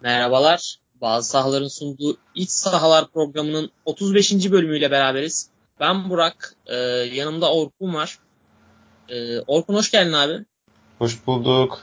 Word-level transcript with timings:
Merhabalar. 0.00 0.76
Bazı 1.00 1.28
sahaların 1.28 1.68
sunduğu 1.68 2.16
İç 2.34 2.50
Sahalar 2.50 3.10
programının 3.10 3.70
35. 3.84 4.52
bölümüyle 4.52 4.90
beraberiz. 4.90 5.50
Ben 5.80 6.10
Burak. 6.10 6.54
E, 6.66 6.76
yanımda 7.14 7.52
Orkun 7.52 7.94
var. 7.94 8.18
E, 9.08 9.40
Orkun 9.40 9.74
hoş 9.74 9.90
geldin 9.90 10.12
abi. 10.12 10.44
Hoş 10.98 11.26
bulduk. 11.26 11.82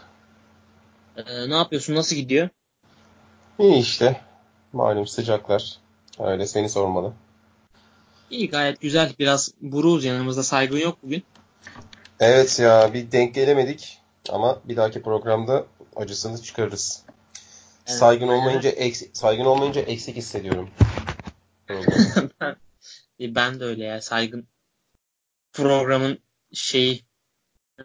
E, 1.17 1.49
ne 1.49 1.55
yapıyorsun? 1.55 1.96
Nasıl 1.96 2.15
gidiyor? 2.15 2.49
İyi 3.59 3.79
işte. 3.79 4.21
Malum 4.73 5.07
sıcaklar. 5.07 5.77
Öyle 6.20 6.47
seni 6.47 6.70
sormalı. 6.70 7.13
İyi 8.29 8.50
gayet 8.50 8.82
güzel. 8.82 9.13
Biraz 9.20 9.52
buruz 9.61 10.05
yanımızda 10.05 10.43
saygın 10.43 10.77
yok 10.77 10.97
bugün. 11.04 11.23
Evet 12.20 12.59
ya 12.59 12.93
bir 12.93 13.11
denk 13.11 13.36
gelemedik 13.36 14.00
ama 14.29 14.59
bir 14.66 14.77
dahaki 14.77 15.02
programda 15.02 15.66
acısını 15.95 16.41
çıkarırız. 16.41 17.04
Evet, 17.88 17.99
saygın 17.99 18.27
olmayınca 18.27 18.70
eksik, 18.70 19.17
saygın 19.17 19.45
olmayınca 19.45 19.81
eksik 19.81 20.16
hissediyorum. 20.16 20.70
ben, 21.70 22.55
ben 23.35 23.59
de 23.59 23.63
öyle 23.63 23.84
ya 23.84 24.02
saygın 24.02 24.48
programın 25.53 26.20
şeyi 26.53 27.05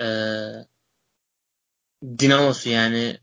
e, 0.01 0.07
dinamosu 2.19 2.69
yani 2.69 3.19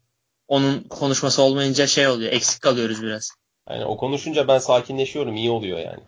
onun 0.47 0.83
konuşması 0.83 1.41
olmayınca 1.41 1.87
şey 1.87 2.07
oluyor 2.07 2.31
eksik 2.31 2.61
kalıyoruz 2.61 3.03
biraz. 3.03 3.29
Yani 3.69 3.85
o 3.85 3.97
konuşunca 3.97 4.47
ben 4.47 4.59
sakinleşiyorum 4.59 5.35
iyi 5.35 5.51
oluyor 5.51 5.79
yani. 5.79 6.03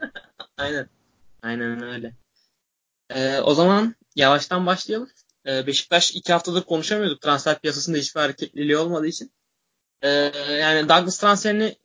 Aynen. 0.56 0.88
Aynen 1.42 1.82
öyle. 1.82 2.14
Ee, 3.10 3.40
o 3.40 3.54
zaman 3.54 3.94
yavaştan 4.16 4.66
başlayalım. 4.66 5.10
Ee, 5.46 5.66
Beşiktaş 5.66 6.10
iki 6.10 6.32
haftadır 6.32 6.62
konuşamıyorduk. 6.62 7.22
Transfer 7.22 7.58
piyasasında 7.58 7.96
hiçbir 7.98 8.20
hareketliliği 8.20 8.76
olmadığı 8.76 9.06
için. 9.06 9.32
Ee, 10.02 10.08
yani 10.60 10.88
Douglas 10.88 11.18
transferini 11.18 11.76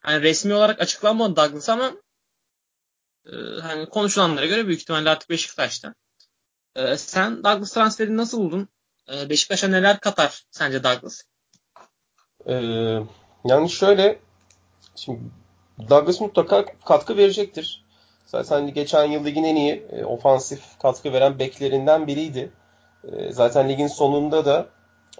hani 0.00 0.22
resmi 0.22 0.54
olarak 0.54 0.80
açıklanmadı 0.80 1.36
Douglas 1.36 1.68
ama 1.68 1.92
e, 3.26 3.32
hani 3.62 3.88
konuşulanlara 3.88 4.46
göre 4.46 4.66
büyük 4.66 4.80
ihtimalle 4.80 5.10
artık 5.10 5.30
Beşiktaş'ta. 5.30 5.94
Ee, 6.76 6.96
sen 6.96 7.44
Douglas 7.44 7.72
transferini 7.72 8.16
nasıl 8.16 8.38
buldun? 8.38 8.68
Ee, 9.12 9.30
Beşiktaş'a 9.30 9.68
neler 9.68 10.00
katar 10.00 10.44
sence 10.50 10.84
Douglas? 10.84 11.22
Ee, 12.46 12.54
yani 13.44 13.70
şöyle 13.70 14.20
şimdi 14.96 15.20
Douglas 15.90 16.20
mutlaka 16.20 16.64
katkı 16.84 17.16
verecektir. 17.16 17.84
Zaten 18.26 18.74
geçen 18.74 19.04
yıl 19.04 19.24
ligin 19.24 19.44
en 19.44 19.56
iyi 19.56 19.86
e, 19.90 20.04
ofansif 20.04 20.78
katkı 20.82 21.12
veren 21.12 21.38
beklerinden 21.38 22.06
biriydi. 22.06 22.52
E, 23.12 23.32
zaten 23.32 23.68
ligin 23.68 23.86
sonunda 23.86 24.44
da 24.44 24.66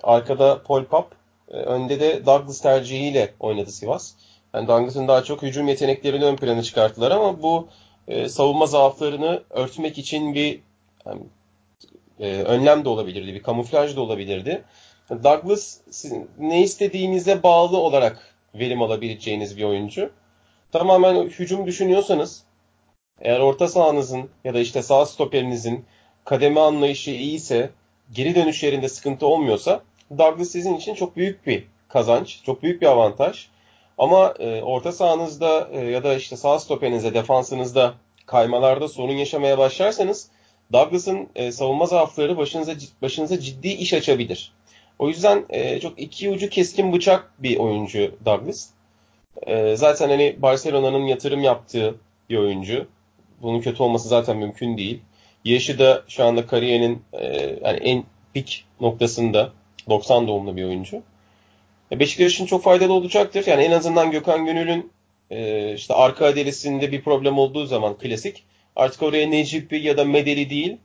arkada 0.02 0.62
Paul 0.62 0.84
Pap, 0.84 1.12
e, 1.12 1.16
önde 1.48 2.00
de 2.00 2.26
Douglas 2.26 2.60
tercihiyle 2.60 3.34
oynadı 3.40 3.72
Sivas. 3.72 4.14
Yani 4.54 4.68
Douglas'ın 4.68 5.08
daha 5.08 5.24
çok 5.24 5.42
hücum 5.42 5.68
yeteneklerini 5.68 6.24
ön 6.24 6.36
plana 6.36 6.62
çıkarttılar 6.62 7.10
ama 7.10 7.42
bu 7.42 7.68
e, 8.08 8.28
savunma 8.28 8.66
zaaflarını 8.66 9.42
örtmek 9.50 9.98
için 9.98 10.34
bir 10.34 10.60
yani, 11.06 11.20
e, 12.20 12.42
önlem 12.42 12.84
de 12.84 12.88
olabilirdi, 12.88 13.34
bir 13.34 13.42
kamuflaj 13.42 13.96
da 13.96 14.00
olabilirdi. 14.00 14.64
Douglas 15.10 15.80
ne 16.38 16.62
istediğinize 16.62 17.42
bağlı 17.42 17.76
olarak 17.76 18.34
verim 18.54 18.82
alabileceğiniz 18.82 19.56
bir 19.56 19.64
oyuncu. 19.64 20.10
Tamamen 20.72 21.22
hücum 21.22 21.66
düşünüyorsanız 21.66 22.44
eğer 23.20 23.40
orta 23.40 23.68
sahanızın 23.68 24.30
ya 24.44 24.54
da 24.54 24.60
işte 24.60 24.82
sağ 24.82 25.06
stoperinizin 25.06 25.84
kademe 26.24 26.60
anlayışı 26.60 27.10
iyiyse, 27.10 27.70
geri 28.12 28.34
dönüşlerinde 28.34 28.88
sıkıntı 28.88 29.26
olmuyorsa 29.26 29.82
Douglas 30.10 30.48
sizin 30.48 30.74
için 30.74 30.94
çok 30.94 31.16
büyük 31.16 31.46
bir 31.46 31.64
kazanç, 31.88 32.42
çok 32.44 32.62
büyük 32.62 32.82
bir 32.82 32.86
avantaj. 32.86 33.46
Ama 33.98 34.34
e, 34.38 34.62
orta 34.62 34.92
sahanızda 34.92 35.68
e, 35.72 35.80
ya 35.80 36.04
da 36.04 36.14
işte 36.14 36.36
sağ 36.36 36.58
stoperinizde, 36.58 37.14
defansınızda 37.14 37.94
kaymalarda 38.26 38.88
sorun 38.88 39.12
yaşamaya 39.12 39.58
başlarsanız 39.58 40.28
Douglas'ın 40.72 41.28
e, 41.34 41.52
savunma 41.52 41.86
zaafları 41.86 42.36
başınıza 42.36 42.72
başınıza 43.02 43.40
ciddi 43.40 43.68
iş 43.68 43.92
açabilir. 43.92 44.52
O 44.98 45.08
yüzden 45.08 45.44
e, 45.50 45.80
çok 45.80 46.00
iki 46.00 46.30
ucu 46.30 46.48
keskin 46.48 46.92
bıçak 46.92 47.32
bir 47.38 47.56
oyuncu 47.56 48.14
Douglas. 48.24 48.68
E, 49.46 49.76
zaten 49.76 50.08
hani 50.08 50.36
Barcelona'nın 50.38 51.06
yatırım 51.06 51.42
yaptığı 51.42 51.94
bir 52.30 52.36
oyuncu. 52.36 52.86
Bunun 53.42 53.60
kötü 53.60 53.82
olması 53.82 54.08
zaten 54.08 54.36
mümkün 54.36 54.78
değil. 54.78 55.00
Yaşı 55.44 55.78
da 55.78 56.02
şu 56.08 56.24
anda 56.24 56.46
kariyerinin 56.46 57.02
e, 57.12 57.26
yani 57.62 57.78
en 57.78 58.04
pik 58.34 58.64
noktasında 58.80 59.52
90 59.88 60.28
doğumlu 60.28 60.56
bir 60.56 60.64
oyuncu. 60.64 61.02
E, 61.92 62.00
Beşiktaş 62.00 62.34
için 62.34 62.46
çok 62.46 62.62
faydalı 62.62 62.92
olacaktır. 62.92 63.46
Yani 63.46 63.62
en 63.62 63.70
azından 63.70 64.10
Gökhan 64.10 64.44
Gönül'ün 64.44 64.92
e, 65.30 65.74
işte 65.74 65.94
arka 65.94 66.26
adelisinde 66.26 66.92
bir 66.92 67.02
problem 67.02 67.38
olduğu 67.38 67.66
zaman 67.66 67.98
klasik. 67.98 68.44
Artık 68.76 69.02
oraya 69.02 69.26
Necipi 69.26 69.76
ya 69.76 69.96
da 69.96 70.04
Medeli 70.04 70.50
değil. 70.50 70.76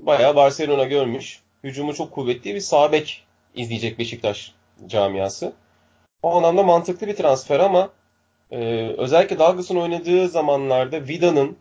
Bayağı 0.00 0.36
Barcelona 0.36 0.84
görmüş. 0.84 1.40
Hücumu 1.64 1.94
çok 1.94 2.12
kuvvetli 2.12 2.54
bir 2.54 2.60
sağ 2.60 2.92
bek 2.92 3.24
izleyecek 3.54 3.98
Beşiktaş 3.98 4.52
camiası. 4.86 5.52
O 6.22 6.36
anlamda 6.36 6.62
mantıklı 6.62 7.06
bir 7.06 7.16
transfer 7.16 7.60
ama 7.60 7.90
e, 8.50 8.58
özellikle 8.98 9.38
Douglas'ın 9.38 9.76
oynadığı 9.76 10.28
zamanlarda 10.28 11.08
Vida'nın 11.08 11.56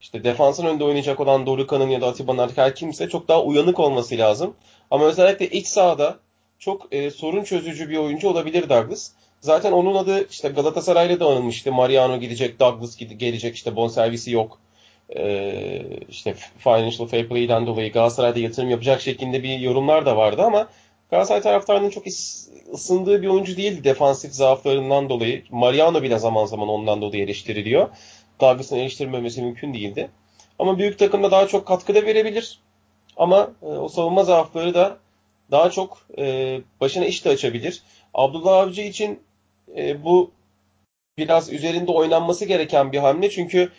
işte 0.00 0.24
defansın 0.24 0.66
önünde 0.66 0.84
oynayacak 0.84 1.20
olan 1.20 1.46
Dorukhan'ın 1.46 1.88
ya 1.88 2.00
da 2.00 2.06
Atiba'nın 2.06 2.38
artık 2.38 2.58
her 2.58 2.74
kimse 2.74 3.08
çok 3.08 3.28
daha 3.28 3.42
uyanık 3.42 3.80
olması 3.80 4.18
lazım. 4.18 4.54
Ama 4.90 5.04
özellikle 5.04 5.50
iç 5.50 5.66
sahada 5.66 6.18
çok 6.58 6.94
e, 6.94 7.10
sorun 7.10 7.44
çözücü 7.44 7.88
bir 7.88 7.96
oyuncu 7.96 8.28
olabilir 8.28 8.68
Douglas. 8.68 9.10
Zaten 9.40 9.72
onun 9.72 9.94
adı 9.94 10.28
işte 10.30 10.48
Galatasaray'la 10.48 11.20
da 11.20 11.26
anılmıştı. 11.26 11.72
Mariano 11.72 12.16
gidecek, 12.20 12.60
Douglas 12.60 12.96
gelecek 12.96 13.56
işte 13.56 13.76
bonservisi 13.76 14.30
yok. 14.30 14.58
Ee, 15.16 15.82
işte 16.08 16.34
Financial 16.58 17.06
Fair 17.06 17.28
Play'den 17.28 17.66
dolayı 17.66 17.92
Galatasaray'da 17.92 18.38
yatırım 18.38 18.70
yapacak 18.70 19.00
şeklinde 19.00 19.42
bir 19.42 19.58
yorumlar 19.58 20.06
da 20.06 20.16
vardı 20.16 20.42
ama 20.42 20.68
Galatasaray 21.10 21.42
taraftarının 21.42 21.90
çok 21.90 22.04
ısındığı 22.72 23.22
bir 23.22 23.26
oyuncu 23.26 23.56
değildi 23.56 23.84
defansif 23.84 24.32
zaaflarından 24.32 25.08
dolayı. 25.08 25.42
Mariano 25.50 26.02
bile 26.02 26.18
zaman 26.18 26.46
zaman 26.46 26.68
ondan 26.68 27.02
dolayı 27.02 27.22
eleştiriliyor. 27.22 27.88
Douglas'ın 28.40 28.76
eleştirmemesi 28.76 29.42
mümkün 29.42 29.74
değildi. 29.74 30.10
Ama 30.58 30.78
büyük 30.78 30.98
takımda 30.98 31.30
daha 31.30 31.48
çok 31.48 31.66
katkı 31.66 31.94
da 31.94 32.02
verebilir. 32.06 32.60
Ama 33.16 33.50
e, 33.62 33.66
o 33.66 33.88
savunma 33.88 34.24
zaafları 34.24 34.74
da 34.74 34.98
daha 35.50 35.70
çok 35.70 36.06
e, 36.18 36.60
başına 36.80 37.04
iş 37.04 37.24
de 37.24 37.28
açabilir. 37.28 37.82
Abdullah 38.14 38.52
Avcı 38.52 38.82
için 38.82 39.20
e, 39.76 40.04
bu 40.04 40.30
biraz 41.18 41.52
üzerinde 41.52 41.92
oynanması 41.92 42.44
gereken 42.44 42.92
bir 42.92 42.98
hamle. 42.98 43.30
Çünkü 43.30 43.72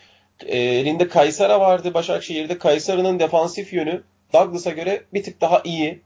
e, 0.45 0.57
elinde 0.57 1.07
Kaysara 1.07 1.59
vardı 1.59 1.93
Başakşehir'de. 1.93 2.57
Kaysara'nın 2.57 3.19
defansif 3.19 3.73
yönü 3.73 4.03
Douglas'a 4.33 4.71
göre 4.71 5.03
bir 5.13 5.23
tık 5.23 5.41
daha 5.41 5.61
iyi. 5.63 6.01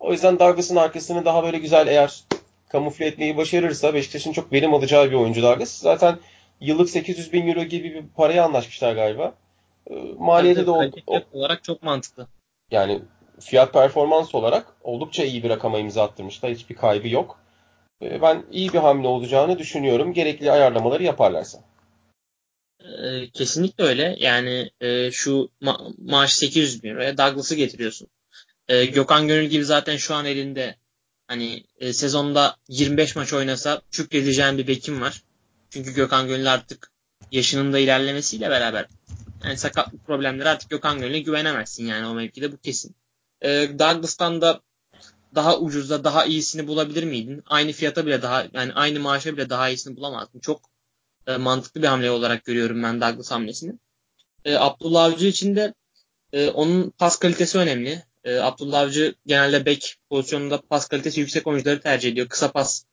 O 0.00 0.12
yüzden 0.12 0.38
Douglas'ın 0.38 0.76
arkasını 0.76 1.24
daha 1.24 1.44
böyle 1.44 1.58
güzel 1.58 1.86
eğer 1.86 2.24
kamufle 2.68 3.06
etmeyi 3.06 3.36
başarırsa 3.36 3.94
Beşiktaş'ın 3.94 4.32
çok 4.32 4.52
verim 4.52 4.74
alacağı 4.74 5.10
bir 5.10 5.16
oyuncu 5.16 5.42
Douglas. 5.42 5.78
Zaten 5.78 6.18
yıllık 6.60 6.90
800 6.90 7.32
bin 7.32 7.48
euro 7.48 7.62
gibi 7.62 7.94
bir 7.94 8.04
paraya 8.16 8.44
anlaşmışlar 8.44 8.94
galiba. 8.94 9.34
E, 9.90 9.94
maliyeti 10.18 10.66
de 10.66 10.70
o, 10.70 10.84
o, 11.06 11.20
olarak 11.32 11.64
çok 11.64 11.82
mantıklı. 11.82 12.26
Yani 12.70 13.02
fiyat 13.40 13.72
performans 13.72 14.34
olarak 14.34 14.66
oldukça 14.82 15.24
iyi 15.24 15.42
bir 15.42 15.50
rakama 15.50 15.78
imza 15.78 16.02
attırmışlar. 16.02 16.50
Hiçbir 16.50 16.74
kaybı 16.74 17.08
yok. 17.08 17.40
E, 18.02 18.22
ben 18.22 18.44
iyi 18.52 18.72
bir 18.72 18.78
hamle 18.78 19.08
olacağını 19.08 19.58
düşünüyorum. 19.58 20.12
Gerekli 20.12 20.52
ayarlamaları 20.52 21.02
yaparlarsa. 21.02 21.58
E, 22.80 23.30
kesinlikle 23.30 23.84
öyle. 23.84 24.16
Yani 24.18 24.70
e, 24.80 25.10
şu 25.10 25.50
ma- 25.62 25.94
maaş 26.10 26.32
800 26.32 26.82
bin 26.82 26.90
liraya 26.90 27.18
Douglas'ı 27.18 27.54
getiriyorsun. 27.54 28.08
E, 28.68 28.84
Gökhan 28.84 29.28
Gönül 29.28 29.46
gibi 29.46 29.64
zaten 29.64 29.96
şu 29.96 30.14
an 30.14 30.24
elinde 30.24 30.76
hani 31.26 31.64
e, 31.78 31.92
sezonda 31.92 32.56
25 32.68 33.16
maç 33.16 33.32
oynasa 33.32 33.82
şükredeceğin 33.90 34.58
bir 34.58 34.66
bekim 34.66 35.00
var. 35.00 35.22
Çünkü 35.70 35.94
Gökhan 35.94 36.28
Gönül 36.28 36.52
artık 36.52 36.90
yaşının 37.32 37.72
da 37.72 37.78
ilerlemesiyle 37.78 38.50
beraber 38.50 38.86
yani 39.44 39.56
sakatlık 39.58 40.06
problemleri 40.06 40.48
artık 40.48 40.70
Gökhan 40.70 40.98
Gönül'e 40.98 41.18
güvenemezsin 41.18 41.86
yani 41.86 42.06
o 42.06 42.14
mevkide 42.14 42.52
bu 42.52 42.56
kesin. 42.56 42.96
E, 43.40 43.78
Douglas'tan 43.78 44.40
da 44.40 44.60
daha 45.34 45.58
ucuzda 45.58 46.04
daha 46.04 46.24
iyisini 46.24 46.66
bulabilir 46.66 47.04
miydin? 47.04 47.42
Aynı 47.46 47.72
fiyata 47.72 48.06
bile 48.06 48.22
daha 48.22 48.46
yani 48.52 48.72
aynı 48.72 49.00
maaşa 49.00 49.32
bile 49.32 49.50
daha 49.50 49.68
iyisini 49.68 49.96
bulamazdın. 49.96 50.40
Çok 50.40 50.60
e, 51.26 51.36
mantıklı 51.36 51.82
bir 51.82 51.86
hamle 51.86 52.10
olarak 52.10 52.44
görüyorum 52.44 52.82
ben 52.82 53.00
Douglas 53.00 53.30
hamlesini. 53.30 53.78
E, 54.44 54.56
Abdullah 54.56 55.04
Avcı 55.04 55.26
için 55.26 55.56
de 55.56 55.74
e, 56.32 56.50
onun 56.50 56.90
pas 56.90 57.18
kalitesi 57.18 57.58
önemli. 57.58 58.02
E, 58.24 58.36
Abdullah 58.36 58.80
Avcı 58.80 59.14
genelde 59.26 59.66
bek 59.66 59.96
pozisyonunda 60.10 60.60
pas 60.60 60.88
kalitesi 60.88 61.20
yüksek 61.20 61.46
oyuncuları 61.46 61.80
tercih 61.80 62.12
ediyor. 62.12 62.28
Kısa 62.28 62.52
pas 62.52 62.84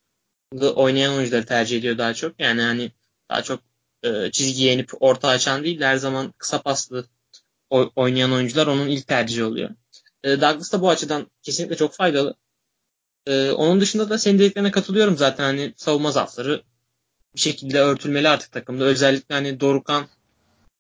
oynayan 0.76 1.14
oyuncuları 1.14 1.46
tercih 1.46 1.78
ediyor 1.78 1.98
daha 1.98 2.14
çok. 2.14 2.40
Yani 2.40 2.62
hani 2.62 2.92
daha 3.30 3.44
çok 3.44 3.60
e, 4.04 4.32
çizgiye 4.32 4.74
inip 4.74 4.92
orta 5.00 5.28
açan 5.28 5.64
değil 5.64 5.82
her 5.82 5.96
zaman 5.96 6.34
kısa 6.38 6.62
paslı 6.62 7.06
oynayan 7.70 8.32
oyuncular 8.32 8.68
onun 8.68 8.88
ilk 8.88 9.08
tercihi 9.08 9.44
oluyor. 9.44 9.70
E, 10.24 10.30
Douglas 10.42 10.74
da 10.74 10.82
bu 10.82 10.90
açıdan 10.90 11.32
kesinlikle 11.42 11.76
çok 11.76 11.94
faydalı. 11.94 12.36
Ee, 13.28 13.52
onun 13.52 13.82
dışında 13.82 14.10
da 14.10 14.18
senin 14.18 14.40
dediklerine 14.40 14.72
katılıyorum 14.72 15.18
zaten. 15.18 15.44
Hani 15.44 15.74
savunma 15.78 16.12
zaafları 16.12 16.64
bir 17.36 17.40
şekilde 17.40 17.80
örtülmeli 17.80 18.30
artık 18.30 18.52
takımda. 18.52 18.84
Özellikle 18.84 19.36
hani 19.36 19.60
Dorukan, 19.60 20.08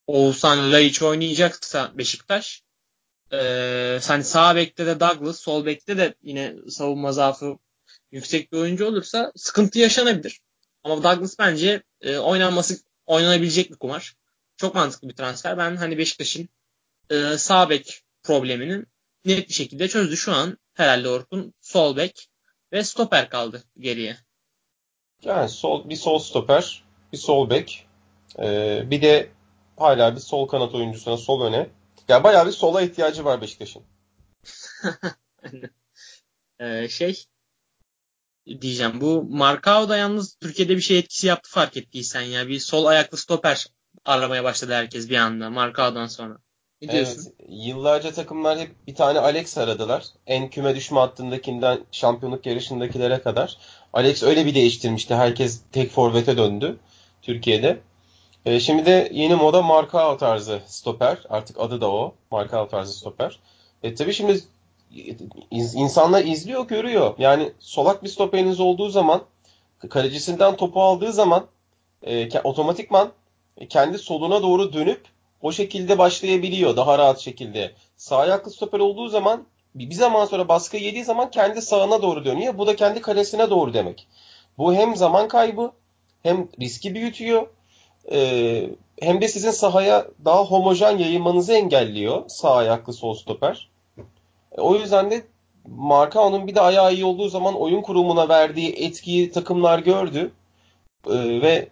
Oğuzhan, 0.08 0.72
Laiç 0.72 1.02
oynayacaksa 1.02 1.92
Beşiktaş 1.98 2.64
ee, 3.34 4.00
hani 4.08 4.24
sağ 4.24 4.56
bekte 4.56 4.86
de 4.86 5.00
Douglas, 5.00 5.40
sol 5.40 5.66
bekte 5.66 5.98
de 5.98 6.16
yine 6.24 6.56
savunma 6.70 7.12
zaafı 7.12 7.58
yüksek 8.12 8.52
bir 8.52 8.58
oyuncu 8.58 8.86
olursa 8.86 9.32
sıkıntı 9.36 9.80
yaşanabilir. 9.80 10.42
Ama 10.84 11.04
Douglas 11.04 11.40
bence 11.40 11.84
e, 12.02 12.18
oynanması 12.18 12.78
oynanabilecek 13.06 13.72
bir 13.72 13.76
kumar. 13.76 14.16
Çok 14.58 14.76
mantıklı 14.76 15.10
bir 15.10 15.16
transfer. 15.16 15.58
Ben 15.58 15.76
hani 15.76 15.98
Beşiktaş'ın 15.98 16.50
e, 17.10 17.38
sağ 17.38 17.70
bek 17.70 18.04
probleminin 18.24 18.88
net 19.26 19.50
bir 19.50 19.54
şekilde 19.54 19.88
çözdü. 19.88 20.18
Şu 20.18 20.34
an 20.34 20.58
herhalde 20.74 21.10
Orkun 21.10 21.54
sol 21.62 21.98
bek 21.98 22.30
ve 22.72 22.84
stoper 22.84 23.30
kaldı 23.30 23.64
geriye. 23.80 24.18
Yani 25.24 25.50
sol 25.50 25.90
bir 25.90 25.96
sol 25.96 26.20
stoper, 26.20 26.84
bir 27.14 27.18
sol 27.18 27.50
bek, 27.50 27.88
ee, 28.40 28.84
bir 28.86 29.02
de 29.02 29.30
hala 29.78 30.16
bir 30.16 30.20
sol 30.20 30.48
kanat 30.48 30.76
oyuncusuna 30.76 31.18
sol 31.18 31.42
öne. 31.42 31.70
Ya 32.08 32.24
bayağı 32.24 32.48
bir 32.48 32.52
sola 32.52 32.82
ihtiyacı 32.82 33.26
var 33.26 33.42
Beşiktaş'ın. 33.42 33.84
ee, 36.60 36.88
şey 36.88 37.26
diyeceğim. 38.62 39.02
Bu 39.02 39.24
Markao 39.30 39.90
da 39.90 39.98
yalnız 39.98 40.36
Türkiye'de 40.36 40.76
bir 40.76 40.82
şey 40.82 41.00
etkisi 41.00 41.28
yaptı 41.28 41.50
fark 41.52 41.78
ettiysen 41.78 42.22
ya. 42.22 42.48
Bir 42.48 42.60
sol 42.60 42.86
ayaklı 42.86 43.18
stoper 43.18 43.68
aramaya 44.06 44.44
başladı 44.44 44.74
herkes 44.74 45.10
bir 45.10 45.18
anda 45.18 45.50
Markao'dan 45.50 46.08
sonra. 46.08 46.38
Ne 46.82 46.92
diyorsun? 46.92 47.34
Evet, 47.40 47.50
yıllarca 47.50 48.12
takımlar 48.12 48.60
hep 48.60 48.88
bir 48.88 48.96
tane 48.96 49.20
Alex 49.20 49.58
aradılar. 49.58 50.04
En 50.28 50.50
küme 50.50 50.76
düşme 50.76 51.00
hattındakinden 51.00 51.80
şampiyonluk 51.92 52.46
yarışındakilere 52.46 53.22
kadar. 53.22 53.58
Alex 53.94 54.24
öyle 54.24 54.46
bir 54.46 54.56
değiştirmişti. 54.56 55.16
Herkes 55.16 55.62
tek 55.72 55.92
forvete 55.92 56.38
döndü 56.38 56.78
Türkiye'de. 57.22 57.80
E, 58.46 58.60
şimdi 58.60 58.86
de 58.86 59.10
yeni 59.14 59.36
moda 59.36 59.62
Markao 59.62 60.18
tarzı 60.18 60.62
stoper. 60.68 61.18
Artık 61.30 61.60
adı 61.60 61.82
da 61.82 61.92
o. 61.92 62.16
Markao 62.32 62.68
tarzı 62.68 62.94
stoper. 62.94 63.40
E 63.84 63.96
tabii 63.96 64.14
şimdi 64.14 64.40
insanlar 65.52 66.26
izliyor, 66.26 66.68
görüyor. 66.68 67.16
Yani 67.18 67.52
solak 67.60 68.04
bir 68.04 68.10
stoperiniz 68.10 68.60
olduğu 68.60 68.90
zaman 68.90 69.22
kalecisinden 69.90 70.56
topu 70.56 70.82
aldığı 70.82 71.14
zaman 71.14 71.46
e, 72.04 72.40
otomatikman 72.40 73.12
kendi 73.70 73.98
soluna 73.98 74.42
doğru 74.42 74.74
dönüp 74.74 75.02
o 75.42 75.52
şekilde 75.52 75.98
başlayabiliyor 75.98 76.78
daha 76.78 76.98
rahat 76.98 77.20
şekilde. 77.20 77.72
Sağ 77.98 78.18
ayaklı 78.18 78.52
stoper 78.52 78.80
olduğu 78.80 79.08
zaman 79.08 79.46
bir 79.76 79.92
zaman 79.92 80.26
sonra 80.26 80.48
baskı 80.48 80.78
yediği 80.78 81.04
zaman 81.04 81.32
kendi 81.32 81.62
sağına 81.62 82.02
doğru 82.02 82.26
dönüyor. 82.26 82.58
Bu 82.58 82.68
da 82.68 82.76
kendi 82.76 83.02
kalesine 83.02 83.50
doğru 83.50 83.74
demek. 83.74 84.08
Bu 84.58 84.74
hem 84.74 84.96
zaman 84.96 85.28
kaybı 85.28 85.72
hem 86.24 86.48
riski 86.62 86.96
büyütüyor 86.96 87.48
e, 88.12 88.70
hem 89.02 89.22
de 89.22 89.28
sizin 89.28 89.52
sahaya 89.52 90.08
daha 90.26 90.44
homojen 90.44 90.98
yayılmanızı 90.98 91.54
engelliyor 91.54 92.24
sağ 92.28 92.56
ayaklı 92.56 92.94
sol 92.94 93.14
stoper. 93.14 93.73
O 94.58 94.76
yüzden 94.76 95.12
de 95.12 95.24
Markao'nun 95.68 96.48
bir 96.48 96.56
de 96.56 96.62
ayağı 96.62 96.94
iyi 96.94 97.06
olduğu 97.06 97.30
zaman 97.30 97.56
oyun 97.56 97.82
kurumuna 97.82 98.30
verdiği 98.30 98.74
etkiyi 98.74 99.32
takımlar 99.32 99.80
gördü. 99.80 100.32
E, 101.08 101.42
ve 101.42 101.70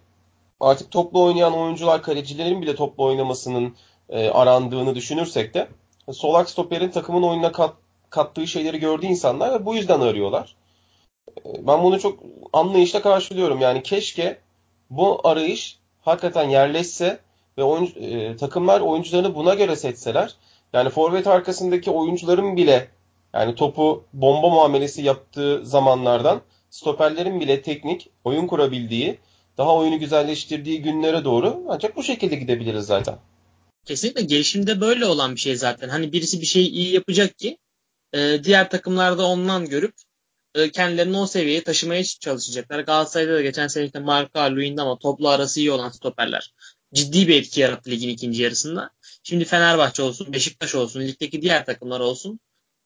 artık 0.59 0.91
toplu 0.91 1.23
oynayan 1.23 1.53
oyuncular 1.53 2.03
kalecilerin 2.03 2.61
bile 2.61 2.75
toplu 2.75 3.03
oynamasının 3.03 3.75
e, 4.09 4.29
arandığını 4.29 4.95
düşünürsek 4.95 5.53
de 5.53 5.67
solak 6.11 6.49
stoperin 6.49 6.89
takımın 6.89 7.23
oyununa 7.23 7.51
kat, 7.51 7.73
kattığı 8.09 8.47
şeyleri 8.47 8.79
gördüğü 8.79 9.05
insanlar 9.05 9.53
ve 9.53 9.65
bu 9.65 9.75
yüzden 9.75 10.01
arıyorlar. 10.01 10.55
E, 11.45 11.67
ben 11.67 11.83
bunu 11.83 11.99
çok 11.99 12.19
anlayışla 12.53 13.01
karşılıyorum. 13.01 13.61
Yani 13.61 13.83
keşke 13.83 14.37
bu 14.89 15.27
arayış 15.27 15.79
hakikaten 16.01 16.49
yerleşse 16.49 17.19
ve 17.57 17.63
oyuncu, 17.63 17.99
e, 17.99 18.35
takımlar 18.37 18.81
oyuncularını 18.81 19.35
buna 19.35 19.53
göre 19.53 19.75
seçseler. 19.75 20.35
Yani 20.73 20.89
forvet 20.89 21.27
arkasındaki 21.27 21.91
oyuncuların 21.91 22.57
bile 22.57 22.87
yani 23.33 23.55
topu 23.55 24.05
bomba 24.13 24.49
muamelesi 24.49 25.01
yaptığı 25.01 25.65
zamanlardan 25.65 26.41
stoperlerin 26.69 27.39
bile 27.39 27.61
teknik 27.61 28.09
oyun 28.23 28.47
kurabildiği 28.47 29.19
daha 29.57 29.75
oyunu 29.75 29.99
güzelleştirdiği 29.99 30.81
günlere 30.81 31.23
doğru 31.23 31.63
ancak 31.67 31.95
bu 31.95 32.03
şekilde 32.03 32.35
gidebiliriz 32.35 32.85
zaten. 32.85 33.17
Kesinlikle 33.85 34.21
gelişimde 34.21 34.81
böyle 34.81 35.05
olan 35.05 35.35
bir 35.35 35.39
şey 35.39 35.55
zaten. 35.55 35.89
Hani 35.89 36.13
birisi 36.13 36.41
bir 36.41 36.45
şeyi 36.45 36.69
iyi 36.69 36.93
yapacak 36.93 37.37
ki 37.37 37.57
e, 38.13 38.43
diğer 38.43 38.69
takımlarda 38.69 39.25
ondan 39.27 39.65
görüp 39.65 39.93
e, 40.55 40.71
kendilerini 40.71 41.17
o 41.17 41.27
seviyeye 41.27 41.63
taşımaya 41.63 42.03
çalışacaklar. 42.03 42.79
Galatasaray'da 42.79 43.33
da 43.33 43.41
geçen 43.41 43.67
sene 43.67 43.85
işte 43.85 43.99
Marka, 43.99 44.41
ama 44.79 44.97
toplu 44.97 45.29
arası 45.29 45.59
iyi 45.59 45.71
olan 45.71 45.89
stoperler 45.89 46.53
ciddi 46.93 47.27
bir 47.27 47.35
etki 47.35 47.61
yarattı 47.61 47.89
ligin 47.89 48.09
ikinci 48.09 48.43
yarısında. 48.43 48.89
Şimdi 49.23 49.45
Fenerbahçe 49.45 50.03
olsun, 50.03 50.33
Beşiktaş 50.33 50.75
olsun, 50.75 51.01
ligdeki 51.01 51.41
diğer 51.41 51.65
takımlar 51.65 51.99
olsun 51.99 52.39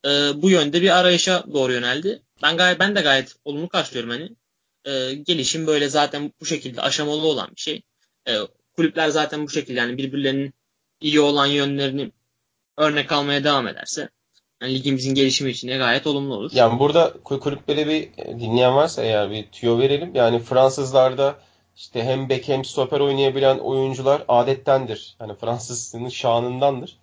e, 0.06 0.10
bu 0.42 0.50
yönde 0.50 0.82
bir 0.82 1.00
arayışa 1.00 1.44
doğru 1.54 1.72
yöneldi. 1.72 2.22
Ben 2.44 2.58
gayet 2.58 2.80
ben 2.80 2.96
de 2.96 3.02
gayet 3.02 3.36
olumlu 3.46 3.70
karşılıyorum 3.70 4.10
hani 4.10 4.30
e, 4.86 5.14
gelişim 5.14 5.68
böyle 5.68 5.90
zaten 5.90 6.32
bu 6.42 6.46
şekilde 6.46 6.82
aşamalı 6.82 7.28
olan 7.28 7.50
bir 7.56 7.62
şey. 7.62 7.82
E, 8.28 8.34
kulüpler 8.76 9.10
zaten 9.10 9.44
bu 9.44 9.50
şekilde 9.50 9.80
yani 9.80 9.98
birbirlerinin 9.98 10.54
iyi 11.02 11.20
olan 11.20 11.46
yönlerini 11.46 12.12
örnek 12.78 13.12
almaya 13.12 13.44
devam 13.44 13.68
ederse 13.68 14.10
yani 14.62 14.74
ligimizin 14.74 15.16
gelişimi 15.16 15.52
için 15.52 15.68
de 15.68 15.78
gayet 15.78 16.08
olumlu 16.08 16.36
olur. 16.36 16.52
Yani 16.54 16.80
burada 16.80 17.14
kulüplere 17.24 17.88
bir 17.88 18.18
dinleyen 18.40 18.76
varsa 18.76 19.04
eğer 19.04 19.32
bir 19.32 19.46
tüyo 19.52 19.80
verelim. 19.80 20.16
Yani 20.16 20.40
Fransızlarda 20.40 21.40
işte 21.76 22.04
hem 22.04 22.30
bek 22.30 22.48
hem 22.48 22.66
stoper 22.66 23.00
oynayabilen 23.00 23.58
oyuncular 23.58 24.24
adettendir. 24.28 25.16
Yani 25.20 25.36
Fransızlığın 25.36 26.10
şanındandır. 26.10 26.98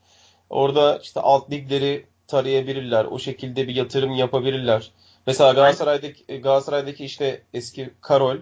Orada 0.51 0.99
işte 1.03 1.21
alt 1.21 1.51
ligleri 1.51 2.07
tarayabilirler. 2.27 3.05
O 3.05 3.19
şekilde 3.19 3.69
bir 3.69 3.75
yatırım 3.75 4.13
yapabilirler. 4.13 4.91
Mesela 5.27 5.53
Galatasaray'daki 5.53 6.41
Galatasaray'daki 6.41 7.05
işte 7.05 7.43
eski 7.55 7.91
Karol 8.01 8.37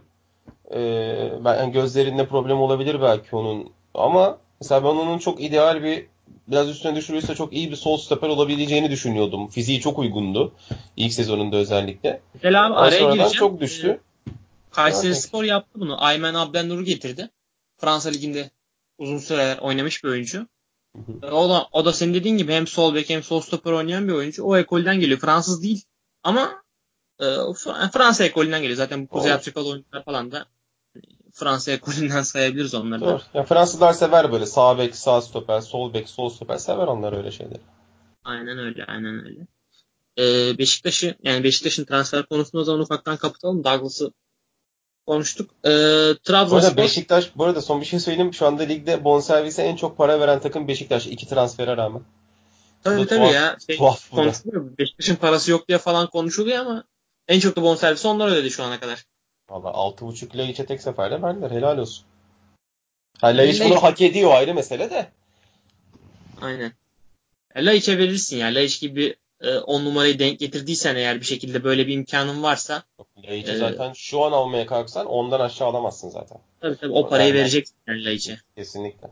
e, 0.70 0.80
yani 1.44 1.72
gözlerinde 1.72 2.26
problem 2.26 2.60
olabilir 2.60 3.02
belki 3.02 3.36
onun 3.36 3.72
ama 3.94 4.38
mesela 4.60 4.84
ben 4.84 4.88
onun 4.88 5.18
çok 5.18 5.40
ideal 5.40 5.82
bir 5.82 6.06
biraz 6.48 6.68
üstüne 6.68 6.96
düşürürse 6.96 7.34
çok 7.34 7.52
iyi 7.52 7.70
bir 7.70 7.76
sol 7.76 7.96
stoper 7.96 8.28
olabileceğini 8.28 8.90
düşünüyordum. 8.90 9.48
Fiziği 9.48 9.80
çok 9.80 9.98
uygundu. 9.98 10.52
ilk 10.96 11.12
sezonunda 11.12 11.56
özellikle. 11.56 12.20
Mesela 12.34 12.66
abi 12.66 12.74
araya 12.74 13.00
gireceğim. 13.00 13.30
çok 13.32 13.60
düştü. 13.60 14.00
Kayseri 14.70 15.14
Spor 15.14 15.44
yaptı 15.44 15.80
bunu. 15.80 16.04
Aymen 16.04 16.34
Abdennur'u 16.34 16.84
getirdi. 16.84 17.30
Fransa 17.78 18.08
Ligi'nde 18.08 18.50
uzun 18.98 19.18
süreler 19.18 19.58
oynamış 19.58 20.04
bir 20.04 20.08
oyuncu. 20.08 20.46
O 21.22 21.50
da, 21.50 21.68
o 21.72 21.84
da 21.84 21.92
senin 21.92 22.14
dediğin 22.14 22.38
gibi 22.38 22.52
hem 22.52 22.66
sol 22.66 22.94
bek 22.94 23.10
hem 23.10 23.22
sol 23.22 23.40
stoper 23.40 23.72
oynayan 23.72 24.08
bir 24.08 24.12
oyuncu. 24.12 24.44
O 24.44 24.56
ekolden 24.56 25.00
geliyor. 25.00 25.18
Fransız 25.18 25.62
değil. 25.62 25.84
Ama 26.22 26.62
e, 27.20 27.24
Fransa 27.92 28.24
ekolünden 28.24 28.60
geliyor. 28.60 28.76
Zaten 28.76 29.02
bu 29.02 29.08
Kuzey 29.08 29.32
Afrikalı 29.32 29.68
oyuncular 29.68 30.04
falan 30.04 30.32
da 30.32 30.46
Fransa 31.32 31.72
ekolünden 31.72 32.22
sayabiliriz 32.32 32.74
onları 32.74 33.00
Doğru. 33.00 33.20
Ya 33.34 33.44
Fransızlar 33.44 33.92
sever 33.92 34.32
böyle 34.32 34.46
sağ 34.46 34.78
bek, 34.78 34.96
sağ 34.96 35.20
stoper, 35.20 35.60
sol 35.60 35.94
bek, 35.94 36.08
sol 36.08 36.28
stoper 36.28 36.58
sever 36.58 36.86
onlar 36.86 37.16
öyle 37.16 37.30
şeyleri. 37.30 37.60
Aynen 38.24 38.58
öyle, 38.58 38.84
aynen 38.84 39.24
öyle. 39.26 39.46
Ee, 40.18 40.58
Beşiktaş'ı 40.58 41.14
yani 41.22 41.44
Beşiktaş'ın 41.44 41.84
transfer 41.84 42.26
konusunda 42.26 42.62
o 42.62 42.64
zaman 42.64 42.80
ufaktan 42.80 43.16
kapatalım. 43.16 43.64
Douglas'ı 43.64 44.12
konuştuk. 45.10 45.50
Ee, 45.64 45.68
Trabzonspor... 46.24 46.50
Bu 46.50 46.66
arada 46.66 46.76
Beşiktaş, 46.76 47.36
bu 47.36 47.44
arada 47.44 47.62
son 47.62 47.80
bir 47.80 47.86
şey 47.86 48.00
söyleyeyim. 48.00 48.34
Şu 48.34 48.46
anda 48.46 48.62
ligde 48.62 49.04
bonservise 49.04 49.62
en 49.62 49.76
çok 49.76 49.96
para 49.96 50.20
veren 50.20 50.40
takım 50.40 50.68
Beşiktaş. 50.68 51.06
iki 51.06 51.28
transfere 51.28 51.76
rağmen. 51.76 52.02
Tabii 52.84 53.06
tabii 53.06 53.18
tuhaf, 53.18 53.34
ya. 53.34 53.56
Şey, 53.66 53.76
tuhaf 53.76 54.10
konuşuluyor. 54.10 54.78
Beşiktaş'ın 54.78 55.16
parası 55.16 55.50
yok 55.50 55.68
diye 55.68 55.78
falan 55.78 56.06
konuşuluyor 56.10 56.58
ama 56.58 56.84
en 57.28 57.40
çok 57.40 57.56
da 57.56 57.62
bonservisi 57.62 58.08
onlar 58.08 58.28
ödedi 58.28 58.50
şu 58.50 58.64
ana 58.64 58.80
kadar. 58.80 59.04
Valla 59.50 59.68
6.5 59.68 60.38
Laiç'e 60.38 60.66
tek 60.66 60.82
seferde 60.82 61.22
verdiler. 61.22 61.50
Helal 61.50 61.78
olsun. 61.78 62.04
Ha, 63.20 63.26
Laiç 63.26 63.60
bunu 63.60 63.82
hak 63.82 64.00
ediyor 64.00 64.32
ayrı 64.32 64.54
mesele 64.54 64.90
de. 64.90 65.08
Aynen. 66.40 66.72
Laiç'e 67.56 67.98
verirsin 67.98 68.36
ya. 68.36 68.46
Laiç 68.46 68.80
gibi 68.80 69.16
10 69.40 69.80
e, 69.80 69.84
numarayı 69.84 70.18
denk 70.18 70.38
getirdiysen 70.38 70.96
eğer 70.96 71.20
bir 71.20 71.24
şekilde 71.24 71.64
böyle 71.64 71.86
bir 71.86 71.94
imkanın 71.94 72.42
varsa. 72.42 72.82
Laiç'i 73.28 73.52
e, 73.52 73.56
zaten 73.56 73.92
şu 73.92 74.24
an 74.24 74.32
almaya 74.32 74.66
kalksan 74.66 75.06
ondan 75.06 75.40
aşağı 75.40 75.68
alamazsın 75.68 76.10
zaten. 76.10 76.38
Tabii 76.60 76.76
tabii 76.76 76.92
o 76.92 77.08
parayı 77.08 77.28
yani, 77.28 77.38
vereceksin 77.38 77.76
yani 77.86 78.04
Laiç'e. 78.04 78.40
Kesinlikle. 78.56 79.08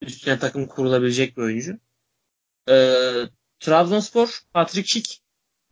Üstüne 0.00 0.38
takım 0.38 0.66
kurulabilecek 0.66 1.36
bir 1.36 1.42
oyuncu. 1.42 1.78
Ee, 2.68 3.12
Trabzonspor 3.60 4.40
Patrick 4.52 4.88
Schick 4.88 5.20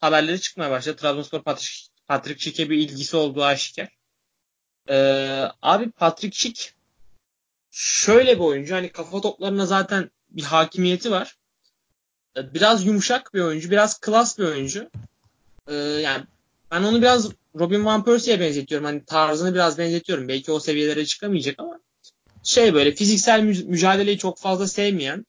haberleri 0.00 0.40
çıkmaya 0.40 0.70
başladı. 0.70 0.96
Trabzonspor 0.96 1.42
Patrick, 1.42 1.88
Patrick 2.06 2.40
Schick'e 2.40 2.70
bir 2.70 2.78
ilgisi 2.78 3.16
olduğu 3.16 3.44
aşikar. 3.44 3.88
Ee, 4.88 5.48
abi 5.62 5.90
Patrick 5.90 6.36
Schick 6.36 6.74
şöyle 7.70 8.34
bir 8.34 8.44
oyuncu. 8.44 8.74
Hani 8.74 8.88
kafa 8.92 9.20
toplarına 9.20 9.66
zaten 9.66 10.10
bir 10.30 10.42
hakimiyeti 10.42 11.10
var. 11.10 11.36
Ee, 12.36 12.54
biraz 12.54 12.86
yumuşak 12.86 13.34
bir 13.34 13.40
oyuncu. 13.40 13.70
Biraz 13.70 14.00
klas 14.00 14.38
bir 14.38 14.44
oyuncu. 14.44 14.90
Ee, 15.68 15.74
yani 15.74 16.24
ben 16.70 16.82
onu 16.82 17.02
biraz 17.02 17.30
Robin 17.58 17.84
Van 17.84 18.04
Persie'ye 18.04 18.40
benzetiyorum. 18.40 18.84
Hani 18.84 19.04
tarzını 19.04 19.54
biraz 19.54 19.78
benzetiyorum. 19.78 20.28
Belki 20.28 20.52
o 20.52 20.60
seviyelere 20.60 21.06
çıkamayacak 21.06 21.54
ama 21.58 21.80
şey 22.42 22.74
böyle 22.74 22.92
fiziksel 22.94 23.42
mü- 23.42 23.64
mücadeleyi 23.64 24.18
çok 24.18 24.38
fazla 24.38 24.66
sevmeyen 24.66 25.26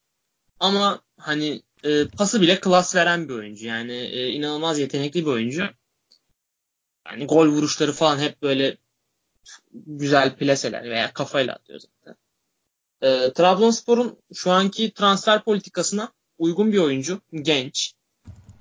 ama 0.59 1.01
hani 1.17 1.61
e, 1.83 2.07
pası 2.07 2.41
bile 2.41 2.59
klas 2.59 2.95
veren 2.95 3.29
bir 3.29 3.33
oyuncu. 3.33 3.65
Yani 3.65 3.93
e, 3.93 4.27
inanılmaz 4.27 4.79
yetenekli 4.79 5.21
bir 5.25 5.31
oyuncu. 5.31 5.69
Yani 7.07 7.25
gol 7.27 7.47
vuruşları 7.47 7.93
falan 7.93 8.19
hep 8.19 8.41
böyle 8.41 8.77
güzel 9.73 10.35
plaseler 10.35 10.83
veya 10.83 11.13
kafayla 11.13 11.53
atıyor 11.53 11.79
zaten. 11.79 12.15
E, 13.01 13.33
Trabzonspor'un 13.33 14.17
şu 14.33 14.51
anki 14.51 14.93
transfer 14.93 15.43
politikasına 15.43 16.11
uygun 16.37 16.73
bir 16.73 16.77
oyuncu. 16.77 17.21
Genç. 17.33 17.93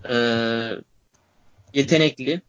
E, 0.08 0.14
yetenekli. 1.74 2.42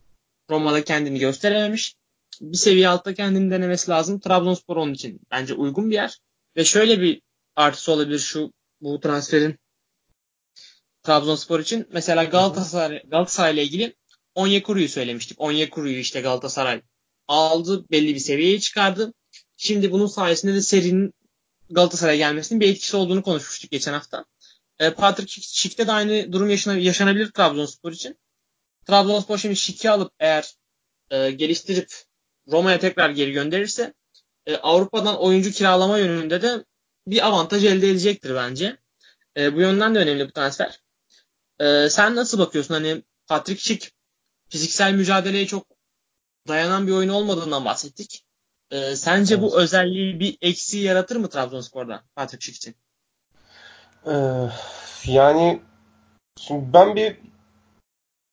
Roma'da 0.50 0.84
kendini 0.84 1.20
gösterememiş. 1.20 1.96
Bir 2.41 2.58
seviye 2.58 2.88
altta 2.88 3.13
kendini 3.13 3.51
denemesi 3.51 3.91
lazım. 3.91 4.20
Trabzonspor 4.20 4.77
onun 4.77 4.94
için 4.94 5.22
bence 5.32 5.53
uygun 5.53 5.89
bir 5.89 5.96
yer. 5.96 6.20
Ve 6.58 6.65
şöyle 6.65 7.01
bir 7.01 7.22
artısı 7.55 7.91
olabilir 7.91 8.20
şu 8.20 8.53
bu 8.82 9.00
transferin 9.00 9.60
Trabzonspor 11.03 11.60
için. 11.60 11.88
Mesela 11.91 12.24
Galatasaray 12.24 13.03
Galatasaray 13.03 13.53
ile 13.53 13.63
ilgili 13.63 13.96
Onyekuru'yu 14.36 14.89
söylemiştik. 14.89 15.41
Onyekuru'yu 15.41 15.98
işte 15.98 16.22
Galatasaray 16.22 16.82
aldı, 17.27 17.86
belli 17.91 18.13
bir 18.13 18.20
seviyeye 18.20 18.60
çıkardı. 18.60 19.13
Şimdi 19.58 19.91
bunun 19.91 20.08
sayesinde 20.08 20.53
de 20.53 20.62
serinin 20.62 21.13
Galatasaray'a 21.70 22.17
gelmesinin 22.17 22.62
bir 22.62 22.70
etkisi 22.70 22.98
olduğunu 22.98 23.24
konuşmuştuk 23.24 23.72
geçen 23.72 23.94
hafta. 23.94 24.25
E, 24.79 24.89
Patrick 24.89 25.41
Schick'te 25.41 25.88
de 25.88 25.91
aynı 25.91 26.32
durum 26.34 26.50
yaşanabilir 26.79 27.32
Trabzonspor 27.32 27.91
için. 27.91 28.20
Trabzonspor 28.88 29.38
şimdi 29.38 29.55
Schick'i 29.55 29.89
alıp 29.89 30.13
eğer 30.20 30.55
e, 31.12 31.32
geliştirip 31.32 31.94
Roma'ya 32.48 32.79
tekrar 32.79 33.10
geri 33.10 33.32
gönderirse 33.32 33.94
e, 34.46 34.55
Avrupa'dan 34.55 35.20
oyuncu 35.20 35.51
kiralama 35.51 36.00
yönünde 36.00 36.41
de 36.41 36.65
bir 37.08 37.27
avantaj 37.27 37.65
elde 37.65 37.89
edecektir 37.89 38.36
bence. 38.36 38.77
E, 39.38 39.55
bu 39.55 39.62
yönden 39.62 39.96
de 39.96 40.00
önemli 40.00 40.27
bu 40.27 40.32
transfer. 40.32 40.79
E, 41.60 41.89
sen 41.89 42.15
nasıl 42.15 42.39
bakıyorsun? 42.39 42.74
Hani 42.74 43.03
Patrick 43.27 43.62
Schick 43.62 43.91
fiziksel 44.50 44.94
mücadeleye 44.94 45.48
çok 45.48 45.67
dayanan 46.48 46.88
bir 46.88 46.91
oyun 46.91 47.10
olmadığından 47.10 47.65
bahsettik. 47.65 48.25
E, 48.72 48.96
sence 48.96 49.34
evet. 49.34 49.44
bu 49.44 49.60
özelliği 49.62 50.20
bir 50.20 50.38
eksiği 50.41 50.84
yaratır 50.84 51.15
mı 51.15 51.29
Trabzonspor'da 51.29 52.03
Patrick 52.15 52.46
Schick 52.46 52.58
için? 52.58 52.75
Ee, 54.07 54.13
yani 55.05 55.59
şimdi 56.39 56.74
ben 56.74 56.95
bir 56.95 57.17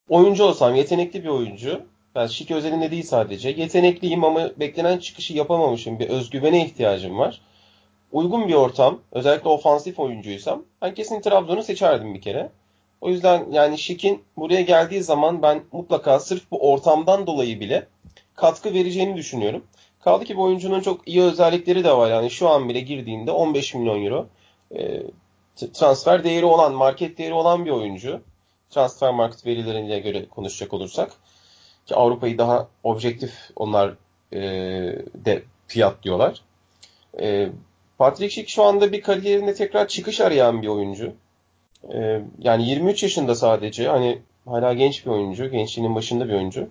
oyuncu 0.09 0.45
olsam, 0.45 0.75
yetenekli 0.75 1.25
bir 1.25 1.29
oyuncu, 1.29 1.83
ben 2.15 2.27
Şik 2.27 2.51
özelinde 2.51 2.91
değil 2.91 3.03
sadece, 3.03 3.49
yetenekliyim 3.49 4.25
ama 4.25 4.51
beklenen 4.57 4.99
çıkışı 4.99 5.35
yapamamışım, 5.35 5.99
bir 5.99 6.09
özgüvene 6.09 6.67
ihtiyacım 6.67 7.19
var. 7.19 7.41
Uygun 8.13 8.49
bir 8.49 8.55
ortam, 8.55 9.01
özellikle 9.13 9.49
ofansif 9.49 9.99
oyuncuysam, 9.99 10.65
ben 10.83 10.95
kesin 10.95 11.21
Trabzon'u 11.21 11.63
seçerdim 11.63 12.15
bir 12.15 12.21
kere. 12.21 12.51
O 13.01 13.11
yüzden 13.11 13.47
yani 13.53 13.79
Şik'in 13.79 14.25
buraya 14.37 14.63
geldiği 14.63 15.03
zaman 15.03 15.43
ben 15.43 15.63
mutlaka 15.73 16.21
sırf 16.21 16.51
bu 16.51 16.73
ortamdan 16.73 17.27
dolayı 17.27 17.61
bile 17.61 17.87
katkı 18.35 18.75
vereceğini 18.75 19.17
düşünüyorum. 19.17 19.65
Kaldı 20.01 20.25
ki 20.25 20.37
bu 20.37 20.43
oyuncunun 20.43 20.81
çok 20.81 21.09
iyi 21.09 21.23
özellikleri 21.23 21.85
de 21.85 21.93
var. 21.93 22.11
Yani 22.11 22.31
şu 22.31 22.49
an 22.49 22.69
bile 22.69 22.81
girdiğinde 22.81 23.31
15 23.31 23.75
milyon 23.75 24.05
euro 24.05 24.27
e, 24.77 25.03
transfer 25.57 26.25
değeri 26.25 26.45
olan, 26.45 26.75
market 26.75 27.19
değeri 27.19 27.35
olan 27.35 27.65
bir 27.65 27.71
oyuncu. 27.71 28.21
Transfer 28.71 29.15
market 29.15 29.47
verilerine 29.47 29.99
göre 29.99 30.29
konuşacak 30.29 30.75
olursak. 30.75 31.13
Ki 31.87 31.95
Avrupa'yı 31.95 32.39
daha 32.39 32.69
objektif 32.83 33.33
onlar 33.57 33.95
e, 34.33 34.41
de 35.15 35.43
fiyatlıyorlar. 35.67 36.43
E, 37.21 37.49
Patrick 37.99 38.31
Schick 38.31 38.49
şu 38.49 38.63
anda 38.63 38.93
bir 38.93 39.03
kariyerinde 39.03 39.55
tekrar 39.55 39.89
çıkış 39.89 40.21
arayan 40.21 40.63
bir 40.63 40.69
oyuncu. 40.69 41.13
E, 41.95 42.21
yani 42.39 42.69
23 42.69 43.03
yaşında 43.03 43.35
sadece. 43.35 43.89
Hani 43.89 44.19
hala 44.47 44.75
genç 44.75 45.07
bir 45.07 45.11
oyuncu. 45.11 45.51
Gençliğinin 45.51 45.95
başında 45.95 46.29
bir 46.29 46.35
oyuncu. 46.35 46.69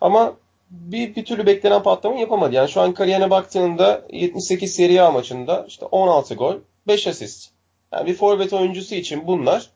Ama 0.00 0.34
bir, 0.70 1.16
bir 1.16 1.24
türlü 1.24 1.46
beklenen 1.46 1.82
patlama 1.82 2.16
yapamadı. 2.16 2.54
Yani 2.54 2.68
şu 2.68 2.80
an 2.80 2.94
kariyerine 2.94 3.30
baktığında 3.30 4.02
78 4.12 4.74
Serie 4.74 5.00
A 5.00 5.10
maçında 5.10 5.64
işte 5.68 5.86
16 5.86 6.34
gol, 6.34 6.54
5 6.86 7.06
asist. 7.06 7.51
Yani 7.92 8.06
bir 8.06 8.14
forvet 8.14 8.52
oyuncusu 8.52 8.94
için 8.94 9.26
bunlar 9.26 9.70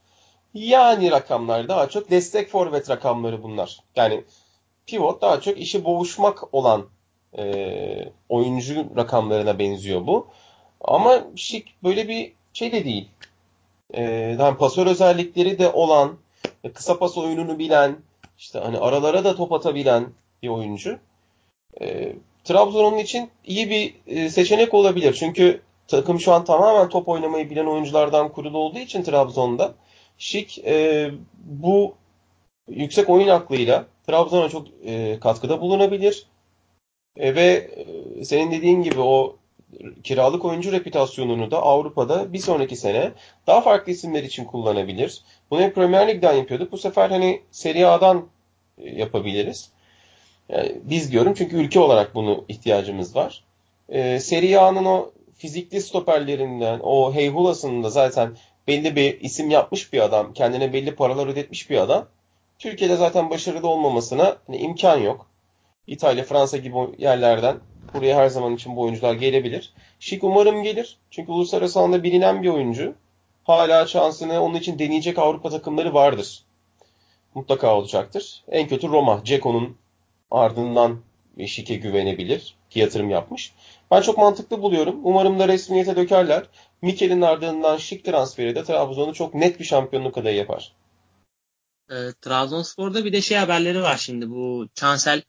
yani 0.55 1.11
rakamlar 1.11 1.69
daha 1.69 1.89
çok 1.89 2.11
destek 2.11 2.49
forvet 2.51 2.91
rakamları 2.91 3.43
bunlar. 3.43 3.81
Yani 3.97 4.25
pivot 4.87 5.23
daha 5.23 5.41
çok 5.41 5.59
işi 5.59 5.85
boğuşmak 5.85 6.55
olan 6.55 6.87
e, 7.39 8.13
oyuncu 8.29 8.87
rakamlarına 8.97 9.59
benziyor 9.59 10.07
bu. 10.07 10.27
Ama 10.81 11.25
Şik 11.37 11.83
böyle 11.83 12.09
bir 12.09 12.33
şey 12.53 12.73
de 12.73 12.85
değil. 12.85 13.09
E, 13.91 14.03
yani 14.41 14.57
pasör 14.57 14.87
özellikleri 14.87 15.59
de 15.59 15.71
olan, 15.71 16.17
kısa 16.75 16.99
pas 16.99 17.19
oyununu 17.19 17.59
bilen, 17.59 17.97
işte 18.39 18.59
hani 18.59 18.79
aralara 18.79 19.25
da 19.25 19.37
top 19.37 19.53
atabilen 19.53 20.07
bir 20.43 20.49
oyuncu. 20.49 20.99
E, 21.81 22.13
Trabzon'un 22.45 22.99
için 22.99 23.31
iyi 23.45 23.71
bir 23.71 23.95
e, 24.07 24.31
seçenek 24.31 24.75
olabilir. 24.75 25.17
Çünkü 25.19 25.61
takım 25.89 26.21
şu 26.21 26.33
an 26.33 26.45
tamamen 26.45 26.89
top 26.89 27.09
oynamayı 27.09 27.51
bilen 27.51 27.67
oyunculardan 27.67 28.33
kurulu 28.33 28.59
olduğu 28.59 28.79
için 28.79 29.03
Trabzon'da 29.03 29.75
Şik 30.19 30.59
e, 30.59 31.11
bu 31.45 31.95
yüksek 32.69 33.11
oyun 33.11 33.29
aklıyla 33.29 33.85
Trabzon'a 34.07 34.49
çok 34.49 34.67
e, 34.85 35.21
katkıda 35.21 35.61
bulunabilir. 35.61 36.27
E, 37.17 37.35
ve 37.35 37.71
e, 38.19 38.25
senin 38.25 38.51
dediğin 38.51 38.83
gibi 38.83 39.01
o 39.01 39.37
kiralık 40.05 40.45
oyuncu 40.45 40.73
reputasyonunu 40.73 41.51
da 41.51 41.63
Avrupa'da 41.63 42.33
bir 42.33 42.39
sonraki 42.39 42.77
sene 42.77 43.13
daha 43.47 43.61
farklı 43.61 43.93
isimler 43.93 44.23
için 44.23 44.45
kullanabilir. 44.45 45.23
Bunu 45.51 45.61
hep 45.61 45.75
Premier 45.75 46.09
Lig'den 46.09 46.33
yapıyorduk. 46.33 46.73
Bu 46.73 46.79
sefer 46.79 47.11
hani 47.11 47.43
Serie 47.51 47.85
A'dan 47.85 48.29
e, 48.79 48.91
yapabiliriz. 48.91 49.71
Yani 50.49 50.73
biz 50.85 51.13
diyorum 51.13 51.35
çünkü 51.37 51.57
ülke 51.57 51.81
olarak 51.81 52.15
bunu 52.15 52.45
ihtiyacımız 52.49 53.17
var. 53.17 53.45
E, 53.89 54.21
Serie 54.21 54.57
A'nın 54.57 54.85
o 54.85 55.11
fizikli 55.37 55.81
stoperlerinden, 55.81 56.81
o 56.83 57.15
heyhulasının 57.15 57.83
da 57.83 57.91
zaten 57.91 58.37
belli 58.69 58.97
bir 58.97 59.21
isim 59.21 59.51
yapmış 59.51 59.93
bir 59.93 60.01
adam, 60.01 60.33
kendine 60.33 60.73
belli 60.73 60.95
paralar 60.95 61.27
ödetmiş 61.27 61.71
bir 61.71 61.77
adam. 61.77 62.09
Türkiye'de 62.59 62.97
zaten 62.97 63.31
başarılı 63.31 63.69
olmamasına 63.69 64.37
hani 64.47 64.57
imkan 64.57 64.99
yok. 64.99 65.27
İtalya, 65.87 66.25
Fransa 66.25 66.57
gibi 66.57 66.77
yerlerden 66.99 67.57
buraya 67.95 68.17
her 68.17 68.29
zaman 68.29 68.55
için 68.55 68.77
bu 68.77 68.81
oyuncular 68.81 69.15
gelebilir. 69.15 69.73
Şik 70.01 70.25
umarım 70.25 70.63
gelir. 70.63 70.99
Çünkü 71.11 71.33
uluslararası 71.33 71.81
alanda 71.81 72.03
bilinen 72.03 72.43
bir 72.43 72.49
oyuncu. 72.49 72.95
Hala 73.45 73.87
şansını 73.87 74.41
onun 74.41 74.55
için 74.55 74.79
deneyecek 74.79 75.19
Avrupa 75.19 75.51
takımları 75.51 75.95
vardır. 75.95 76.45
Mutlaka 77.35 77.77
olacaktır. 77.77 78.45
En 78.49 78.69
kötü 78.69 78.89
Roma. 78.89 79.21
Ceko'nun 79.25 79.77
ardından 80.31 81.01
Şik'e 81.47 81.75
güvenebilir 81.75 82.57
ki 82.71 82.81
yatırım 82.81 83.11
yapmış. 83.11 83.53
Ben 83.91 84.03
çok 84.03 84.19
mantıklı 84.19 84.63
buluyorum. 84.63 85.01
Umarım 85.05 85.39
da 85.39 85.49
resmiyete 85.49 85.97
dökerler. 85.97 86.45
Mikel'in 86.83 87.23
ardından 87.23 87.77
Şik 87.77 88.05
transferi 88.05 88.55
de 88.55 88.65
Trabzon'u 88.65 89.15
çok 89.15 89.35
net 89.35 89.61
bir 89.61 89.65
şampiyonluk 89.65 90.19
adayı 90.19 90.37
yapar. 90.37 90.73
E, 91.91 91.95
Trabzonspor'da 92.21 93.05
bir 93.05 93.13
de 93.13 93.21
şey 93.21 93.39
haberleri 93.39 93.83
var 93.83 93.97
şimdi. 93.97 94.31
Bu 94.31 94.69
Chancel 94.75 95.23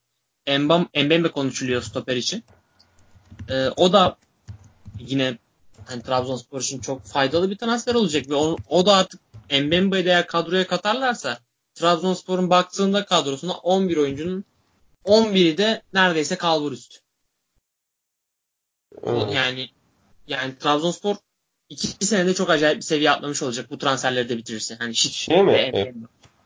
Mbembe 0.95 1.31
konuşuluyor 1.31 1.81
stoper 1.81 2.15
için. 2.15 2.43
E, 3.49 3.67
o 3.67 3.93
da 3.93 4.17
yine 4.99 5.37
hani 5.85 6.01
Trabzonspor 6.01 6.61
için 6.61 6.79
çok 6.79 7.05
faydalı 7.05 7.49
bir 7.49 7.57
transfer 7.57 7.95
olacak 7.95 8.29
ve 8.29 8.35
o, 8.35 8.57
o 8.69 8.85
da 8.85 8.95
artık 8.95 9.21
Mbembe'yi 9.51 10.05
de 10.05 10.25
kadroya 10.27 10.67
katarlarsa 10.67 11.39
Trabzonspor'un 11.75 12.49
baktığında 12.49 13.05
kadrosuna 13.05 13.53
11 13.53 13.97
oyuncunun 13.97 14.45
11'i 15.05 15.57
de 15.57 15.81
neredeyse 15.93 16.35
kalbur 16.35 16.71
üstü. 16.71 16.99
Yani 19.31 19.69
yani 20.27 20.57
Trabzonspor 20.57 21.15
iki 21.69 22.05
senede 22.05 22.33
çok 22.33 22.49
acayip 22.49 22.77
bir 22.77 22.81
seviye 22.81 23.11
atlamış 23.11 23.43
olacak 23.43 23.71
bu 23.71 23.77
transferleri 23.77 24.29
de 24.29 24.37
bitirirse. 24.37 24.75
Hani 24.75 24.95
şit 24.95 25.11
şey 25.11 25.43
mi? 25.43 25.51
E, 25.51 25.93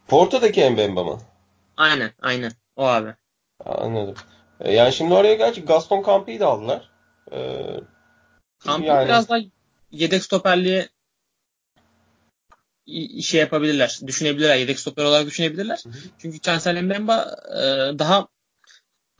Porto'daki 0.07 0.69
Mbemba 0.69 1.03
mı? 1.03 1.21
Aynen 1.77 2.11
aynen 2.21 2.51
o 2.75 2.85
abi. 2.85 3.15
Anladım. 3.65 4.15
E, 4.59 4.73
yani 4.73 4.93
şimdi 4.93 5.13
oraya 5.13 5.33
gerçi 5.33 5.65
Gaston 5.65 6.03
Campi'yi 6.03 6.39
de 6.39 6.45
aldılar. 6.45 6.91
Ee, 7.31 7.79
Campi 8.65 8.87
yani... 8.87 9.05
biraz 9.05 9.29
daha 9.29 9.39
yedek 9.91 10.23
stoperliğe 10.23 10.89
şey 13.21 13.39
yapabilirler. 13.39 13.99
Düşünebilirler. 14.07 14.55
Yedek 14.55 14.79
stoper 14.79 15.03
olarak 15.03 15.27
düşünebilirler. 15.27 15.79
Hı 15.83 15.89
hı. 15.89 15.93
Çünkü 16.17 16.39
Chancel 16.39 16.81
Mbemba 16.81 17.35
e, 17.49 17.59
daha 17.99 18.27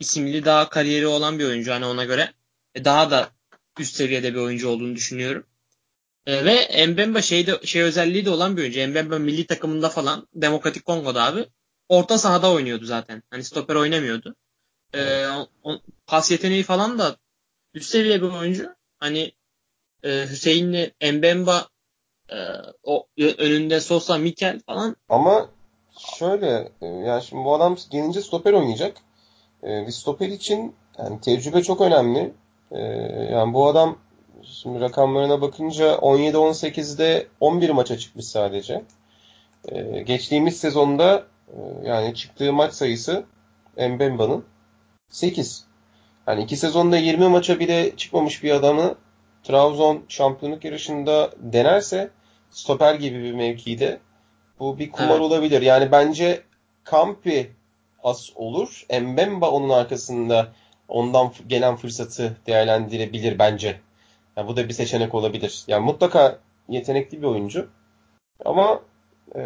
isimli, 0.00 0.44
daha 0.44 0.68
kariyeri 0.68 1.06
olan 1.06 1.38
bir 1.38 1.44
oyuncu 1.44 1.72
hani 1.72 1.86
ona 1.86 2.04
göre. 2.04 2.32
E, 2.74 2.84
daha 2.84 3.10
da 3.10 3.30
üst 3.78 3.96
seviyede 3.96 4.34
bir 4.34 4.38
oyuncu 4.38 4.68
olduğunu 4.68 4.94
düşünüyorum. 4.94 5.46
E, 6.26 6.44
ve 6.44 6.86
Mbemba 6.86 7.22
şeyde 7.22 7.66
şey 7.66 7.82
özelliği 7.82 8.24
de 8.24 8.30
olan 8.30 8.56
bir 8.56 8.62
oyuncu. 8.62 8.88
Mbemba 8.88 9.18
milli 9.18 9.46
takımında 9.46 9.88
falan 9.88 10.28
Demokratik 10.34 10.84
Kongo'da 10.84 11.24
abi 11.24 11.46
orta 11.88 12.18
sahada 12.18 12.52
oynuyordu 12.52 12.84
zaten. 12.84 13.22
Hani 13.30 13.44
stoper 13.44 13.74
oynamıyordu. 13.74 14.36
Ee, 14.94 15.26
o, 15.62 15.80
pas 16.06 16.30
yeteneği 16.30 16.62
falan 16.62 16.98
da 16.98 17.16
üst 17.74 17.90
seviye 17.90 18.22
bir 18.22 18.28
oyuncu. 18.28 18.74
Hani 18.98 19.32
e, 20.02 20.26
Hüseyin'le 20.30 20.90
Mbemba 21.12 21.68
e, 22.28 22.36
o 22.82 23.06
önünde 23.18 23.80
Sosa, 23.80 24.18
Mikel 24.18 24.60
falan. 24.66 24.96
Ama 25.08 25.50
şöyle 26.18 26.72
e, 26.80 26.86
yani 26.86 27.22
şimdi 27.22 27.44
bu 27.44 27.54
adam 27.54 27.76
gelince 27.90 28.20
stoper 28.22 28.52
oynayacak. 28.52 28.96
E, 29.62 29.86
bir 29.86 29.92
stoper 29.92 30.28
için 30.28 30.74
yani 30.98 31.20
tecrübe 31.20 31.62
çok 31.62 31.80
önemli. 31.80 32.32
E, 32.74 32.80
yani 33.32 33.54
bu 33.54 33.66
adam 33.66 33.98
şimdi 34.44 34.80
rakamlarına 34.80 35.40
bakınca 35.40 35.92
17-18'de 35.92 37.26
11 37.40 37.70
maça 37.70 37.98
çıkmış 37.98 38.24
sadece. 38.24 38.82
E, 39.68 40.02
geçtiğimiz 40.02 40.56
sezonda 40.56 41.26
e, 41.48 41.88
yani 41.88 42.14
çıktığı 42.14 42.52
maç 42.52 42.72
sayısı 42.72 43.24
Mbemba'nın 43.76 44.44
8. 45.08 45.64
Yani 46.26 46.42
iki 46.42 46.56
sezonda 46.56 46.96
20 46.96 47.28
maça 47.28 47.60
bile 47.60 47.96
çıkmamış 47.96 48.42
bir 48.42 48.50
adamı 48.50 48.94
Trabzon 49.42 50.04
şampiyonluk 50.08 50.64
yarışında 50.64 51.30
denerse 51.36 52.10
stoper 52.50 52.94
gibi 52.94 53.22
bir 53.22 53.32
mevkide 53.32 54.00
bu 54.60 54.78
bir 54.78 54.90
kumar 54.90 55.10
evet. 55.10 55.20
olabilir. 55.20 55.62
Yani 55.62 55.92
bence 55.92 56.42
Kampi 56.84 57.52
as 58.04 58.30
olur. 58.34 58.86
Mbemba 59.00 59.50
onun 59.50 59.68
arkasında 59.68 60.52
ondan 60.88 61.32
gelen 61.46 61.76
fırsatı 61.76 62.36
değerlendirebilir 62.46 63.38
bence. 63.38 63.80
Yani 64.36 64.48
bu 64.48 64.56
da 64.56 64.68
bir 64.68 64.74
seçenek 64.74 65.14
olabilir. 65.14 65.64
Yani 65.66 65.84
mutlaka 65.84 66.38
yetenekli 66.68 67.22
bir 67.22 67.26
oyuncu. 67.26 67.68
Ama 68.44 68.82
e, 69.36 69.40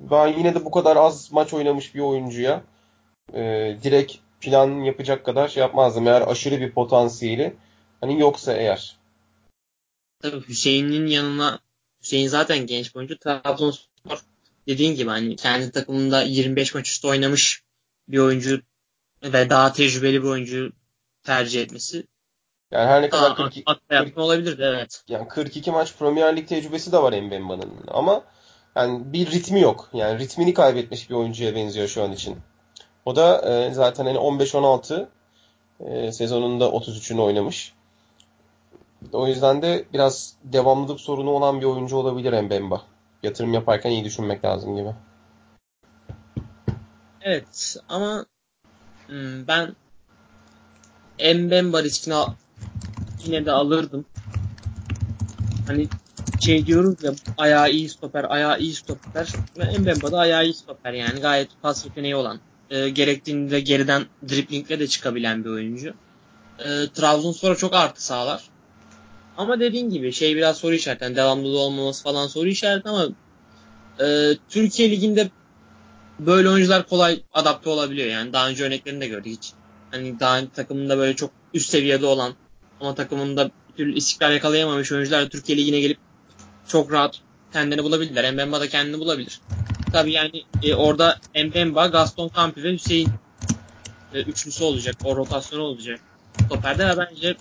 ben 0.00 0.26
yine 0.26 0.54
de 0.54 0.64
bu 0.64 0.70
kadar 0.70 0.96
az 0.96 1.32
maç 1.32 1.54
oynamış 1.54 1.94
bir 1.94 2.00
oyuncuya 2.00 2.62
e, 3.34 3.40
direkt 3.82 4.16
plan 4.40 4.70
yapacak 4.70 5.24
kadar 5.24 5.48
şey 5.48 5.60
yapmazdım. 5.60 6.06
Eğer 6.06 6.22
aşırı 6.22 6.60
bir 6.60 6.72
potansiyeli 6.72 7.56
hani 8.00 8.20
yoksa 8.20 8.52
eğer. 8.52 8.96
Tabii 10.22 10.48
Hüseyin'in 10.48 11.06
yanına 11.06 11.58
Hüseyin 12.02 12.28
zaten 12.28 12.66
genç 12.66 12.96
oyuncu. 12.96 13.18
Trabzonspor 13.18 14.22
dediğin 14.66 14.94
gibi 14.94 15.10
hani 15.10 15.36
kendi 15.36 15.70
takımında 15.70 16.22
25 16.22 16.74
maç 16.74 16.88
üstü 16.88 17.08
oynamış 17.08 17.62
bir 18.08 18.18
oyuncu 18.18 18.62
ve 19.22 19.50
daha 19.50 19.72
tecrübeli 19.72 20.22
bir 20.22 20.28
oyuncu 20.28 20.72
tercih 21.22 21.62
etmesi 21.62 22.06
yani 22.70 22.86
her 22.88 23.02
ne 23.02 23.08
kadar 23.08 23.36
42, 23.36 23.64
40, 23.88 24.18
olabilirdi 24.18 24.62
evet. 24.62 25.04
Yani 25.08 25.28
42 25.28 25.70
maç 25.70 25.96
Premier 25.98 26.36
Lig 26.36 26.48
tecrübesi 26.48 26.92
de 26.92 26.98
var 26.98 27.20
Mbemba'nın 27.20 27.70
ama 27.88 28.22
yani 28.76 29.12
bir 29.12 29.30
ritmi 29.30 29.60
yok. 29.60 29.88
Yani 29.92 30.18
ritmini 30.18 30.54
kaybetmiş 30.54 31.10
bir 31.10 31.14
oyuncuya 31.14 31.54
benziyor 31.54 31.88
şu 31.88 32.02
an 32.02 32.12
için. 32.12 32.36
O 33.04 33.16
da 33.16 33.52
e, 33.52 33.74
zaten 33.74 34.06
hani 34.06 34.18
15-16 34.18 35.06
e, 35.80 36.12
sezonunda 36.12 36.64
33'ünü 36.64 37.20
oynamış. 37.20 37.74
O 39.12 39.26
yüzden 39.26 39.62
de 39.62 39.84
biraz 39.92 40.34
devamlılık 40.44 41.00
sorunu 41.00 41.30
olan 41.30 41.60
bir 41.60 41.66
oyuncu 41.66 41.96
olabilir 41.96 42.40
Mbemba. 42.40 42.82
Yatırım 43.22 43.54
yaparken 43.54 43.90
iyi 43.90 44.04
düşünmek 44.04 44.44
lazım 44.44 44.76
gibi. 44.76 44.94
Evet 47.22 47.76
ama 47.88 48.26
hmm, 49.10 49.46
ben 49.48 49.76
Mbemba 51.34 51.82
riskini 51.82 52.14
yine 53.24 53.46
de 53.46 53.52
alırdım. 53.52 54.06
Hani 55.66 55.88
şey 56.40 56.66
diyoruz 56.66 57.04
ya 57.04 57.12
ayağı 57.38 57.70
iyi 57.70 57.88
stoper, 57.88 58.26
ayağı 58.28 58.60
iyi 58.60 58.74
stoper. 58.74 59.28
Ve 59.58 59.78
Mbemba 59.78 60.12
da 60.12 60.18
ayağı 60.18 60.44
iyi 60.44 60.54
stoper 60.54 60.92
yani 60.92 61.20
gayet 61.20 61.50
pas 61.62 61.84
yeteneği 61.84 62.16
olan. 62.16 62.40
E, 62.70 62.88
gerektiğinde 62.88 63.60
geriden 63.60 64.06
driplingle 64.28 64.80
de 64.80 64.86
çıkabilen 64.86 65.44
bir 65.44 65.50
oyuncu. 65.50 65.94
E, 66.58 66.64
Trabzonspor'a 66.94 67.56
çok 67.56 67.74
artı 67.74 68.04
sağlar. 68.04 68.42
Ama 69.36 69.60
dediğin 69.60 69.90
gibi 69.90 70.12
şey 70.12 70.36
biraz 70.36 70.56
soru 70.56 70.74
işareti. 70.74 71.04
Yani 71.04 71.16
devamlılığı 71.16 71.58
olmaması 71.58 72.02
falan 72.02 72.26
soru 72.26 72.48
işareti 72.48 72.88
ama 72.88 73.08
e, 74.00 74.36
Türkiye 74.48 74.90
Ligi'nde 74.90 75.30
böyle 76.26 76.48
oyuncular 76.48 76.86
kolay 76.86 77.22
adapte 77.32 77.70
olabiliyor. 77.70 78.08
Yani 78.08 78.32
daha 78.32 78.48
önce 78.48 78.64
örneklerini 78.64 79.00
de 79.00 79.08
gördük 79.08 79.32
hiç. 79.32 79.52
Hani 79.90 80.20
daha 80.20 80.48
takımında 80.48 80.98
böyle 80.98 81.16
çok 81.16 81.30
üst 81.54 81.70
seviyede 81.70 82.06
olan 82.06 82.34
ama 82.80 82.94
takımında 82.94 83.50
bir 83.68 83.76
türlü 83.76 83.94
istikrar 83.94 84.30
yakalayamamış 84.30 84.92
oyuncular 84.92 85.28
Türkiye 85.28 85.58
Ligi'ne 85.58 85.80
gelip 85.80 85.98
çok 86.68 86.92
rahat 86.92 87.20
kendini 87.52 87.84
bulabilirler. 87.84 88.32
Mbemba 88.32 88.60
da 88.60 88.68
kendini 88.68 88.98
bulabilir. 88.98 89.40
Tabii 89.92 90.12
yani 90.12 90.44
e, 90.62 90.74
orada 90.74 91.18
Mbemba, 91.44 91.86
Gaston 91.86 92.30
Campi 92.36 92.62
ve 92.62 92.72
Hüseyin 92.72 93.08
e, 94.14 94.22
üçlüsü 94.22 94.64
olacak. 94.64 94.96
O 95.04 95.16
rotasyonu 95.16 95.62
olacak. 95.62 96.00
Stoperde 96.46 96.88
ve 96.88 96.96
bence 96.98 97.36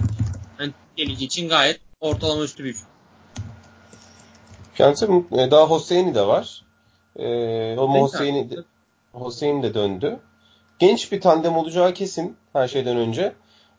yani 0.59 0.73
Türkiye 0.87 1.07
Ligi 1.07 1.25
için 1.25 1.49
gayet 1.49 1.79
ortalama 1.99 2.43
üstü 2.43 2.63
bir 2.63 2.75
Kendisi 4.75 5.05
e, 5.31 5.51
daha 5.51 5.69
Hüseyin'i 5.69 6.15
de 6.15 6.27
var. 6.27 6.68
Ee, 7.15 7.75
o 7.77 9.27
Hüseyin 9.27 9.63
de 9.63 9.73
döndü. 9.73 10.19
Genç 10.79 11.11
bir 11.11 11.21
tandem 11.21 11.57
olacağı 11.57 11.93
kesin 11.93 12.37
her 12.53 12.67
şeyden 12.67 12.97
önce. 12.97 13.33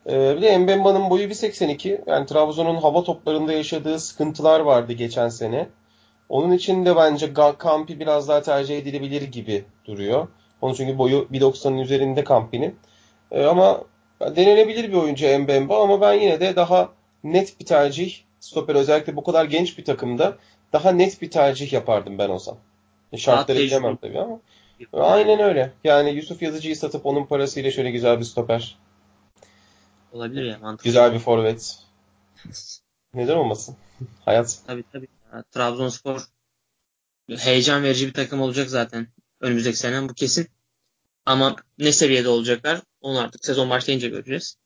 Ee, 0.09 0.35
bir 0.37 0.41
de 0.41 0.57
Mbemba'nın 0.57 1.09
boyu 1.09 1.27
1.82. 1.29 2.01
Yani 2.07 2.25
Trabzon'un 2.25 2.75
hava 2.75 3.03
toplarında 3.03 3.53
yaşadığı 3.53 3.99
sıkıntılar 3.99 4.59
vardı 4.59 4.93
geçen 4.93 5.29
sene. 5.29 5.69
Onun 6.29 6.51
için 6.51 6.85
de 6.85 6.95
bence 6.95 7.33
Kampi 7.33 7.99
biraz 7.99 8.27
daha 8.27 8.41
tercih 8.41 8.77
edilebilir 8.77 9.21
gibi 9.21 9.65
duruyor. 9.85 10.27
Onun 10.61 10.73
çünkü 10.73 10.97
boyu 10.97 11.27
1.90'ın 11.31 11.77
üzerinde 11.77 12.23
Kampi'nin. 12.23 12.75
Ee, 13.31 13.43
ama 13.43 13.81
denenebilir 14.21 14.89
bir 14.89 14.97
oyuncu 14.97 15.39
Mbemba 15.39 15.83
ama 15.83 16.01
ben 16.01 16.13
yine 16.13 16.39
de 16.39 16.55
daha 16.55 16.89
net 17.23 17.59
bir 17.59 17.65
tercih 17.65 18.15
stoper 18.39 18.75
özellikle 18.75 19.15
bu 19.15 19.23
kadar 19.23 19.45
genç 19.45 19.77
bir 19.77 19.85
takımda 19.85 20.37
daha 20.73 20.91
net 20.91 21.21
bir 21.21 21.31
tercih 21.31 21.73
yapardım 21.73 22.17
ben 22.17 22.29
olsam. 22.29 22.57
E, 23.11 23.17
şartları 23.17 23.59
bilemem 23.59 23.95
tabii 23.95 24.19
ama. 24.19 24.39
Aynen 24.93 25.39
öyle. 25.39 25.73
Yani 25.83 26.09
Yusuf 26.09 26.41
Yazıcı'yı 26.41 26.75
satıp 26.75 27.05
onun 27.05 27.25
parasıyla 27.25 27.71
şöyle 27.71 27.91
güzel 27.91 28.19
bir 28.19 28.25
stoper. 28.25 28.77
Olabilir 30.11 30.43
ya 30.43 30.59
mantıklı. 30.59 30.83
Güzel 30.87 31.13
bir 31.13 31.19
forvet. 31.19 31.77
Neden 33.13 33.35
olmasın? 33.35 33.75
Hayat. 34.25 34.59
Tabii 34.67 34.83
tabii. 34.91 35.07
Trabzonspor 35.51 36.21
heyecan 37.39 37.83
verici 37.83 38.07
bir 38.07 38.13
takım 38.13 38.41
olacak 38.41 38.69
zaten. 38.69 39.07
Önümüzdeki 39.39 39.77
sene 39.77 40.09
bu 40.09 40.13
kesin. 40.13 40.47
Ama 41.25 41.55
ne 41.77 41.91
seviyede 41.91 42.29
olacaklar 42.29 42.81
onu 43.01 43.19
artık 43.19 43.45
sezon 43.45 43.69
başlayınca 43.69 44.07
göreceğiz. 44.07 44.57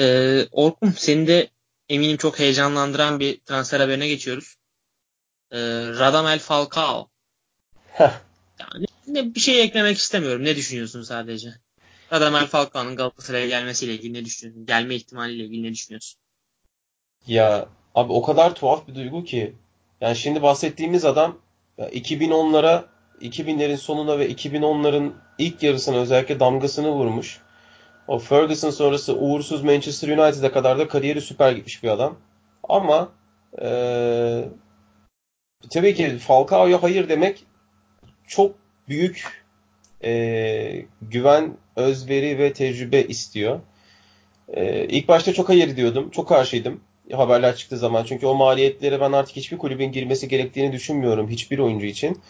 Ee, 0.00 0.46
Orkun 0.52 0.90
seni 0.90 1.26
de 1.26 1.48
eminim 1.88 2.16
çok 2.16 2.38
heyecanlandıran 2.38 3.20
bir 3.20 3.40
transfer 3.40 3.80
haberine 3.80 4.08
geçiyoruz. 4.08 4.56
Ee, 5.50 5.58
Radamel 5.88 6.38
Falcao. 6.38 7.10
Yani 8.58 8.86
ne, 9.06 9.34
bir 9.34 9.40
şey 9.40 9.62
eklemek 9.62 9.96
istemiyorum. 9.96 10.44
Ne 10.44 10.56
düşünüyorsun 10.56 11.02
sadece? 11.02 11.48
Radamel 12.12 12.46
Falcao'nun 12.46 12.96
Galatasaray'a 12.96 13.46
gelmesiyle 13.46 13.94
ilgili 13.94 14.12
ne 14.12 14.24
düşünüyorsun? 14.24 14.66
Gelme 14.66 14.94
ihtimaliyle 14.94 15.44
ilgili 15.44 15.62
ne 15.62 15.72
düşünüyorsun? 15.72 16.20
Ya 17.26 17.68
abi 17.94 18.12
o 18.12 18.22
kadar 18.22 18.54
tuhaf 18.54 18.88
bir 18.88 18.94
duygu 18.94 19.24
ki. 19.24 19.54
Yani 20.00 20.16
şimdi 20.16 20.42
bahsettiğimiz 20.42 21.04
adam 21.04 21.38
2010'lara 21.78 22.84
2000'lerin 23.20 23.76
sonuna 23.76 24.18
ve 24.18 24.32
2010'ların 24.32 25.12
ilk 25.38 25.62
yarısına 25.62 25.96
özellikle 25.96 26.40
damgasını 26.40 26.90
vurmuş. 26.90 27.40
O 28.08 28.18
Ferguson 28.18 28.70
sonrası 28.70 29.16
uğursuz 29.16 29.62
Manchester 29.62 30.08
United'a 30.08 30.52
kadar 30.52 30.78
da 30.78 30.88
kariyeri 30.88 31.20
süper 31.20 31.52
gitmiş 31.52 31.82
bir 31.82 31.88
adam. 31.88 32.18
Ama 32.68 33.12
ee, 33.62 34.44
tabii 35.70 35.94
ki 35.94 36.18
Falcao'ya 36.18 36.82
hayır 36.82 37.08
demek 37.08 37.44
çok 38.26 38.54
büyük 38.88 39.44
e, 40.04 40.84
güven, 41.02 41.56
özveri 41.76 42.38
ve 42.38 42.52
tecrübe 42.52 43.02
istiyor. 43.02 43.60
E, 44.48 44.84
ilk 44.84 45.08
başta 45.08 45.32
çok 45.32 45.48
hayır 45.48 45.76
diyordum. 45.76 46.10
Çok 46.10 46.28
karşıydım 46.28 46.80
haberler 47.12 47.56
çıktığı 47.56 47.78
zaman. 47.78 48.04
Çünkü 48.04 48.26
o 48.26 48.34
maliyetlere 48.34 49.00
ben 49.00 49.12
artık 49.12 49.36
hiçbir 49.36 49.58
kulübün 49.58 49.92
girmesi 49.92 50.28
gerektiğini 50.28 50.72
düşünmüyorum 50.72 51.28
hiçbir 51.28 51.58
oyuncu 51.58 51.86
için. 51.86 52.20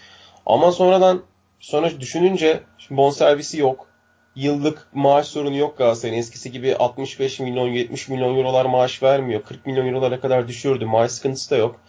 Ama 0.46 0.72
sonradan 0.72 1.22
sonra 1.60 2.00
düşününce 2.00 2.60
şimdi 2.78 2.98
bonservisi 2.98 3.58
yok. 3.58 3.88
Yıllık 4.36 4.88
maaş 4.94 5.26
sorunu 5.26 5.56
yok 5.56 5.78
Galatasaray'ın. 5.78 6.18
Eskisi 6.18 6.52
gibi 6.52 6.76
65 6.76 7.40
milyon 7.40 7.68
70 7.68 8.08
milyon 8.08 8.36
eurolar 8.36 8.64
maaş 8.64 9.02
vermiyor. 9.02 9.42
40 9.42 9.66
milyon 9.66 9.86
eurolara 9.86 10.20
kadar 10.20 10.48
düşürdü. 10.48 10.86
Maaş 10.86 11.10
sıkıntısı 11.10 11.50
da 11.50 11.56
yok. 11.56 11.80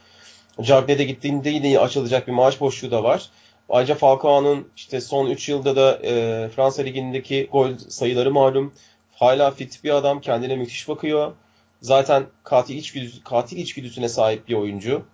Cagne'de 0.61 1.03
gittiğinde 1.03 1.49
yine 1.49 1.79
açılacak 1.79 2.27
bir 2.27 2.31
maaş 2.31 2.61
boşluğu 2.61 2.91
da 2.91 3.03
var. 3.03 3.29
Ayrıca 3.69 3.95
Falcao'nun 3.95 4.69
işte 4.75 5.01
son 5.01 5.29
3 5.29 5.49
yılda 5.49 5.75
da 5.75 5.99
e, 6.03 6.49
Fransa 6.49 6.81
Ligi'ndeki 6.81 7.49
gol 7.51 7.77
sayıları 7.77 8.31
malum. 8.31 8.73
Hala 9.13 9.51
fit 9.51 9.83
bir 9.83 9.89
adam. 9.89 10.21
Kendine 10.21 10.55
müthiş 10.55 10.87
bakıyor. 10.87 11.33
Zaten 11.81 12.25
katil 12.43 12.75
içgüdüsü, 12.75 13.23
katil 13.23 13.57
içgüdüsüne 13.57 14.09
sahip 14.09 14.47
bir 14.47 14.53
oyuncu. 14.53 15.05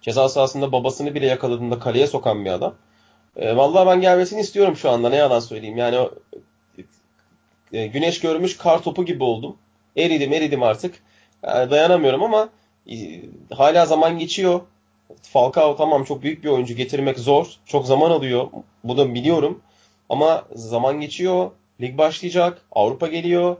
Ceza 0.00 0.28
sahasında 0.28 0.72
babasını 0.72 1.14
bile 1.14 1.26
yakaladığında 1.26 1.78
kaleye 1.78 2.06
sokan 2.06 2.44
bir 2.44 2.50
adam. 2.50 2.74
E, 3.36 3.56
vallahi 3.56 3.86
ben 3.86 4.00
gelmesini 4.00 4.40
istiyorum 4.40 4.76
şu 4.76 4.90
anda 4.90 5.08
ne 5.08 5.16
yalan 5.16 5.40
söyleyeyim. 5.40 5.76
Yani 5.76 6.08
e, 7.72 7.86
güneş 7.86 8.20
görmüş 8.20 8.56
kar 8.56 8.82
topu 8.82 9.04
gibi 9.04 9.24
oldum. 9.24 9.56
Eridim 9.96 10.32
eridim 10.32 10.62
artık. 10.62 11.02
Yani 11.42 11.70
dayanamıyorum 11.70 12.22
ama 12.22 12.48
e, 12.90 13.20
hala 13.54 13.86
zaman 13.86 14.18
geçiyor. 14.18 14.60
Falcao 15.22 15.76
tamam 15.76 16.04
çok 16.04 16.22
büyük 16.22 16.44
bir 16.44 16.48
oyuncu 16.48 16.74
getirmek 16.74 17.18
zor. 17.18 17.46
Çok 17.66 17.86
zaman 17.86 18.10
alıyor. 18.10 18.48
Bu 18.84 18.96
da 18.96 19.14
biliyorum. 19.14 19.62
Ama 20.08 20.44
zaman 20.54 21.00
geçiyor. 21.00 21.50
Lig 21.80 21.98
başlayacak. 21.98 22.62
Avrupa 22.72 23.06
geliyor. 23.06 23.56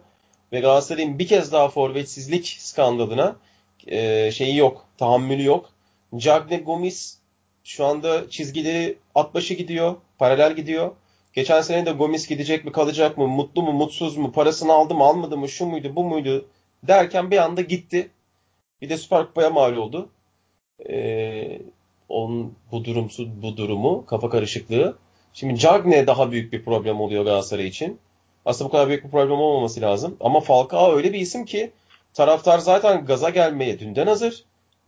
Ve 0.52 0.61
Galatasaray'ın 0.61 1.18
bir 1.18 1.26
kez 1.26 1.52
daha 1.52 1.68
forvetsizlik 1.68 2.56
skandalına 2.61 3.37
e, 3.87 4.30
şeyi 4.32 4.56
yok. 4.56 4.84
Tahammülü 4.98 5.44
yok. 5.44 5.70
Cagne 6.16 6.56
Gomis 6.56 7.18
şu 7.64 7.87
anda 7.87 8.30
çizgileri 8.30 8.98
at 9.14 9.34
başı 9.34 9.54
gidiyor. 9.54 9.96
Paralel 10.18 10.56
gidiyor. 10.56 10.90
Geçen 11.32 11.61
sene 11.61 11.87
de 11.87 11.92
Gomis 11.92 12.28
gidecek 12.28 12.64
mi 12.64 12.72
kalacak 12.72 13.18
mı? 13.18 13.28
Mutlu 13.28 13.62
mu 13.62 13.72
mutsuz 13.72 14.16
mu? 14.16 14.32
Parasını 14.32 14.72
aldı 14.72 14.94
mı 14.94 15.04
almadı 15.04 15.37
mı? 15.37 15.48
Şu 15.48 15.66
muydu 15.66 15.96
bu 15.96 16.04
muydu? 16.04 16.48
Derken 16.82 17.30
bir 17.30 17.38
anda 17.38 17.61
gitti. 17.61 18.11
Bir 18.82 18.88
de 18.88 18.96
Süper 18.96 19.26
Kupa'ya 19.26 19.50
mal 19.50 19.76
oldu. 19.76 20.08
Ee, 20.91 21.59
onun 22.09 22.55
bu 22.73 22.85
durumsuz 22.85 23.43
bu 23.43 23.57
durumu 23.57 24.07
kafa 24.07 24.31
karışıklığı. 24.31 24.97
Şimdi 25.33 25.59
Cagne 25.59 26.07
daha 26.07 26.31
büyük 26.31 26.53
bir 26.53 26.64
problem 26.64 27.01
oluyor 27.01 27.25
Galatasaray 27.25 27.67
için. 27.67 27.99
Aslında 28.45 28.69
bu 28.69 28.73
kadar 28.73 28.88
büyük 28.88 29.05
bir 29.05 29.11
problem 29.11 29.41
olmaması 29.41 29.81
lazım. 29.81 30.17
Ama 30.21 30.41
Falcao 30.41 30.97
öyle 30.97 31.12
bir 31.12 31.19
isim 31.19 31.45
ki 31.45 31.71
taraftar 32.14 32.59
zaten 32.59 33.05
gaza 33.05 33.31
gelmeye 33.31 33.79
dünden 33.79 34.07
hazır. 34.07 34.45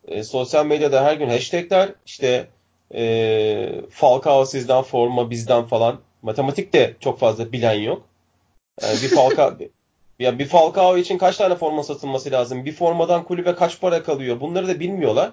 E, 0.08 0.22
sosyal 0.22 0.66
medyada 0.66 1.04
her 1.04 1.14
gün 1.14 1.28
hashtagler 1.28 1.94
işte 2.06 2.46
e, 2.94 3.82
Falcao 3.90 4.44
sizden 4.44 4.82
forma 4.82 5.30
bizden 5.30 5.66
falan. 5.66 6.00
Matematik 6.22 6.72
de 6.72 6.96
çok 7.00 7.18
fazla 7.18 7.52
bilen 7.52 7.80
yok. 7.80 8.02
Yani 8.82 8.94
bir 9.02 9.08
Falcao 9.08 9.58
ya 10.18 10.38
bir 10.38 10.46
Falcao 10.46 10.96
için 10.96 11.18
kaç 11.18 11.36
tane 11.36 11.54
forma 11.54 11.82
satılması 11.82 12.30
lazım? 12.30 12.64
Bir 12.64 12.72
formadan 12.72 13.24
kulübe 13.24 13.54
kaç 13.54 13.80
para 13.80 14.02
kalıyor? 14.02 14.40
Bunları 14.40 14.68
da 14.68 14.80
bilmiyorlar. 14.80 15.32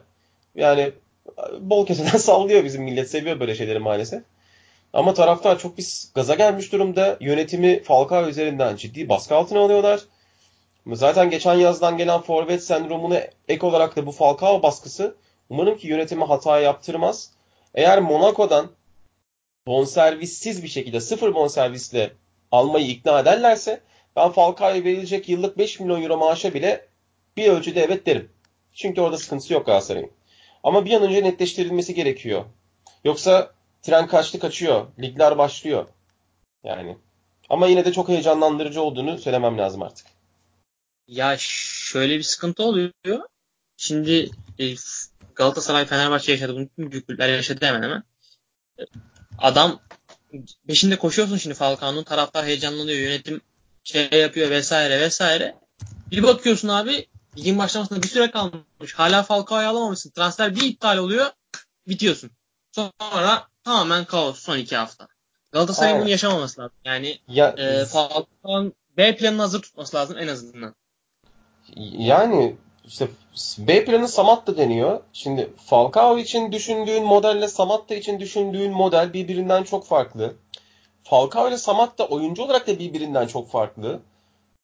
Yani 0.57 0.91
bol 1.59 1.85
keseden 1.85 2.17
sallıyor 2.17 2.63
bizim 2.63 2.83
millet. 2.83 3.09
Seviyor 3.09 3.39
böyle 3.39 3.55
şeyleri 3.55 3.79
maalesef. 3.79 4.23
Ama 4.93 5.13
taraftar 5.13 5.59
çok 5.59 5.77
bir 5.77 5.85
gaza 6.15 6.35
gelmiş 6.35 6.71
durumda. 6.71 7.17
Yönetimi 7.21 7.83
Falcao 7.83 8.27
üzerinden 8.27 8.75
ciddi 8.75 9.09
baskı 9.09 9.35
altına 9.35 9.59
alıyorlar. 9.59 10.01
Zaten 10.87 11.29
geçen 11.29 11.55
yazdan 11.55 11.97
gelen 11.97 12.21
forvet 12.21 12.63
sendromuna 12.63 13.21
ek 13.47 13.65
olarak 13.65 13.95
da 13.95 14.05
bu 14.05 14.11
Falcao 14.11 14.63
baskısı 14.63 15.15
umarım 15.49 15.77
ki 15.77 15.87
yönetimi 15.87 16.23
hata 16.23 16.59
yaptırmaz. 16.59 17.31
Eğer 17.75 18.01
Monaco'dan 18.01 18.71
bonservissiz 19.67 20.63
bir 20.63 20.67
şekilde 20.67 20.99
sıfır 21.01 21.35
bonservisle 21.35 22.11
almayı 22.51 22.87
ikna 22.87 23.19
ederlerse 23.19 23.81
ben 24.15 24.31
Falcao'ya 24.31 24.83
verilecek 24.83 25.29
yıllık 25.29 25.57
5 25.57 25.79
milyon 25.79 26.01
euro 26.01 26.17
maaşa 26.17 26.53
bile 26.53 26.85
bir 27.37 27.49
ölçüde 27.49 27.83
evet 27.83 28.05
derim. 28.05 28.29
Çünkü 28.73 29.01
orada 29.01 29.17
sıkıntısı 29.17 29.53
yok 29.53 29.65
Galatasaray'ın. 29.65 30.16
Ama 30.63 30.85
bir 30.85 30.93
an 30.93 31.03
önce 31.03 31.23
netleştirilmesi 31.23 31.93
gerekiyor. 31.93 32.45
Yoksa 33.03 33.51
tren 33.81 34.07
kaçtı 34.07 34.39
kaçıyor. 34.39 34.87
Ligler 34.99 35.37
başlıyor. 35.37 35.87
Yani. 36.63 36.97
Ama 37.49 37.67
yine 37.67 37.85
de 37.85 37.93
çok 37.93 38.09
heyecanlandırıcı 38.09 38.81
olduğunu 38.81 39.17
söylemem 39.17 39.57
lazım 39.57 39.81
artık. 39.81 40.07
Ya 41.07 41.35
şöyle 41.39 42.17
bir 42.17 42.23
sıkıntı 42.23 42.63
oluyor. 42.63 42.91
Şimdi 43.77 44.29
e, 44.59 44.73
Galatasaray, 45.35 45.85
Fenerbahçe 45.85 46.31
yaşadı. 46.31 46.55
Bunu 46.55 46.67
tüm 46.67 46.91
büyük 46.91 47.07
kulüpler 47.07 47.29
yaşadı 47.29 47.65
hemen 47.65 47.83
hemen. 47.83 48.03
Adam 49.37 49.79
peşinde 50.67 50.97
koşuyorsun 50.97 51.37
şimdi 51.37 51.55
Falcao'nun 51.55 52.03
taraftar 52.03 52.45
heyecanlanıyor. 52.45 52.97
Yönetim 52.97 53.41
şey 53.83 54.09
yapıyor 54.11 54.49
vesaire 54.49 54.99
vesaire. 54.99 55.55
Bir 56.11 56.23
bakıyorsun 56.23 56.67
abi 56.67 57.07
ligin 57.37 57.57
başlamasında 57.57 58.03
bir 58.03 58.07
süre 58.07 58.31
kalmış. 58.31 58.93
Hala 58.95 59.23
Falcao'yu 59.23 59.67
alamamışsın. 59.67 60.09
Transfer 60.09 60.55
bir 60.55 60.61
iptal 60.61 60.97
oluyor. 60.97 61.25
Bitiyorsun. 61.87 62.31
Sonra 62.71 63.47
tamamen 63.63 64.05
kaos 64.05 64.39
son 64.39 64.57
iki 64.57 64.75
hafta. 64.75 65.07
Galatasaray'ın 65.51 66.01
bunu 66.01 66.09
yaşamaması 66.09 66.61
lazım. 66.61 66.77
Yani 66.85 67.19
ya, 67.27 67.55
e, 67.57 67.85
Falcao'nun 67.85 68.73
B 68.97 69.15
planını 69.15 69.41
hazır 69.41 69.61
tutması 69.61 69.97
lazım 69.97 70.17
en 70.17 70.27
azından. 70.27 70.75
Yani 71.97 72.55
işte 72.85 73.07
B 73.57 73.85
planı 73.85 74.07
Samatta 74.07 74.57
deniyor. 74.57 75.01
Şimdi 75.13 75.53
Falcao 75.65 76.17
için 76.17 76.51
düşündüğün 76.51 77.03
modelle 77.03 77.47
Samatta 77.47 77.95
için 77.95 78.19
düşündüğün 78.19 78.71
model 78.71 79.13
birbirinden 79.13 79.63
çok 79.63 79.85
farklı. 79.85 80.35
Falcao 81.03 81.47
ile 81.47 81.57
Samatta 81.57 82.05
oyuncu 82.05 82.43
olarak 82.43 82.67
da 82.67 82.79
birbirinden 82.79 83.27
çok 83.27 83.49
farklı. 83.49 83.99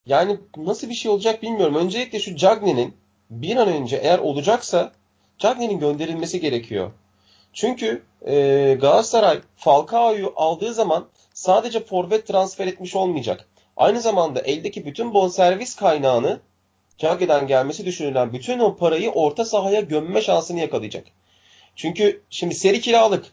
Yani 0.05 0.37
nasıl 0.57 0.89
bir 0.89 0.93
şey 0.93 1.11
olacak 1.11 1.43
bilmiyorum. 1.43 1.75
Öncelikle 1.75 2.19
şu 2.19 2.35
Cagney'nin 2.35 2.93
bir 3.29 3.55
an 3.55 3.67
önce 3.67 3.95
eğer 3.95 4.19
olacaksa 4.19 4.91
Cagney'nin 5.37 5.79
gönderilmesi 5.79 6.39
gerekiyor. 6.39 6.91
Çünkü 7.53 8.03
e, 8.27 8.33
Galatasaray 8.81 9.41
Falcao'yu 9.57 10.33
aldığı 10.35 10.73
zaman 10.73 11.07
sadece 11.33 11.79
forvet 11.85 12.27
transfer 12.27 12.67
etmiş 12.67 12.95
olmayacak. 12.95 13.47
Aynı 13.77 14.01
zamanda 14.01 14.41
eldeki 14.41 14.85
bütün 14.85 15.13
bonservis 15.13 15.75
kaynağını 15.75 16.39
Cagney'den 16.97 17.47
gelmesi 17.47 17.85
düşünülen 17.85 18.33
bütün 18.33 18.59
o 18.59 18.75
parayı 18.75 19.11
orta 19.11 19.45
sahaya 19.45 19.81
gömme 19.81 20.21
şansını 20.21 20.59
yakalayacak. 20.59 21.07
Çünkü 21.75 22.21
şimdi 22.29 22.55
seri 22.55 22.81
kiralık 22.81 23.25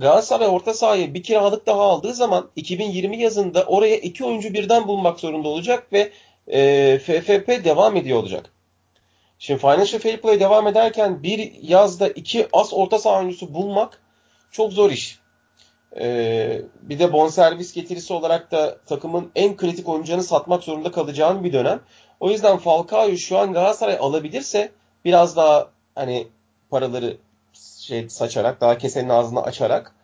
Galatasaray 0.00 0.48
orta 0.48 0.74
sahaya 0.74 1.14
bir 1.14 1.22
kiralık 1.22 1.66
daha 1.66 1.80
aldığı 1.80 2.14
zaman 2.14 2.50
2020 2.56 3.18
yazında 3.18 3.64
oraya 3.64 3.96
iki 3.96 4.24
oyuncu 4.24 4.54
birden 4.54 4.88
bulmak 4.88 5.20
zorunda 5.20 5.48
olacak 5.48 5.92
ve 5.92 6.12
e, 6.48 6.98
FFP 6.98 7.64
devam 7.64 7.96
ediyor 7.96 8.18
olacak. 8.18 8.52
Şimdi 9.38 9.60
Financial 9.60 10.00
Fair 10.00 10.20
Play 10.20 10.40
devam 10.40 10.66
ederken 10.66 11.22
bir 11.22 11.52
yazda 11.62 12.08
iki 12.08 12.48
as 12.52 12.72
orta 12.72 12.98
saha 12.98 13.18
oyuncusu 13.18 13.54
bulmak 13.54 14.02
çok 14.50 14.72
zor 14.72 14.90
iş. 14.90 15.18
Ee, 15.96 16.62
bir 16.82 16.98
de 16.98 17.12
bonservis 17.12 17.74
getirisi 17.74 18.12
olarak 18.12 18.50
da 18.52 18.78
takımın 18.86 19.30
en 19.34 19.56
kritik 19.56 19.88
oyuncularını 19.88 20.24
satmak 20.24 20.64
zorunda 20.64 20.90
kalacağın 20.90 21.44
bir 21.44 21.52
dönem. 21.52 21.80
O 22.20 22.30
yüzden 22.30 22.58
Falcao'yu 22.58 23.18
şu 23.18 23.38
an 23.38 23.52
Galatasaray 23.52 23.96
alabilirse 24.00 24.72
biraz 25.04 25.36
daha 25.36 25.68
hani 25.94 26.28
paraları 26.70 27.16
şey 27.90 28.08
saçarak, 28.08 28.60
daha 28.60 28.78
kesenin 28.78 29.08
ağzını 29.08 29.42
açarak 29.42 29.94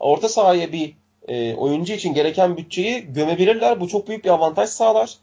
orta 0.00 0.28
sahaya 0.28 0.72
bir 0.72 0.94
e, 1.28 1.54
oyuncu 1.54 1.92
için 1.92 2.14
gereken 2.14 2.56
bütçeyi 2.56 3.12
gömebilirler. 3.12 3.80
Bu 3.80 3.88
çok 3.88 4.08
büyük 4.08 4.24
bir 4.24 4.30
avantaj 4.30 4.70
sağlar. 4.70 5.16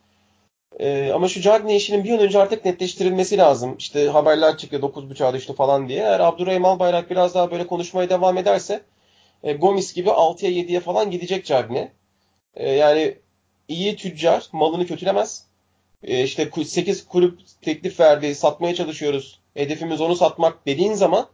E, 0.79 1.11
ama 1.13 1.27
şu 1.27 1.41
Cagney 1.41 1.77
işinin 1.77 2.03
bir 2.03 2.13
an 2.13 2.19
önce 2.19 2.39
artık 2.39 2.65
netleştirilmesi 2.65 3.37
lazım. 3.37 3.75
İşte 3.77 4.07
haberler 4.07 4.57
çıkıyor 4.57 4.81
9.5'a 4.81 5.33
düştü 5.33 5.53
falan 5.53 5.89
diye. 5.89 5.99
Eğer 5.99 6.19
Abdurrahim 6.19 6.65
Albayrak 6.65 7.09
biraz 7.09 7.35
daha 7.35 7.51
böyle 7.51 7.67
konuşmaya 7.67 8.09
devam 8.09 8.37
ederse 8.37 8.81
e, 9.43 9.53
Gomis 9.53 9.93
gibi 9.93 10.09
6'ya 10.09 10.51
7'ye 10.51 10.79
falan 10.79 11.11
gidecek 11.11 11.45
Cagney. 11.45 11.87
E, 12.55 12.71
yani 12.71 13.17
iyi 13.67 13.95
tüccar 13.95 14.47
malını 14.51 14.87
kötülemez. 14.87 15.45
E, 16.03 16.23
işte 16.23 16.51
8 16.65 17.07
kulüp 17.07 17.39
teklif 17.61 17.99
verdi, 17.99 18.35
satmaya 18.35 18.75
çalışıyoruz. 18.75 19.39
Hedefimiz 19.53 20.01
onu 20.01 20.15
satmak 20.15 20.65
dediğin 20.65 20.93
zaman 20.93 21.27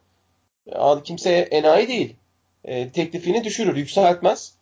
kimseye 1.03 1.41
enayi 1.41 1.87
değil. 1.87 2.15
E, 2.63 2.89
teklifini 2.89 3.43
düşürür, 3.43 3.75
yükseltmez. 3.75 4.53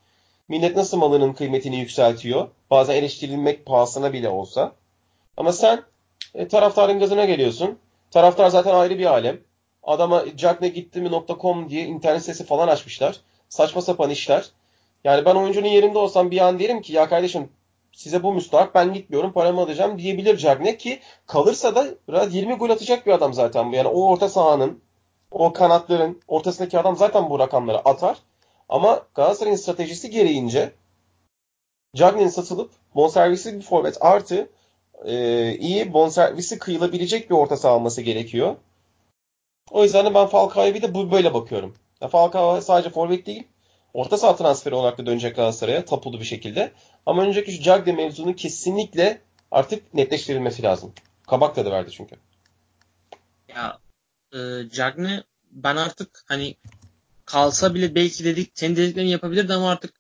Millet 0.48 0.76
nasıl 0.76 0.98
malının 0.98 1.34
kıymetini 1.34 1.80
yükseltiyor? 1.80 2.48
Bazen 2.72 2.96
eleştirilmek 2.96 3.66
pahasına 3.66 4.14
bile 4.14 4.30
olsa. 4.30 4.72
Ama 5.38 5.54
sen 5.54 5.84
e, 6.36 6.48
taraftarın 6.48 7.00
gazına 7.00 7.26
geliyorsun. 7.26 7.80
Taraftar 8.12 8.50
zaten 8.50 8.74
ayrı 8.74 9.00
bir 9.00 9.06
alem. 9.06 9.40
Adama 9.84 10.24
cagneygittimi.com 10.38 11.70
diye 11.70 11.86
internet 11.86 12.22
sitesi 12.22 12.46
falan 12.46 12.68
açmışlar. 12.68 13.20
Saçma 13.50 13.82
sapan 13.82 14.10
işler. 14.10 14.50
Yani 15.04 15.26
ben 15.26 15.36
oyuncunun 15.36 15.68
yerinde 15.68 15.98
olsam 15.98 16.32
bir 16.32 16.48
an 16.48 16.60
derim 16.60 16.82
ki 16.82 16.94
ya 16.94 17.10
kardeşim 17.10 17.50
size 17.92 18.24
bu 18.24 18.34
müstahak 18.34 18.76
ben 18.76 18.94
gitmiyorum 18.94 19.32
paramı 19.34 19.62
alacağım 19.62 20.00
diyebilir 20.00 20.38
Cagney 20.38 20.78
ki 20.78 21.00
kalırsa 21.28 21.76
da 21.76 22.26
20 22.26 22.54
gol 22.54 22.70
atacak 22.70 23.06
bir 23.06 23.12
adam 23.12 23.34
zaten 23.34 23.72
bu. 23.72 23.76
Yani 23.76 23.88
o 23.88 24.08
orta 24.10 24.30
sahanın 24.30 24.82
o 25.34 25.54
kanatların 25.54 26.22
ortasındaki 26.28 26.80
adam 26.80 26.98
zaten 26.98 27.30
bu 27.30 27.40
rakamları 27.40 27.78
atar. 27.78 28.18
Ama 28.70 29.02
Galatasaray'ın 29.16 29.58
stratejisi 29.58 30.10
gereğince 30.10 30.72
Cagney'in 31.96 32.30
satılıp 32.30 32.72
bonservisi 32.96 33.60
bir 33.60 33.62
forvet 33.62 33.98
artı 34.02 34.50
e, 35.06 35.56
iyi 35.56 35.94
bonservisi 35.94 36.60
kıyılabilecek 36.60 37.30
bir 37.30 37.36
orta 37.36 37.58
saha 37.58 37.76
olması 37.76 38.02
gerekiyor. 38.02 38.56
O 39.72 39.84
yüzden 39.84 40.06
de 40.06 40.14
ben 40.14 40.28
Falcao'ya 40.28 40.74
bir 40.74 40.82
de 40.82 40.94
bu 40.94 41.12
böyle 41.12 41.34
bakıyorum. 41.34 41.76
Ya 42.02 42.08
Falcao 42.08 42.62
sadece 42.62 42.90
forvet 42.90 43.26
değil, 43.26 43.48
orta 43.94 44.18
saha 44.18 44.36
transferi 44.36 44.76
olarak 44.76 44.98
da 44.98 45.06
dönecek 45.06 45.36
Galatasaray'a 45.36 45.86
tapulu 45.86 46.20
bir 46.20 46.26
şekilde. 46.26 46.72
Ama 47.06 47.22
önceki 47.22 47.52
şu 47.52 47.62
Cagney 47.62 47.96
mevzunun 47.96 48.34
kesinlikle 48.34 49.22
artık 49.52 49.94
netleştirilmesi 49.94 50.64
lazım. 50.64 50.94
Kabak 51.28 51.56
tadı 51.56 51.72
verdi 51.72 51.92
çünkü. 51.92 52.16
Ya 53.48 53.83
e, 54.34 54.70
Cagney 54.70 55.24
ben 55.52 55.76
artık 55.76 56.24
hani 56.26 56.58
kalsa 57.26 57.74
bile 57.74 57.96
belki 57.96 58.24
dedik 58.24 58.52
senin 58.56 58.76
dediklerini 58.76 59.10
yapabilirdi 59.10 59.54
ama 59.54 59.72
artık 59.72 59.94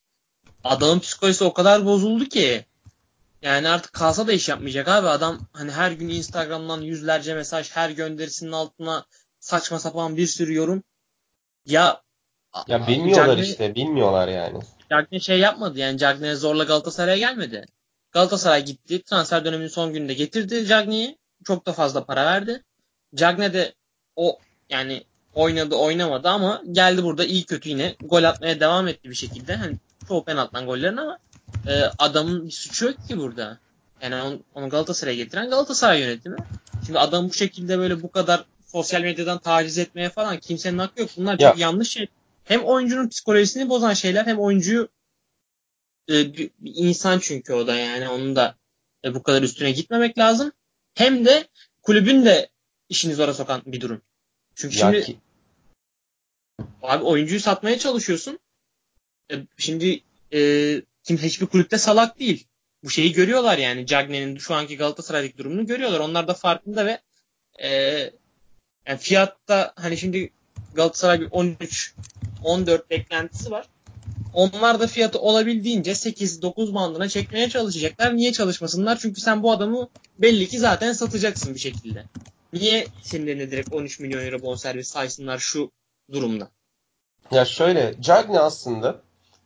adamın 0.63 0.99
psikolojisi 0.99 1.43
o 1.43 1.53
kadar 1.53 1.85
bozuldu 1.85 2.25
ki 2.25 2.65
yani 3.41 3.69
artık 3.69 3.93
kalsa 3.93 4.27
da 4.27 4.33
iş 4.33 4.49
yapmayacak 4.49 4.87
abi. 4.87 5.07
Adam 5.07 5.39
hani 5.53 5.71
her 5.71 5.91
gün 5.91 6.09
Instagram'dan 6.09 6.81
yüzlerce 6.81 7.33
mesaj, 7.35 7.71
her 7.71 7.89
gönderisinin 7.89 8.51
altına 8.51 9.05
saçma 9.39 9.79
sapan 9.79 10.17
bir 10.17 10.27
sürü 10.27 10.53
yorum. 10.53 10.83
Ya 11.65 12.01
ya 12.67 12.87
bilmiyorlar 12.87 13.27
Cagne, 13.27 13.43
işte, 13.43 13.75
bilmiyorlar 13.75 14.27
yani. 14.27 14.59
Cagne 14.89 15.19
şey 15.19 15.39
yapmadı 15.39 15.79
yani 15.79 15.97
Cagne 15.97 16.35
zorla 16.35 16.63
Galatasaray'a 16.63 17.17
gelmedi. 17.17 17.65
Galatasaray 18.11 18.65
gitti. 18.65 19.03
Transfer 19.03 19.45
döneminin 19.45 19.67
son 19.67 19.93
gününde 19.93 20.13
getirdi 20.13 20.65
Cagne'yi. 20.65 21.17
Çok 21.43 21.65
da 21.65 21.73
fazla 21.73 22.05
para 22.05 22.25
verdi. 22.25 22.63
Cagne 23.15 23.53
de 23.53 23.73
o 24.15 24.39
yani 24.69 25.03
oynadı 25.35 25.75
oynamadı 25.75 26.29
ama 26.29 26.61
geldi 26.71 27.03
burada 27.03 27.25
iyi 27.25 27.45
kötü 27.45 27.69
yine 27.69 27.95
gol 28.01 28.23
atmaya 28.23 28.59
devam 28.59 28.87
etti 28.87 29.09
bir 29.09 29.15
şekilde. 29.15 29.55
Hani 29.55 29.75
çoğu 30.07 30.23
penaltıdan 30.23 30.65
gollerin 30.65 30.97
ama 30.97 31.19
e, 31.67 31.83
adamın 31.99 32.45
bir 32.45 32.51
suçu 32.51 32.85
yok 32.85 33.07
ki 33.07 33.17
burada. 33.17 33.57
Yani 34.01 34.15
onu, 34.15 34.39
onu 34.55 34.69
Galatasaray'a 34.69 35.15
getiren 35.15 35.49
Galatasaray 35.49 36.01
yönetimi. 36.01 36.37
Şimdi 36.85 36.99
adam 36.99 37.29
bu 37.29 37.33
şekilde 37.33 37.77
böyle 37.77 38.01
bu 38.01 38.11
kadar 38.11 38.45
sosyal 38.65 39.01
medyadan 39.01 39.39
taciz 39.39 39.77
etmeye 39.77 40.09
falan 40.09 40.39
kimsenin 40.39 40.77
hakkı 40.77 41.01
yok. 41.01 41.09
Bunlar 41.17 41.39
ya. 41.39 41.49
çok 41.49 41.59
yanlış 41.59 41.89
şey. 41.89 42.07
Hem 42.43 42.63
oyuncunun 42.63 43.09
psikolojisini 43.09 43.69
bozan 43.69 43.93
şeyler 43.93 44.25
hem 44.25 44.39
oyuncuyu 44.39 44.89
e, 46.09 46.13
bir, 46.13 46.51
bir 46.59 46.73
insan 46.75 47.19
çünkü 47.19 47.53
o 47.53 47.67
da 47.67 47.75
yani 47.75 48.09
onun 48.09 48.35
da 48.35 48.55
e, 49.05 49.15
bu 49.15 49.23
kadar 49.23 49.43
üstüne 49.43 49.71
gitmemek 49.71 50.17
lazım. 50.17 50.51
Hem 50.93 51.25
de 51.25 51.47
kulübün 51.81 52.25
de 52.25 52.49
işini 52.93 53.13
zora 53.13 53.33
sokan 53.33 53.61
bir 53.65 53.81
durum. 53.81 54.01
Çünkü 54.55 54.77
ya 54.77 54.91
şimdi 54.91 55.05
ki... 55.05 55.17
abi 56.81 57.03
oyuncuyu 57.03 57.39
satmaya 57.39 57.79
çalışıyorsun. 57.79 58.39
E, 59.31 59.35
şimdi 59.57 60.01
e, 60.33 60.39
kim 61.03 61.17
hiçbir 61.17 61.45
kulüpte 61.45 61.77
salak 61.77 62.19
değil. 62.19 62.47
Bu 62.83 62.89
şeyi 62.89 63.13
görüyorlar 63.13 63.57
yani. 63.57 63.85
Cagne'nin 63.85 64.37
şu 64.37 64.53
anki 64.53 64.77
Galatasaray'daki 64.77 65.37
durumunu 65.37 65.67
görüyorlar. 65.67 65.99
Onlar 65.99 66.27
da 66.27 66.33
farkında 66.33 66.85
ve 66.85 67.01
e, 67.63 67.69
yani 68.87 68.99
fiyatta 68.99 69.73
hani 69.75 69.97
şimdi 69.97 70.33
Galatasaray 70.75 71.21
bir 71.21 71.27
13 71.31 71.95
14 72.43 72.89
beklentisi 72.89 73.51
var. 73.51 73.67
Onlar 74.33 74.79
da 74.79 74.87
fiyatı 74.87 75.19
olabildiğince 75.19 75.91
8-9 75.91 76.73
bandına 76.73 77.09
çekmeye 77.09 77.49
çalışacaklar. 77.49 78.17
Niye 78.17 78.33
çalışmasınlar? 78.33 78.99
Çünkü 78.99 79.21
sen 79.21 79.43
bu 79.43 79.51
adamı 79.51 79.89
belli 80.19 80.47
ki 80.47 80.59
zaten 80.59 80.93
satacaksın 80.93 81.55
bir 81.55 81.59
şekilde. 81.59 82.05
Niye 82.53 82.87
seninle 83.01 83.51
direkt 83.51 83.73
13 83.73 83.99
milyon 83.99 84.25
euro 84.25 84.41
bonservis 84.41 84.87
saysınlar 84.87 85.37
şu 85.37 85.71
durumda? 86.11 86.49
Ya 87.31 87.45
şöyle, 87.45 88.01
Cagne 88.01 88.39
aslında 88.39 88.95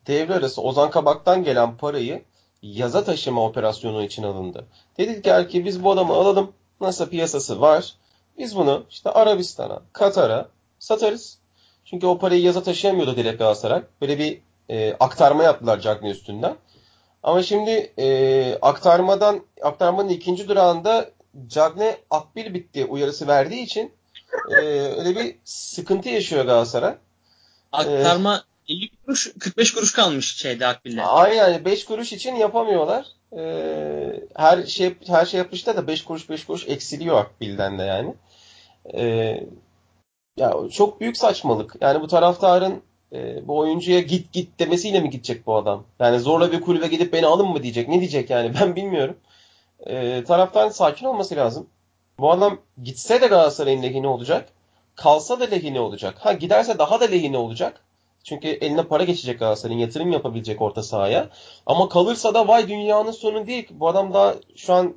devre 0.07 0.33
arası 0.33 0.61
Ozan 0.61 0.89
Kabak'tan 0.89 1.43
gelen 1.43 1.77
parayı 1.77 2.23
yaza 2.61 3.03
taşıma 3.03 3.45
operasyonu 3.45 4.03
için 4.03 4.23
alındı. 4.23 4.65
Dedik 4.97 5.49
ki 5.51 5.65
biz 5.65 5.83
bu 5.83 5.91
adamı 5.91 6.13
alalım. 6.13 6.51
Nasıl 6.81 7.09
piyasası 7.09 7.61
var? 7.61 7.95
Biz 8.37 8.55
bunu 8.55 8.85
işte 8.89 9.09
Arabistan'a, 9.09 9.81
Katar'a 9.93 10.49
satarız. 10.79 11.39
Çünkü 11.85 12.07
o 12.07 12.17
parayı 12.17 12.41
yaza 12.41 12.63
taşıyamıyordu 12.63 13.15
direkt 13.15 13.39
Galatasaray. 13.39 13.83
Böyle 14.01 14.19
bir 14.19 14.41
e, 14.69 14.93
aktarma 14.99 15.43
yaptılar 15.43 15.79
Cagney 15.79 16.11
üstünden. 16.11 16.55
Ama 17.23 17.43
şimdi 17.43 17.93
e, 17.99 18.57
aktarmadan 18.61 19.41
aktarmanın 19.61 20.09
ikinci 20.09 20.47
durağında 20.47 21.09
Cagney 21.47 21.95
akbil 22.09 22.53
bitti 22.53 22.85
uyarısı 22.85 23.27
verdiği 23.27 23.61
için 23.61 23.91
e, 24.49 24.55
öyle 24.97 25.15
bir 25.15 25.35
sıkıntı 25.43 26.09
yaşıyor 26.09 26.45
Galatasaray. 26.45 26.95
Aktarma 27.71 28.43
50 28.69 28.89
kuruş 29.05 29.33
45 29.39 29.73
kuruş 29.73 29.91
kalmış 29.91 30.35
şeyde 30.35 30.67
Akbil'de. 30.67 31.03
Aynen 31.03 31.65
5 31.65 31.85
kuruş 31.85 32.13
için 32.13 32.35
yapamıyorlar. 32.35 33.05
Ee, 33.37 34.23
her 34.35 34.63
şey 34.63 34.95
her 35.07 35.25
şey 35.25 35.37
yapmışlar 35.37 35.77
da 35.77 35.87
5 35.87 36.03
kuruş 36.03 36.29
5 36.29 36.45
kuruş 36.45 36.67
eksiliyor 36.67 37.17
Akbil'den 37.17 37.79
de 37.79 37.83
yani. 37.83 38.13
Ee, 38.93 39.43
ya 40.37 40.53
çok 40.71 41.01
büyük 41.01 41.17
saçmalık. 41.17 41.75
Yani 41.81 42.01
bu 42.01 42.07
taraftarın 42.07 42.81
e, 43.13 43.47
bu 43.47 43.57
oyuncuya 43.57 43.99
git 43.99 44.33
git 44.33 44.59
demesiyle 44.59 44.99
mi 44.99 45.09
gidecek 45.09 45.47
bu 45.47 45.55
adam? 45.55 45.83
Yani 45.99 46.19
zorla 46.19 46.51
bir 46.51 46.61
kulübe 46.61 46.87
gidip 46.87 47.13
beni 47.13 47.25
alın 47.25 47.47
mı 47.47 47.63
diyecek? 47.63 47.87
Ne 47.87 47.99
diyecek 47.99 48.29
yani? 48.29 48.53
Ben 48.61 48.75
bilmiyorum. 48.75 49.17
E, 49.79 50.23
taraftarın 50.23 50.69
sakin 50.69 51.05
olması 51.05 51.35
lazım. 51.35 51.69
Bu 52.19 52.31
adam 52.31 52.57
gitse 52.83 53.21
de 53.21 53.27
Galatasaray'ın 53.27 53.83
lehine 53.83 54.07
olacak. 54.07 54.49
Kalsa 54.95 55.39
da 55.39 55.43
lehine 55.45 55.79
olacak. 55.79 56.15
Ha 56.19 56.33
giderse 56.33 56.79
daha 56.79 56.99
da 56.99 57.05
lehine 57.05 57.37
olacak. 57.37 57.81
Çünkü 58.23 58.47
eline 58.47 58.83
para 58.83 59.03
geçecek 59.03 59.39
Galatasaray'ın 59.39 59.79
yatırım 59.79 60.11
yapabilecek 60.11 60.61
orta 60.61 60.83
sahaya. 60.83 61.29
Ama 61.65 61.89
kalırsa 61.89 62.33
da 62.33 62.47
vay 62.47 62.67
dünyanın 62.67 63.11
sonu 63.11 63.47
değil. 63.47 63.67
Bu 63.71 63.87
adam 63.87 64.13
da 64.13 64.35
şu 64.55 64.73
an 64.73 64.95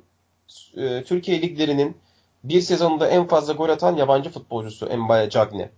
e, 0.77 1.03
Türkiye 1.03 1.41
liglerinin 1.41 1.97
bir 2.43 2.61
sezonda 2.61 3.07
en 3.07 3.27
fazla 3.27 3.53
gol 3.53 3.69
atan 3.69 3.95
yabancı 3.95 4.29
futbolcusu 4.29 4.97
Mbaya 4.97 5.29
Cagne. 5.29 5.69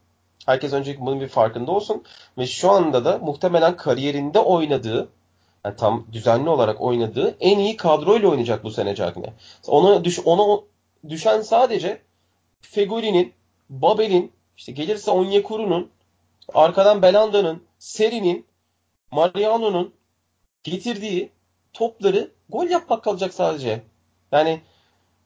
Herkes 0.45 0.73
önceki 0.73 1.01
bunun 1.01 1.21
bir 1.21 1.27
farkında 1.27 1.71
olsun. 1.71 2.03
Ve 2.37 2.47
şu 2.47 2.71
anda 2.71 3.05
da 3.05 3.17
muhtemelen 3.17 3.77
kariyerinde 3.77 4.39
oynadığı 4.39 5.09
yani 5.65 5.75
tam 5.75 6.07
düzenli 6.11 6.49
olarak 6.49 6.81
oynadığı 6.81 7.37
en 7.39 7.59
iyi 7.59 7.77
kadroyla 7.77 8.29
oynayacak 8.29 8.63
bu 8.63 8.71
sene 8.71 8.95
Cagne. 8.95 9.33
Ona, 9.67 10.03
düş, 10.03 10.19
ona 10.25 10.61
düşen 11.09 11.41
sadece 11.41 12.01
Fegoli'nin, 12.61 13.33
Babel'in, 13.69 14.31
işte 14.57 14.71
gelirse 14.71 15.11
Onyekuru'nun 15.11 15.91
arkadan 16.53 17.01
Belanda'nın, 17.01 17.63
Seri'nin, 17.79 18.45
Mariano'nun 19.11 19.93
getirdiği 20.63 21.29
topları 21.73 22.31
gol 22.49 22.67
yapmak 22.67 23.03
kalacak 23.03 23.33
sadece. 23.33 23.83
Yani 24.31 24.61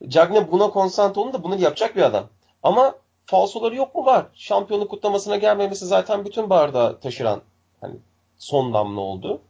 Cagne 0.07 0.51
buna 0.51 0.69
konsantre 0.69 1.21
olun 1.21 1.33
da 1.33 1.43
bunu 1.43 1.61
yapacak 1.61 1.95
bir 1.95 2.01
adam. 2.01 2.27
Ama 2.63 2.95
falsoları 3.25 3.75
yok 3.75 3.95
mu? 3.95 4.05
Var. 4.05 4.25
Şampiyonluk 4.33 4.89
kutlamasına 4.89 5.35
gelmemesi 5.35 5.85
zaten 5.85 6.25
bütün 6.25 6.49
bardağı 6.49 6.99
taşıran 6.99 7.41
hani 7.81 7.95
son 8.37 8.73
damla 8.73 9.01
oldu. 9.01 9.41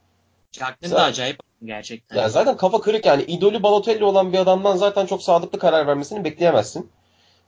Cagne 0.51 0.91
de 0.91 0.95
acayip 0.95 1.39
gerçekten. 1.63 2.17
Yani 2.17 2.29
zaten 2.31 2.57
kafa 2.57 2.81
kırık 2.81 3.05
yani. 3.05 3.23
idolü 3.23 3.63
Balotelli 3.63 4.03
olan 4.03 4.33
bir 4.33 4.37
adamdan 4.37 4.77
zaten 4.77 5.05
çok 5.05 5.23
sadıklı 5.23 5.59
karar 5.59 5.87
vermesini 5.87 6.23
bekleyemezsin. 6.23 6.91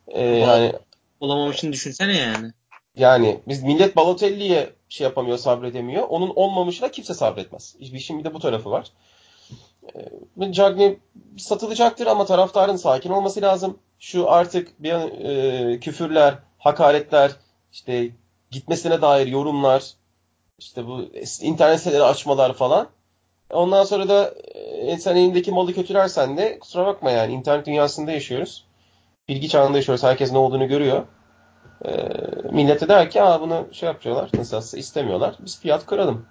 Ee, 0.07 0.25
yani 0.25 0.73
olamamışını 1.19 1.73
düşünsene 1.73 2.17
yani. 2.17 2.51
Yani 2.95 3.39
biz 3.47 3.63
millet 3.63 3.95
Balotelli'ye 3.95 4.69
şey 4.89 5.05
yapamıyor, 5.05 5.37
sabredemiyor. 5.37 6.03
Onun 6.09 6.31
olmamışına 6.35 6.91
kimse 6.91 7.13
sabretmez. 7.13 7.75
İşin 7.79 8.19
bir 8.19 8.23
de 8.23 8.33
bu 8.33 8.39
tarafı 8.39 8.71
var. 8.71 8.91
E, 10.39 10.51
Cagney 10.51 10.99
satılacaktır 11.37 12.07
ama 12.07 12.25
taraftarın 12.25 12.75
sakin 12.75 13.09
olması 13.09 13.41
lazım. 13.41 13.77
Şu 13.99 14.31
artık 14.31 14.83
bir 14.83 14.93
e, 14.93 15.79
küfürler, 15.79 16.35
hakaretler, 16.57 17.31
işte 17.71 18.09
gitmesine 18.51 19.01
dair 19.01 19.27
yorumlar, 19.27 19.93
işte 20.59 20.87
bu 20.87 21.05
internet 21.41 21.79
siteleri 21.79 22.03
açmalar 22.03 22.53
falan. 22.53 22.87
Ondan 23.49 23.83
sonra 23.83 24.09
da 24.09 24.33
e, 24.53 24.97
sen 24.97 25.15
elindeki 25.15 25.51
malı 25.51 25.73
kötülersen 25.73 26.37
de 26.37 26.59
kusura 26.59 26.85
bakma 26.85 27.11
yani 27.11 27.33
internet 27.33 27.65
dünyasında 27.65 28.11
yaşıyoruz. 28.11 28.65
Bilgi 29.27 29.49
çağında 29.49 29.77
yaşıyoruz. 29.77 30.03
Herkes 30.03 30.31
ne 30.31 30.37
olduğunu 30.37 30.67
görüyor. 30.67 31.05
E, 31.85 31.91
millete 32.51 32.89
der 32.89 33.11
ki 33.11 33.21
Aa, 33.21 33.41
bunu 33.41 33.67
şey 33.71 33.87
yapıyorlar. 33.87 34.29
Nasıl 34.37 34.77
istemiyorlar. 34.77 35.35
Biz 35.39 35.59
fiyat 35.59 35.85
kıralım. 35.85 36.25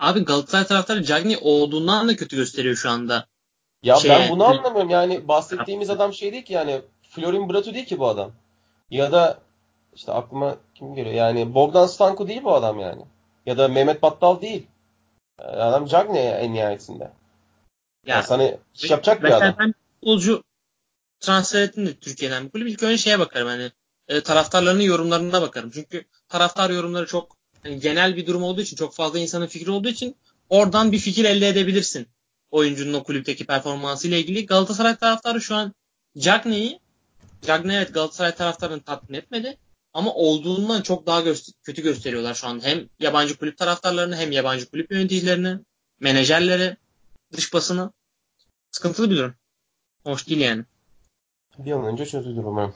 Abi 0.00 0.24
Galatasaray 0.24 0.66
taraftarı 0.66 1.02
Cagney 1.02 1.38
olduğundan 1.42 2.08
da 2.08 2.16
kötü 2.16 2.36
gösteriyor 2.36 2.76
şu 2.76 2.90
anda. 2.90 3.26
Ya 3.82 3.96
Şeye, 3.96 4.08
ben 4.08 4.30
bunu 4.30 4.44
anlamıyorum. 4.44 4.90
Yani 4.90 5.28
bahsettiğimiz 5.28 5.90
adam 5.90 6.12
şey 6.12 6.32
değil 6.32 6.44
ki 6.44 6.52
yani 6.52 6.80
Florin 7.02 7.48
Bratu 7.48 7.74
değil 7.74 7.86
ki 7.86 7.98
bu 7.98 8.08
adam. 8.08 8.32
Ya 8.90 9.12
da 9.12 9.38
işte 9.94 10.12
aklıma 10.12 10.56
kim 10.74 10.94
geliyor? 10.94 11.14
Yani 11.14 11.54
Bogdan 11.54 11.86
Stanko 11.86 12.28
değil 12.28 12.44
bu 12.44 12.54
adam 12.54 12.80
yani. 12.80 13.02
Ya 13.46 13.58
da 13.58 13.68
Mehmet 13.68 14.02
Battal 14.02 14.40
değil. 14.40 14.66
Adam 15.38 15.86
Cagney 15.86 16.28
en 16.28 16.54
nihayetinde. 16.54 17.04
Ya, 17.04 17.12
yani 18.14 18.24
sana 18.24 18.50
iş 18.74 18.90
yapacak 18.90 19.22
bir 19.22 19.30
adam. 19.30 19.56
Ben 19.58 19.74
futbolcu 19.94 20.44
transfer 21.20 21.62
ettim 21.62 21.86
de 21.86 21.94
Türkiye'den 21.94 22.44
bir 22.44 22.50
kulüp. 22.50 22.68
İlk 22.68 22.82
önce 22.82 22.98
şeye 22.98 23.18
bakarım 23.18 23.48
hani 23.48 23.70
e, 24.08 24.20
taraftarlarının 24.20 24.82
yorumlarına 24.82 25.42
bakarım. 25.42 25.70
Çünkü 25.70 26.04
taraftar 26.28 26.70
yorumları 26.70 27.06
çok 27.06 27.36
yani 27.64 27.80
genel 27.80 28.16
bir 28.16 28.26
durum 28.26 28.42
olduğu 28.42 28.60
için 28.60 28.76
çok 28.76 28.94
fazla 28.94 29.18
insanın 29.18 29.46
fikri 29.46 29.70
olduğu 29.70 29.88
için 29.88 30.16
oradan 30.48 30.92
bir 30.92 30.98
fikir 30.98 31.24
elde 31.24 31.48
edebilirsin. 31.48 32.08
Oyuncunun 32.50 32.92
o 32.92 33.02
kulüpteki 33.02 33.46
performansı 33.46 34.08
ile 34.08 34.20
ilgili. 34.20 34.46
Galatasaray 34.46 34.96
taraftarı 34.96 35.40
şu 35.40 35.54
an 35.54 35.74
Cagney'i 36.18 36.80
Cagney 37.42 37.76
evet 37.76 37.94
Galatasaray 37.94 38.34
taraftarını 38.34 38.82
tatmin 38.82 39.18
etmedi. 39.18 39.56
Ama 39.94 40.14
olduğundan 40.14 40.82
çok 40.82 41.06
daha 41.06 41.20
gö- 41.20 41.52
kötü 41.62 41.82
gösteriyorlar 41.82 42.34
şu 42.34 42.46
an. 42.46 42.64
Hem 42.64 42.88
yabancı 43.00 43.38
kulüp 43.38 43.58
taraftarlarını 43.58 44.16
hem 44.16 44.32
yabancı 44.32 44.70
kulüp 44.70 44.92
yöneticilerini, 44.92 45.58
menajerleri, 46.00 46.76
dış 47.32 47.54
basını. 47.54 47.92
Sıkıntılı 48.70 49.10
bir 49.10 49.16
durum. 49.16 49.34
Hoş 50.04 50.28
değil 50.28 50.40
yani. 50.40 50.64
Bir 51.58 51.72
an 51.72 51.84
önce 51.84 52.06
çözülür 52.06 52.44
umarım. 52.44 52.74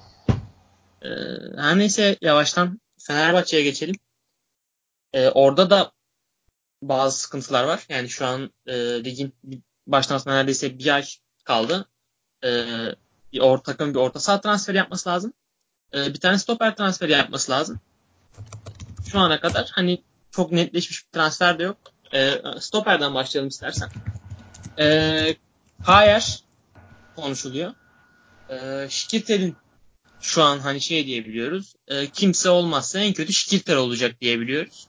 Ee, 1.03 1.09
her 1.57 1.79
neyse 1.79 2.17
yavaştan 2.21 2.81
Fenerbahçe'ye 2.99 3.63
geçelim. 3.63 3.97
E, 5.13 5.29
orada 5.29 5.71
da 5.71 5.93
bazı 6.83 7.19
sıkıntılar 7.19 7.65
var. 7.65 7.87
Yani 7.89 8.09
şu 8.09 8.27
an 8.27 8.51
e, 8.67 8.75
ligin 9.05 9.35
başlamasına 9.87 10.35
neredeyse 10.35 10.79
bir 10.79 10.95
ay 10.95 11.05
kaldı. 11.45 11.89
E, 12.45 12.67
bir 13.33 13.41
orta 13.41 13.73
takım 13.73 13.95
bir 13.95 13.99
orta 13.99 14.21
saha 14.21 14.41
transferi 14.41 14.77
yapması 14.77 15.09
lazım. 15.09 15.33
E, 15.95 16.15
bir 16.15 16.21
tane 16.21 16.39
stoper 16.39 16.77
transferi 16.77 17.13
yapması 17.13 17.53
lazım. 17.53 17.81
Şu 19.13 19.19
ana 19.19 19.41
kadar 19.41 19.71
hani 19.73 20.03
çok 20.31 20.53
netleşmiş 20.53 21.07
bir 21.07 21.11
transfer 21.13 21.59
de 21.59 21.63
yok. 21.63 21.77
E, 22.15 22.43
stoperden 22.61 23.15
başlayalım 23.15 23.49
istersen. 23.49 23.91
E, 24.79 25.37
Kayer 25.87 26.43
konuşuluyor. 27.17 27.73
E, 28.51 28.87
Şikirtel'in 28.91 29.57
şu 30.21 30.43
an 30.43 30.59
hani 30.59 30.81
şey 30.81 31.07
diyebiliyoruz. 31.07 31.75
E, 31.89 32.07
kimse 32.07 32.51
olmazsa 32.51 32.99
en 32.99 33.13
kötü 33.13 33.33
Şikirtel 33.33 33.77
olacak 33.77 34.21
diyebiliyoruz. 34.21 34.87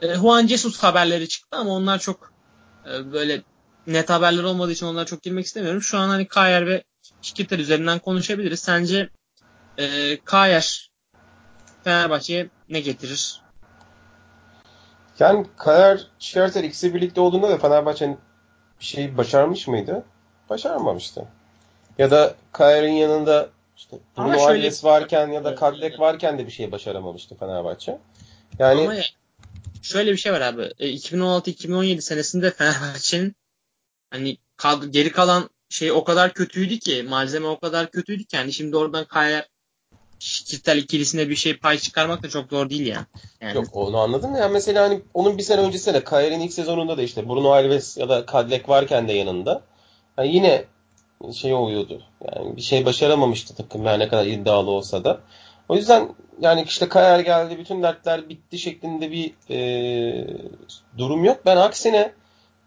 E, 0.00 0.14
Juan 0.14 0.46
Jesus 0.46 0.78
haberleri 0.78 1.28
çıktı 1.28 1.56
ama 1.56 1.70
onlar 1.70 1.98
çok 1.98 2.32
e, 2.86 3.12
böyle 3.12 3.42
net 3.86 4.10
haberler 4.10 4.42
olmadığı 4.42 4.72
için 4.72 4.86
onlara 4.86 5.04
çok 5.06 5.22
girmek 5.22 5.46
istemiyorum. 5.46 5.82
Şu 5.82 5.98
an 5.98 6.08
hani 6.08 6.28
Kayer 6.28 6.66
ve 6.66 6.84
Şikirtel 7.22 7.58
üzerinden 7.58 7.98
konuşabiliriz. 7.98 8.60
Sence 8.60 9.10
e, 9.80 10.18
Kayer 10.24 10.90
Fenerbahçe'ye 11.84 12.48
ne 12.68 12.80
getirir? 12.80 13.40
Yani 15.18 15.46
Kayer 15.56 16.06
Şikirtel 16.18 16.64
ikisi 16.64 16.94
birlikte 16.94 17.20
olduğunda 17.20 17.50
da 17.50 17.58
Fenerbahçe'nin 17.58 18.18
bir 18.80 18.84
şey 18.84 19.16
başarmış 19.16 19.68
mıydı? 19.68 20.04
Başarmamıştı. 20.50 21.28
Ya 21.98 22.10
da 22.10 22.34
Kayer'in 22.52 22.92
yanında 22.92 23.48
işte 23.76 23.98
Bruno 24.16 24.40
Alves 24.40 24.84
varken 24.84 25.28
ya 25.28 25.44
da 25.44 25.54
Kadlek 25.54 26.00
varken 26.00 26.38
de 26.38 26.46
bir 26.46 26.52
şey 26.52 26.72
başaramamıştı 26.72 27.36
Fenerbahçe. 27.36 27.98
Yani 28.58 28.80
Ama 28.80 28.94
şöyle 29.82 30.12
bir 30.12 30.16
şey 30.16 30.32
var 30.32 30.40
abi. 30.40 30.62
2016-2017 30.62 31.96
e, 31.96 32.00
senesinde 32.00 32.50
Fenerbahçe'nin 32.50 33.36
hani 34.10 34.38
geri 34.90 35.12
kalan 35.12 35.50
şey 35.68 35.92
o 35.92 36.04
kadar 36.04 36.34
kötüydü 36.34 36.78
ki 36.78 37.02
malzeme 37.02 37.46
o 37.46 37.60
kadar 37.60 37.90
kötüydü 37.90 38.24
ki 38.24 38.36
yani 38.36 38.52
şimdi 38.52 38.76
oradan 38.76 39.04
Kayer 39.04 39.48
Kirtel 40.20 40.78
ikilisine 40.78 41.28
bir 41.28 41.36
şey 41.36 41.56
pay 41.56 41.78
çıkarmak 41.78 42.22
da 42.22 42.28
çok 42.28 42.50
zor 42.50 42.70
değil 42.70 42.86
yani. 42.86 43.06
yani. 43.40 43.56
Yok 43.56 43.66
onu 43.72 43.98
anladım 43.98 44.34
ya. 44.34 44.48
Mesela 44.48 44.82
hani 44.82 45.00
onun 45.14 45.38
bir 45.38 45.42
sene 45.42 45.60
öncesinde 45.60 45.94
de 45.94 46.04
Kayer'in 46.04 46.40
ilk 46.40 46.52
sezonunda 46.52 46.98
da 46.98 47.02
işte 47.02 47.28
Bruno 47.28 47.50
Alves 47.50 47.96
ya 47.96 48.08
da 48.08 48.26
Kadlek 48.26 48.68
varken 48.68 49.08
de 49.08 49.12
yanında 49.12 49.62
yani 50.18 50.34
yine 50.34 50.64
şey 51.32 51.54
oluyordu. 51.54 52.02
Yani 52.28 52.56
bir 52.56 52.62
şey 52.62 52.86
başaramamıştı 52.86 53.54
takım 53.54 53.84
yani 53.84 53.98
ne 53.98 54.08
kadar 54.08 54.26
iddialı 54.26 54.70
olsa 54.70 55.04
da. 55.04 55.20
O 55.68 55.76
yüzden 55.76 56.08
yani 56.40 56.62
işte 56.62 56.88
Kayer 56.88 57.20
geldi 57.20 57.58
bütün 57.58 57.82
dertler 57.82 58.28
bitti 58.28 58.58
şeklinde 58.58 59.10
bir 59.10 59.34
e, 59.50 60.26
durum 60.98 61.24
yok. 61.24 61.40
Ben 61.46 61.56
aksine 61.56 62.12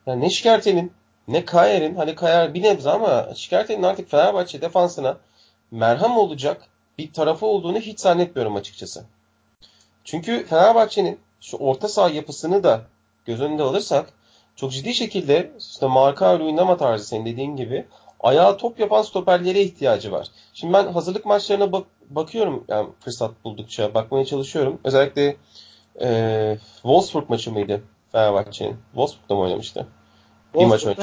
yani 0.07 0.21
ne 0.21 0.29
Şikertel'in 0.29 0.91
ne 1.27 1.45
Kayer'in 1.45 1.95
hani 1.95 2.15
Kayer 2.15 2.53
bir 2.53 2.63
nebze 2.63 2.89
ama 2.89 3.29
Şikertel'in 3.35 3.83
artık 3.83 4.09
Fenerbahçe 4.11 4.61
defansına 4.61 5.17
merham 5.71 6.17
olacak 6.17 6.69
bir 6.97 7.13
tarafı 7.13 7.45
olduğunu 7.45 7.79
hiç 7.79 7.99
zannetmiyorum 7.99 8.55
açıkçası. 8.55 9.05
Çünkü 10.03 10.45
Fenerbahçe'nin 10.45 11.19
şu 11.41 11.57
orta 11.57 11.87
saha 11.87 12.09
yapısını 12.09 12.63
da 12.63 12.81
göz 13.25 13.41
önünde 13.41 13.63
alırsak 13.63 14.13
çok 14.55 14.71
ciddi 14.71 14.93
şekilde 14.93 15.51
işte 15.59 15.87
marka 15.87 16.39
oynama 16.43 16.77
tarzı 16.77 17.05
senin 17.05 17.25
dediğin 17.25 17.55
gibi 17.55 17.85
ayağa 18.19 18.57
top 18.57 18.79
yapan 18.79 19.01
stoperlere 19.01 19.61
ihtiyacı 19.61 20.11
var. 20.11 20.27
Şimdi 20.53 20.73
ben 20.73 20.87
hazırlık 20.87 21.25
maçlarına 21.25 21.71
bak 21.71 21.87
bakıyorum 22.09 22.65
yani 22.67 22.89
fırsat 22.99 23.31
buldukça 23.43 23.93
bakmaya 23.93 24.25
çalışıyorum. 24.25 24.79
Özellikle 24.83 25.35
e, 26.01 26.57
Wolfsburg 26.81 27.29
maçı 27.29 27.51
mıydı 27.51 27.81
Fenerbahçe'nin? 28.11 28.75
Wolfsburg'da 28.91 29.35
mı 29.35 29.41
oynamıştı? 29.41 29.87
Bir 30.53 30.65
maç 30.65 30.85
önce. 30.85 31.01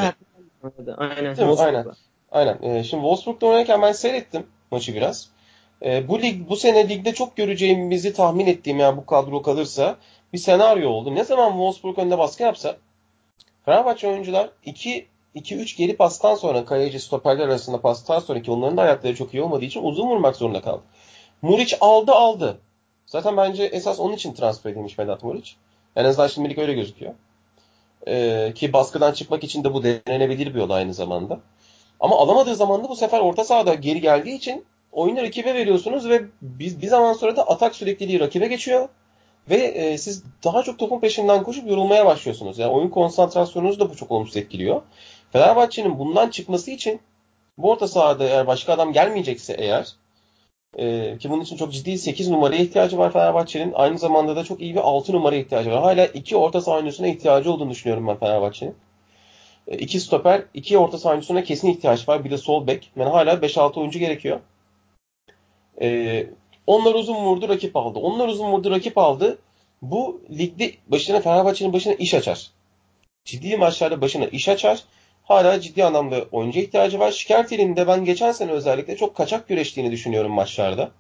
Aynen. 0.96 1.34
Aynen. 1.64 1.86
Aynen. 2.32 2.58
E, 2.62 2.84
şimdi 2.84 3.02
Wolfsburg'da 3.02 3.46
oynarken 3.46 3.82
ben 3.82 3.92
seyrettim 3.92 4.46
maçı 4.70 4.94
biraz. 4.94 5.28
E, 5.84 6.08
bu 6.08 6.22
lig 6.22 6.48
bu 6.48 6.56
sene 6.56 6.88
ligde 6.88 7.14
çok 7.14 7.36
göreceğimizi 7.36 8.12
tahmin 8.12 8.46
ettiğim 8.46 8.78
yani 8.78 8.96
bu 8.96 9.06
kadro 9.06 9.42
kalırsa 9.42 9.96
bir 10.32 10.38
senaryo 10.38 10.90
oldu. 10.90 11.14
Ne 11.14 11.24
zaman 11.24 11.50
Wolfsburg 11.50 11.98
önünde 11.98 12.18
baskı 12.18 12.42
yapsa 12.42 12.76
Fenerbahçe 13.64 14.08
oyuncular 14.08 14.50
2 14.64 15.06
2-3 15.34 15.76
geri 15.76 15.96
pastan 15.96 16.34
sonra 16.34 16.64
kaleci 16.64 17.00
stoperler 17.00 17.44
arasında 17.44 17.80
pastan 17.80 18.18
sonra 18.18 18.42
ki 18.42 18.50
onların 18.50 18.76
da 18.76 18.82
ayakları 18.82 19.16
çok 19.16 19.34
iyi 19.34 19.42
olmadığı 19.42 19.64
için 19.64 19.82
uzun 19.82 20.08
vurmak 20.08 20.36
zorunda 20.36 20.62
kaldı. 20.62 20.82
Muriç 21.42 21.76
aldı 21.80 22.12
aldı. 22.12 22.60
Zaten 23.06 23.36
bence 23.36 23.64
esas 23.64 24.00
onun 24.00 24.14
için 24.14 24.34
transfer 24.34 24.70
edilmiş 24.70 24.98
Vedat 24.98 25.22
Muriç. 25.22 25.56
En 25.96 26.04
azından 26.04 26.26
şimdilik 26.28 26.58
öyle 26.58 26.74
gözüküyor. 26.74 27.14
Ee, 28.08 28.52
ki 28.54 28.72
baskıdan 28.72 29.12
çıkmak 29.12 29.44
için 29.44 29.64
de 29.64 29.74
bu 29.74 29.84
denenebilir 29.84 30.54
bir 30.54 30.58
yol 30.58 30.70
aynı 30.70 30.94
zamanda. 30.94 31.40
Ama 32.00 32.18
alamadığı 32.18 32.54
zaman 32.54 32.84
da 32.84 32.88
bu 32.88 32.96
sefer 32.96 33.20
orta 33.20 33.44
sahada 33.44 33.74
geri 33.74 34.00
geldiği 34.00 34.36
için 34.36 34.64
oyunu 34.92 35.22
rakibe 35.22 35.54
veriyorsunuz 35.54 36.08
ve 36.08 36.22
bir, 36.42 36.82
bir 36.82 36.86
zaman 36.86 37.12
sonra 37.12 37.36
da 37.36 37.48
atak 37.48 37.74
sürekliliği 37.74 38.20
rakibe 38.20 38.46
geçiyor. 38.46 38.88
Ve 39.50 39.56
e, 39.56 39.98
siz 39.98 40.24
daha 40.44 40.62
çok 40.62 40.78
topun 40.78 41.00
peşinden 41.00 41.42
koşup 41.42 41.68
yorulmaya 41.68 42.06
başlıyorsunuz. 42.06 42.58
Yani 42.58 42.72
oyun 42.72 42.88
konsantrasyonunuzu 42.88 43.80
da 43.80 43.90
bu 43.90 43.96
çok 43.96 44.10
olumsuz 44.10 44.36
etkiliyor. 44.36 44.82
Fenerbahçe'nin 45.32 45.98
bundan 45.98 46.30
çıkması 46.30 46.70
için 46.70 47.00
bu 47.58 47.70
orta 47.70 47.88
sahada 47.88 48.24
eğer 48.24 48.46
başka 48.46 48.72
adam 48.72 48.92
gelmeyecekse 48.92 49.54
eğer 49.58 49.94
e, 50.78 51.18
ki 51.18 51.30
bunun 51.30 51.42
için 51.42 51.56
çok 51.56 51.72
ciddi 51.72 51.98
8 51.98 52.28
numaraya 52.28 52.62
ihtiyacı 52.62 52.98
var 52.98 53.12
Fenerbahçe'nin. 53.12 53.72
Aynı 53.72 53.98
zamanda 53.98 54.36
da 54.36 54.44
çok 54.44 54.60
iyi 54.60 54.74
bir 54.74 54.80
6 54.80 55.12
numaraya 55.12 55.40
ihtiyacı 55.40 55.70
var. 55.70 55.82
Hala 55.82 56.06
iki 56.06 56.36
orta 56.36 56.60
saha 56.60 56.76
oyuncusuna 56.76 57.06
ihtiyacı 57.06 57.52
olduğunu 57.52 57.70
düşünüyorum 57.70 58.06
ben 58.08 58.16
Fenerbahçe'nin. 58.16 58.74
E, 59.68 59.78
iki 59.78 60.00
stoper, 60.00 60.42
iki 60.54 60.78
orta 60.78 60.98
saha 60.98 61.10
oyuncusuna 61.10 61.44
kesin 61.44 61.68
ihtiyaç 61.68 62.08
var. 62.08 62.24
Bir 62.24 62.30
de 62.30 62.38
sol 62.38 62.66
bek. 62.66 62.90
Yani 62.96 63.10
hala 63.10 63.32
5-6 63.32 63.80
oyuncu 63.80 63.98
gerekiyor. 63.98 64.40
E, 65.80 66.26
onlar 66.66 66.94
uzun 66.94 67.16
vurdu 67.16 67.48
rakip 67.48 67.76
aldı. 67.76 67.98
Onlar 67.98 68.28
uzun 68.28 68.52
vurdu 68.52 68.70
rakip 68.70 68.98
aldı. 68.98 69.38
Bu 69.82 70.22
ligde 70.30 70.72
başına 70.86 71.20
Fenerbahçe'nin 71.20 71.72
başına 71.72 71.92
iş 71.92 72.14
açar. 72.14 72.50
Ciddi 73.24 73.56
maçlarda 73.56 74.00
başına 74.00 74.26
iş 74.26 74.48
açar 74.48 74.84
hala 75.30 75.60
ciddi 75.60 75.84
anlamda 75.84 76.24
oyuncu 76.32 76.60
ihtiyacı 76.60 76.98
var. 76.98 77.10
Şikertel'in 77.10 77.76
de 77.76 77.86
ben 77.86 78.04
geçen 78.04 78.32
sene 78.32 78.50
özellikle 78.50 78.96
çok 78.96 79.16
kaçak 79.16 79.48
güreştiğini 79.48 79.92
düşünüyorum 79.92 80.32
maçlarda. 80.32 80.90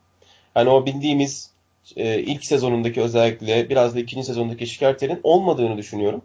Hani 0.54 0.70
o 0.70 0.86
bildiğimiz 0.86 1.50
e, 1.96 2.18
ilk 2.18 2.44
sezonundaki 2.44 3.00
özellikle 3.00 3.68
biraz 3.68 3.94
da 3.94 4.00
ikinci 4.00 4.26
sezondaki 4.26 4.66
Şikertel'in 4.66 5.20
olmadığını 5.22 5.76
düşünüyorum. 5.76 6.22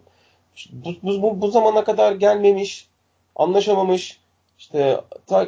Bu, 0.72 1.22
bu, 1.22 1.40
bu 1.40 1.48
zamana 1.50 1.84
kadar 1.84 2.12
gelmemiş, 2.12 2.86
anlaşamamış, 3.36 4.18
işte 4.58 5.00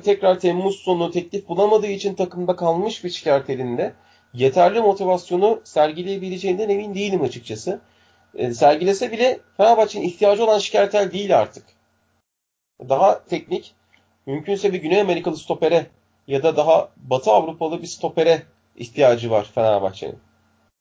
tekrar 0.04 0.40
Temmuz 0.40 0.76
sonu 0.76 1.10
teklif 1.10 1.48
bulamadığı 1.48 1.86
için 1.86 2.14
takımda 2.14 2.56
kalmış 2.56 3.04
bir 3.04 3.10
Şikertel'in 3.10 3.78
de 3.78 3.94
yeterli 4.34 4.80
motivasyonu 4.80 5.60
sergileyebileceğinden 5.64 6.68
emin 6.68 6.94
değilim 6.94 7.22
açıkçası. 7.22 7.80
E, 8.34 8.54
sergilese 8.54 9.12
bile 9.12 9.40
Fenerbahçe'nin 9.56 10.04
ihtiyacı 10.04 10.44
olan 10.44 10.58
Şikertel 10.58 11.12
değil 11.12 11.38
artık 11.38 11.64
daha 12.88 13.24
teknik, 13.24 13.74
mümkünse 14.26 14.72
bir 14.72 14.78
Güney 14.78 15.00
Amerikalı 15.00 15.36
stopere 15.36 15.86
ya 16.26 16.42
da 16.42 16.56
daha 16.56 16.88
Batı 16.96 17.30
Avrupalı 17.30 17.82
bir 17.82 17.86
stopere 17.86 18.42
ihtiyacı 18.76 19.30
var 19.30 19.50
Fenerbahçe'nin. 19.54 20.18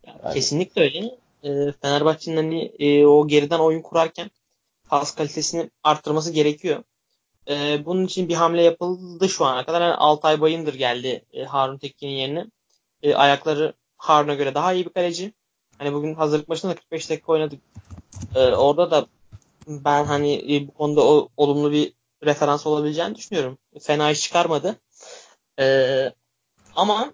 Yani. 0.08 0.34
Kesinlikle 0.34 0.82
öyle. 0.82 1.18
E, 1.44 1.72
Fenerbahçe'nin 1.82 2.38
hani 2.38 2.64
e, 2.80 3.06
o 3.06 3.28
geriden 3.28 3.60
oyun 3.60 3.82
kurarken 3.82 4.32
pas 4.90 5.16
kalitesini 5.16 5.70
arttırması 5.84 6.32
gerekiyor. 6.32 6.84
E, 7.50 7.86
bunun 7.86 8.06
için 8.06 8.30
bir 8.30 8.36
hamle 8.36 8.62
yapıldı 8.62 9.30
şu 9.30 9.46
ana 9.46 9.66
kadar. 9.66 9.82
Yani 9.82 9.94
Altay 9.94 10.42
Bayındır 10.42 10.74
geldi 10.74 11.26
e, 11.34 11.44
Harun 11.44 11.78
Tekin'in 11.78 12.12
yerine. 12.12 12.46
E, 13.04 13.16
ayakları 13.16 13.74
Harun'a 13.98 14.34
göre 14.34 14.56
daha 14.56 14.74
iyi 14.74 14.86
bir 14.86 14.90
kaleci. 14.90 15.34
Hani 15.78 15.94
bugün 15.94 16.14
hazırlık 16.16 16.48
maçında 16.48 16.76
45 16.76 17.10
dakika 17.10 17.32
oynadık. 17.32 17.62
E, 18.36 18.40
orada 18.40 18.92
da 18.92 19.08
ben 19.68 20.06
hani 20.06 20.56
e, 20.56 20.68
bu 20.68 20.74
konuda 20.74 21.02
o, 21.02 21.30
olumlu 21.38 21.72
bir 21.72 21.94
referans 22.24 22.68
olabileceğini 22.68 23.16
düşünüyorum. 23.16 23.58
Fena 23.82 24.12
iş 24.12 24.22
çıkarmadı. 24.22 24.76
Ee, 25.60 26.14
ama 26.76 27.14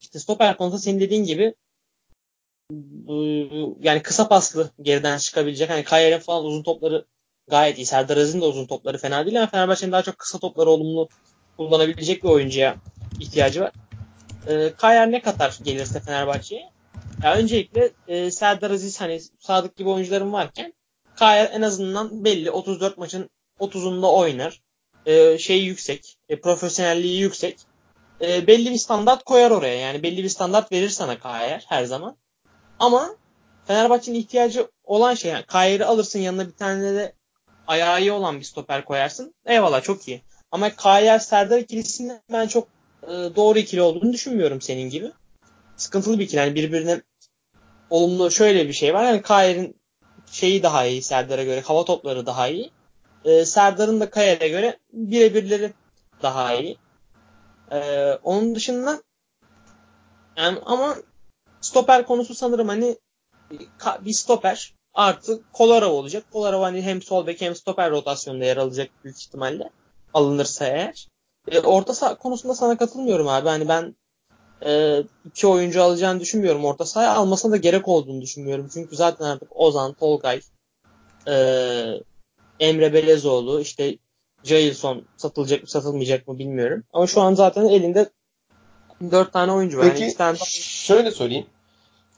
işte 0.00 0.18
stoper 0.18 0.56
konusunda 0.56 0.82
senin 0.82 1.00
dediğin 1.00 1.24
gibi 1.24 1.54
yani 3.80 4.02
kısa 4.02 4.28
paslı 4.28 4.70
geriden 4.82 5.18
çıkabilecek. 5.18 5.70
Hani 5.70 5.84
Kayer'in 5.84 6.18
falan 6.18 6.44
uzun 6.44 6.62
topları 6.62 7.06
gayet 7.48 7.78
iyi. 7.78 7.86
Serdar 7.86 8.16
Aziz'in 8.16 8.40
de 8.40 8.44
uzun 8.44 8.66
topları 8.66 8.98
fena 8.98 9.26
değil 9.26 9.38
ama 9.38 9.50
Fenerbahçe'nin 9.50 9.92
daha 9.92 10.02
çok 10.02 10.18
kısa 10.18 10.38
topları 10.38 10.70
olumlu 10.70 11.08
kullanabilecek 11.56 12.24
bir 12.24 12.28
oyuncuya 12.28 12.76
ihtiyacı 13.20 13.60
var. 13.60 13.72
Ee, 14.48 14.72
Kayer 14.76 15.12
ne 15.12 15.22
kadar 15.22 15.58
gelirse 15.64 16.00
Fenerbahçe'ye 16.00 16.70
ya 17.22 17.34
öncelikle 17.34 17.90
e, 18.08 18.30
Serdar 18.30 18.70
Aziz 18.70 19.00
hani 19.00 19.20
Sadık 19.38 19.76
gibi 19.76 19.88
oyuncuların 19.88 20.32
varken 20.32 20.74
Kaya 21.16 21.44
en 21.44 21.62
azından 21.62 22.24
belli 22.24 22.50
34 22.50 22.98
maçın 22.98 23.30
30'unda 23.60 24.06
oynar. 24.06 24.62
E, 25.06 25.38
şeyi 25.38 25.64
yüksek, 25.64 26.16
e, 26.28 26.40
profesyonelliği 26.40 27.20
yüksek. 27.20 27.58
E, 28.20 28.46
belli 28.46 28.70
bir 28.70 28.78
standart 28.78 29.24
koyar 29.24 29.50
oraya. 29.50 29.76
Yani 29.76 30.02
belli 30.02 30.22
bir 30.22 30.28
standart 30.28 30.72
verir 30.72 30.88
sana 30.88 31.18
Kayer 31.18 31.64
her 31.68 31.84
zaman. 31.84 32.16
Ama 32.78 33.16
Fenerbahçe'nin 33.64 34.18
ihtiyacı 34.18 34.68
olan 34.84 35.14
şey 35.14 35.30
yani 35.30 35.46
Kayer'i 35.46 35.84
alırsın 35.84 36.18
yanına 36.18 36.46
bir 36.46 36.52
tane 36.52 36.94
de 36.94 37.12
ayağı 37.66 38.00
iyi 38.00 38.12
olan 38.12 38.38
bir 38.38 38.44
stoper 38.44 38.84
koyarsın. 38.84 39.34
Eyvallah 39.46 39.82
çok 39.82 40.08
iyi. 40.08 40.22
Ama 40.50 40.76
Kayer 40.76 41.18
Serdar 41.18 41.58
ikilisinin 41.58 42.20
ben 42.32 42.46
çok 42.46 42.68
e, 43.02 43.08
doğru 43.08 43.58
ikili 43.58 43.82
olduğunu 43.82 44.12
düşünmüyorum 44.12 44.60
senin 44.60 44.90
gibi. 44.90 45.12
Sıkıntılı 45.76 46.18
bir 46.18 46.24
ikili. 46.24 46.40
Yani 46.40 46.54
birbirine 46.54 47.02
olumlu 47.90 48.30
şöyle 48.30 48.68
bir 48.68 48.72
şey 48.72 48.94
var. 48.94 49.04
Yani 49.04 49.22
Kayer'in 49.22 49.76
şeyi 50.30 50.62
daha 50.62 50.86
iyi 50.86 51.02
Serdar'a 51.02 51.44
göre. 51.44 51.60
Hava 51.60 51.84
topları 51.84 52.26
daha 52.26 52.48
iyi. 52.48 52.70
E, 53.24 53.44
Serdar'ın 53.44 54.00
da 54.00 54.10
Kayer'e 54.10 54.48
göre 54.48 54.78
birebirleri 54.92 55.72
daha 56.22 56.54
iyi. 56.54 56.78
E, 57.72 58.12
onun 58.22 58.54
dışında 58.54 59.02
yani 60.36 60.58
ama 60.66 60.96
stoper 61.60 62.06
konusu 62.06 62.34
sanırım 62.34 62.68
hani 62.68 62.98
bir 64.00 64.12
stoper 64.12 64.75
artı 64.96 65.40
Kolarov 65.52 65.92
olacak. 65.92 66.24
Kolarov 66.32 66.62
hani 66.62 66.82
hem 66.82 67.02
sol 67.02 67.26
bek 67.26 67.40
hem 67.40 67.54
stoper 67.54 67.90
rotasyonunda 67.90 68.44
yer 68.44 68.56
alacak 68.56 68.88
büyük 69.04 69.22
ihtimalle. 69.22 69.70
Alınırsa 70.14 70.66
eğer. 70.66 71.08
E, 71.48 71.60
orta 71.60 71.94
saha 71.94 72.14
konusunda 72.14 72.54
sana 72.54 72.76
katılmıyorum 72.76 73.28
abi. 73.28 73.48
Hani 73.48 73.68
ben 73.68 73.96
e, 74.66 75.02
iki 75.24 75.46
oyuncu 75.46 75.82
alacağını 75.82 76.20
düşünmüyorum. 76.20 76.64
Orta 76.64 76.84
sahaya 76.84 77.14
almasına 77.14 77.52
da 77.52 77.56
gerek 77.56 77.88
olduğunu 77.88 78.22
düşünmüyorum. 78.22 78.68
Çünkü 78.72 78.96
zaten 78.96 79.24
artık 79.24 79.48
Ozan, 79.56 79.92
Tolgay, 79.92 80.40
e, 81.28 81.34
Emre 82.60 82.92
Belezoğlu, 82.92 83.60
işte 83.60 83.98
Jailson 84.44 85.02
satılacak 85.16 85.62
mı 85.62 85.68
satılmayacak 85.68 86.28
mı 86.28 86.38
bilmiyorum. 86.38 86.84
Ama 86.92 87.06
şu 87.06 87.20
an 87.20 87.34
zaten 87.34 87.64
elinde 87.64 88.10
dört 89.10 89.32
tane 89.32 89.52
oyuncu 89.52 89.78
var. 89.78 89.86
Peki 89.90 90.02
yani 90.02 90.14
tane... 90.14 90.38
şöyle 90.46 91.10
söyleyeyim. 91.10 91.46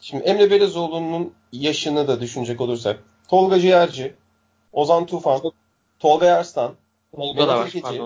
Şimdi 0.01 0.25
Emre 0.25 0.51
Belezoğlu'nun 0.51 1.35
yaşını 1.53 2.09
da 2.09 2.21
düşünecek 2.21 2.61
olursak 2.61 3.05
Tolga 3.29 3.61
Ciğerci, 3.61 4.15
Ozan 4.73 5.07
Tufan, 5.07 5.41
Tolga 5.99 6.27
Yarslan, 6.27 6.75
Tolga 7.17 7.47
Mehmet 7.47 7.75
Ekici, 7.75 8.03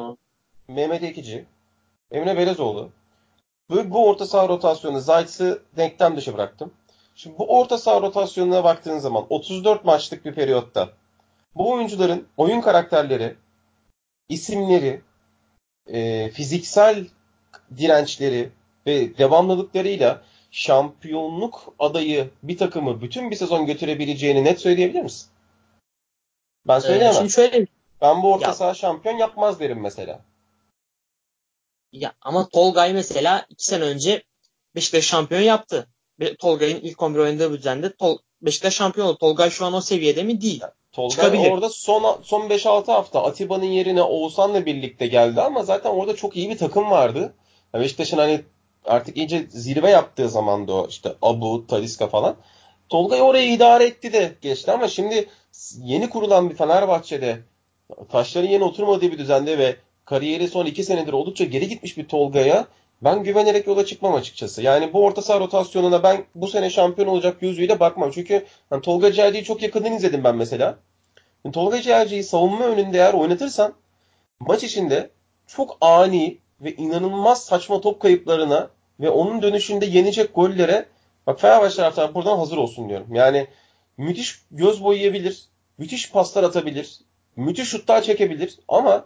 Mehmet 0.68 1.02
Ekici, 1.02 1.46
Emre 2.10 2.36
Belezoğlu. 2.36 2.90
Bu, 3.70 3.90
bu 3.90 4.08
orta 4.08 4.26
saha 4.26 4.48
rotasyonu 4.48 5.00
Zayt'sı 5.00 5.62
denklem 5.76 6.16
dışı 6.16 6.34
bıraktım. 6.34 6.72
Şimdi 7.14 7.38
bu 7.38 7.58
orta 7.58 7.78
saha 7.78 8.00
rotasyonuna 8.00 8.64
baktığın 8.64 8.98
zaman 8.98 9.26
34 9.30 9.84
maçlık 9.84 10.24
bir 10.24 10.34
periyotta 10.34 10.88
bu 11.54 11.70
oyuncuların 11.70 12.26
oyun 12.36 12.60
karakterleri, 12.60 13.36
isimleri, 14.28 15.00
e, 15.86 16.30
fiziksel 16.30 17.06
dirençleri 17.76 18.50
ve 18.86 19.18
devamlılıklarıyla 19.18 20.22
şampiyonluk 20.52 21.74
adayı 21.78 22.30
bir 22.42 22.58
takımı 22.58 23.02
bütün 23.02 23.30
bir 23.30 23.36
sezon 23.36 23.66
götürebileceğini 23.66 24.44
net 24.44 24.60
söyleyebilir 24.60 25.02
misin? 25.02 25.28
Ben 26.68 26.78
ee, 26.78 26.80
söyleyemem. 26.80 27.12
Ee, 27.12 27.16
şimdi 27.16 27.32
şöyle 27.32 27.66
ben 28.00 28.22
bu 28.22 28.32
orta 28.32 28.46
ya, 28.46 28.54
saha 28.54 28.74
şampiyon 28.74 29.16
yapmaz 29.16 29.60
derim 29.60 29.80
mesela. 29.80 30.20
Ya 31.92 32.12
ama 32.20 32.48
Tolgay 32.48 32.92
mesela 32.92 33.46
iki 33.48 33.64
sene 33.64 33.84
önce 33.84 34.22
Beşiktaş 34.74 35.04
şampiyon 35.04 35.40
yaptı. 35.40 35.88
Tolgay'ın 36.38 36.80
ilk 36.80 37.02
11 37.02 37.18
oynadığı 37.18 37.52
düzende 37.52 37.96
Tol 37.96 38.18
Beşiktaş 38.42 38.74
şampiyon 38.74 39.06
oldu. 39.06 39.18
Tolgay 39.18 39.50
şu 39.50 39.66
an 39.66 39.72
o 39.72 39.80
seviyede 39.80 40.22
mi? 40.22 40.40
Değil. 40.40 40.60
Yani, 40.60 40.72
Tolgay 40.92 41.10
Çıkabilir. 41.10 41.50
orada 41.50 41.68
son 41.68 42.20
son 42.22 42.48
5-6 42.48 42.92
hafta 42.92 43.24
Atiba'nın 43.24 43.64
yerine 43.64 44.02
Oğuzhan'la 44.02 44.66
birlikte 44.66 45.06
geldi 45.06 45.40
ama 45.40 45.62
zaten 45.62 45.90
orada 45.90 46.16
çok 46.16 46.36
iyi 46.36 46.50
bir 46.50 46.58
takım 46.58 46.90
vardı. 46.90 47.34
Yani 47.74 47.84
Beşiktaş'ın 47.84 48.18
hani 48.18 48.44
artık 48.84 49.16
iyice 49.16 49.46
zirve 49.48 49.90
yaptığı 49.90 50.28
zaman 50.28 50.68
da 50.68 50.74
o 50.74 50.86
işte 50.88 51.12
Abu, 51.22 51.66
Taliska 51.66 52.06
falan. 52.06 52.36
Tolgay 52.88 53.22
orayı 53.22 53.52
idare 53.52 53.84
etti 53.84 54.12
de 54.12 54.32
geçti 54.40 54.72
ama 54.72 54.88
şimdi 54.88 55.28
yeni 55.78 56.10
kurulan 56.10 56.50
bir 56.50 56.54
Fenerbahçe'de 56.54 57.38
taşların 58.10 58.48
yeni 58.48 58.64
oturmadığı 58.64 59.12
bir 59.12 59.18
düzende 59.18 59.58
ve 59.58 59.76
kariyeri 60.04 60.48
son 60.48 60.66
iki 60.66 60.84
senedir 60.84 61.12
oldukça 61.12 61.44
geri 61.44 61.68
gitmiş 61.68 61.96
bir 61.96 62.08
Tolga'ya 62.08 62.66
ben 63.02 63.22
güvenerek 63.22 63.66
yola 63.66 63.86
çıkmam 63.86 64.14
açıkçası. 64.14 64.62
Yani 64.62 64.92
bu 64.92 65.04
orta 65.04 65.22
saha 65.22 65.40
rotasyonuna 65.40 66.02
ben 66.02 66.24
bu 66.34 66.46
sene 66.46 66.70
şampiyon 66.70 67.08
olacak 67.08 67.40
gözüyle 67.40 67.80
bakmam. 67.80 68.10
Çünkü 68.10 68.46
hani 68.70 68.82
Tolga 68.82 69.12
Ciğerci'yi 69.12 69.44
çok 69.44 69.62
yakından 69.62 69.92
izledim 69.92 70.24
ben 70.24 70.36
mesela. 70.36 70.78
Yani 71.44 71.52
Tolga 71.52 71.82
Ciğerci'yi 71.82 72.24
savunma 72.24 72.64
önünde 72.64 72.98
eğer 72.98 73.14
oynatırsan 73.14 73.74
maç 74.40 74.64
içinde 74.64 75.10
çok 75.46 75.78
ani 75.80 76.38
ve 76.62 76.74
inanılmaz 76.76 77.44
saçma 77.44 77.80
top 77.80 78.00
kayıplarına 78.00 78.70
ve 79.00 79.10
onun 79.10 79.42
dönüşünde 79.42 79.86
yenecek 79.86 80.34
gollere 80.34 80.86
bak 81.26 81.40
Fenerbahçe 81.40 81.76
taraftarı 81.76 82.14
buradan 82.14 82.38
hazır 82.38 82.56
olsun 82.56 82.88
diyorum. 82.88 83.14
Yani 83.14 83.46
müthiş 83.96 84.42
göz 84.50 84.84
boyayabilir, 84.84 85.44
müthiş 85.78 86.10
paslar 86.10 86.44
atabilir, 86.44 87.00
müthiş 87.36 87.68
şutlar 87.68 88.02
çekebilir 88.02 88.58
ama 88.68 89.04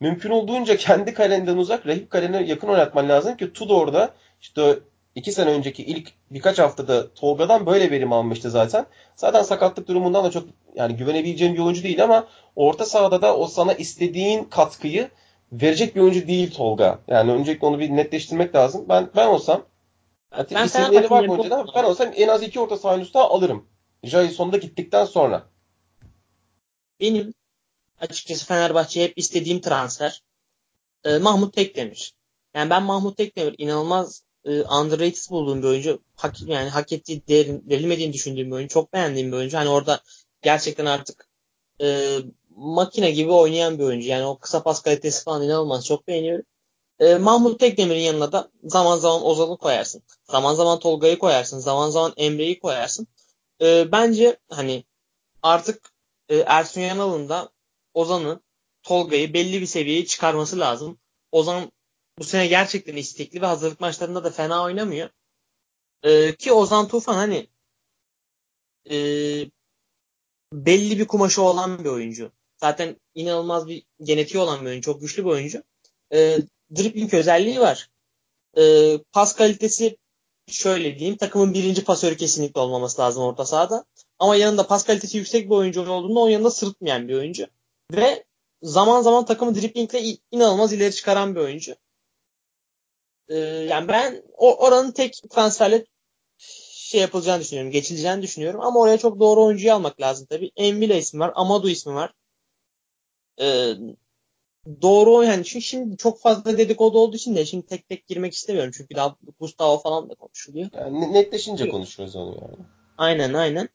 mümkün 0.00 0.30
olduğunca 0.30 0.76
kendi 0.76 1.14
kalenden 1.14 1.56
uzak 1.56 1.86
rakip 1.86 2.10
kalene 2.10 2.42
yakın 2.42 2.68
oynatman 2.68 3.08
lazım 3.08 3.36
ki 3.36 3.52
Tudor'da 3.52 4.14
işte 4.40 4.78
iki 5.14 5.32
sene 5.32 5.50
önceki 5.50 5.84
ilk 5.84 6.12
birkaç 6.30 6.58
haftada 6.58 7.14
Tolga'dan 7.14 7.66
böyle 7.66 7.90
verim 7.90 8.12
almıştı 8.12 8.50
zaten. 8.50 8.86
Zaten 9.16 9.42
sakatlık 9.42 9.88
durumundan 9.88 10.24
da 10.24 10.30
çok 10.30 10.48
yani 10.74 10.96
güvenebileceğim 10.96 11.54
bir 11.54 11.60
oyuncu 11.60 11.82
değil 11.82 12.04
ama 12.04 12.28
orta 12.56 12.84
sahada 12.84 13.22
da 13.22 13.36
o 13.36 13.46
sana 13.46 13.72
istediğin 13.72 14.44
katkıyı 14.44 15.10
verecek 15.52 15.96
bir 15.96 16.00
oyuncu 16.00 16.26
değil 16.26 16.54
Tolga. 16.54 17.00
Yani 17.08 17.32
öncelikle 17.32 17.66
onu 17.66 17.78
bir 17.78 17.90
netleştirmek 17.90 18.54
lazım. 18.54 18.86
Ben 18.88 19.10
ben 19.16 19.26
olsam 19.26 19.66
ben 20.50 20.66
isimleri 20.66 21.10
var 21.10 21.38
önceden 21.38 21.66
ben 21.74 21.84
olsam 21.84 22.12
en 22.16 22.28
az 22.28 22.42
iki 22.42 22.60
orta 22.60 22.76
saha 22.76 23.00
daha 23.14 23.30
alırım. 23.30 23.68
Jason'da 24.04 24.56
gittikten 24.56 25.04
sonra. 25.04 25.46
Benim 27.00 27.34
açıkçası 28.00 28.46
Fenerbahçe'ye 28.46 29.06
hep 29.06 29.18
istediğim 29.18 29.60
transfer 29.60 30.22
e, 31.04 31.18
Mahmut 31.18 31.54
Tekdemir. 31.54 32.14
Yani 32.54 32.70
ben 32.70 32.82
Mahmut 32.82 33.16
Tekdemir 33.16 33.54
inanılmaz 33.58 34.24
e, 34.44 34.62
underrated 34.62 35.30
bulduğum 35.30 35.62
bir 35.62 35.66
oyuncu. 35.68 36.02
Hak, 36.16 36.40
yani 36.46 36.68
hak 36.68 36.92
ettiği 36.92 37.26
değerin 37.28 37.64
verilmediğini 37.68 38.12
düşündüğüm 38.12 38.46
bir 38.46 38.56
oyuncu. 38.56 38.72
Çok 38.72 38.92
beğendiğim 38.92 39.32
bir 39.32 39.36
oyuncu. 39.36 39.58
Hani 39.58 39.68
orada 39.68 40.00
gerçekten 40.42 40.86
artık 40.86 41.28
e, 41.80 42.16
makine 42.56 43.10
gibi 43.10 43.30
oynayan 43.32 43.78
bir 43.78 43.84
oyuncu. 43.84 44.08
Yani 44.08 44.24
o 44.24 44.38
kısa 44.38 44.62
pas 44.62 44.82
kalitesi 44.82 45.24
falan 45.24 45.42
inanılmaz. 45.42 45.86
Çok 45.86 46.08
beğeniyorum. 46.08 46.44
E, 47.00 47.14
Mahmut 47.14 47.60
Tekdemir'in 47.60 48.00
yanına 48.00 48.32
da 48.32 48.50
zaman 48.64 48.98
zaman 48.98 49.24
Ozan'ı 49.26 49.56
koyarsın. 49.58 50.02
Zaman 50.24 50.54
zaman 50.54 50.78
Tolga'yı 50.78 51.18
koyarsın. 51.18 51.58
Zaman 51.58 51.90
zaman 51.90 52.12
Emre'yi 52.16 52.60
koyarsın. 52.60 53.06
E, 53.62 53.92
bence 53.92 54.38
hani 54.50 54.84
artık 55.42 55.92
e, 56.28 56.36
Ersun 56.36 56.80
Yanal'ın 56.80 57.28
da 57.28 57.50
Ozan'ı, 57.94 58.40
Tolga'yı 58.82 59.34
belli 59.34 59.60
bir 59.60 59.66
seviyeye 59.66 60.06
çıkarması 60.06 60.58
lazım. 60.58 60.98
Ozan 61.32 61.72
bu 62.18 62.24
sene 62.24 62.46
gerçekten 62.46 62.96
istekli 62.96 63.42
ve 63.42 63.46
hazırlık 63.46 63.80
maçlarında 63.80 64.24
da 64.24 64.30
fena 64.30 64.64
oynamıyor. 64.64 65.08
Ee, 66.02 66.36
ki 66.36 66.52
Ozan 66.52 66.88
Tufan 66.88 67.14
hani 67.14 67.48
e, 68.90 68.96
belli 70.52 70.98
bir 70.98 71.06
kumaşı 71.06 71.42
olan 71.42 71.84
bir 71.84 71.88
oyuncu. 71.88 72.32
Zaten 72.62 72.96
inanılmaz 73.14 73.68
bir 73.68 73.82
genetiği 74.02 74.42
olan 74.42 74.60
bir 74.60 74.66
oyuncu. 74.66 74.84
Çok 74.84 75.00
güçlü 75.00 75.24
bir 75.24 75.30
oyuncu. 75.30 75.62
E, 76.12 76.38
dribbling 76.76 77.14
özelliği 77.14 77.60
var. 77.60 77.90
E, 78.58 78.62
pas 79.12 79.34
kalitesi 79.36 79.96
şöyle 80.46 80.98
diyeyim. 80.98 81.16
Takımın 81.16 81.54
birinci 81.54 81.84
pasörü 81.84 82.16
kesinlikle 82.16 82.60
olmaması 82.60 83.02
lazım 83.02 83.22
orta 83.22 83.44
sahada. 83.44 83.84
Ama 84.18 84.36
yanında 84.36 84.66
pas 84.66 84.84
kalitesi 84.84 85.18
yüksek 85.18 85.50
bir 85.50 85.54
oyuncu 85.54 85.90
olduğunda 85.90 86.20
onun 86.20 86.30
yanında 86.30 86.50
sırıtmayan 86.50 87.08
bir 87.08 87.14
oyuncu. 87.14 87.46
Ve 87.92 88.24
zaman 88.62 89.02
zaman 89.02 89.24
takımı 89.24 89.54
driblingle 89.54 90.16
inanılmaz 90.30 90.72
ileri 90.72 90.94
çıkaran 90.94 91.34
bir 91.34 91.40
oyuncu. 91.40 91.74
Ee, 93.28 93.36
yani 93.38 93.88
ben 93.88 94.22
o, 94.36 94.56
oranın 94.56 94.92
tek 94.92 95.22
transferle 95.30 95.86
şey 96.72 97.00
yapılacağını 97.00 97.40
düşünüyorum. 97.40 97.72
Geçileceğini 97.72 98.22
düşünüyorum. 98.22 98.60
Ama 98.60 98.80
oraya 98.80 98.98
çok 98.98 99.20
doğru 99.20 99.44
oyuncuyu 99.44 99.72
almak 99.72 100.00
lazım 100.00 100.26
tabii. 100.30 100.50
Envila 100.56 100.94
ismi 100.94 101.20
var. 101.20 101.32
Amadu 101.34 101.68
ismi 101.68 101.94
var. 101.94 102.12
Ee, 103.40 103.74
doğru 104.82 105.24
yani 105.24 105.44
çünkü 105.44 105.64
şimdi 105.64 105.96
çok 105.96 106.20
fazla 106.20 106.58
dedikodu 106.58 106.98
olduğu 106.98 107.16
için 107.16 107.36
de 107.36 107.46
şimdi 107.46 107.66
tek 107.66 107.88
tek 107.88 108.06
girmek 108.06 108.32
istemiyorum. 108.32 108.72
Çünkü 108.76 108.94
daha 108.94 109.16
Gustavo 109.40 109.78
falan 109.78 110.10
da 110.10 110.14
konuşuluyor. 110.14 110.68
Yani 110.74 111.12
netleşince 111.12 111.68
konuşuruz 111.68 112.16
onu 112.16 112.38
yani. 112.42 112.66
Aynen 112.98 113.34
aynen. 113.34 113.68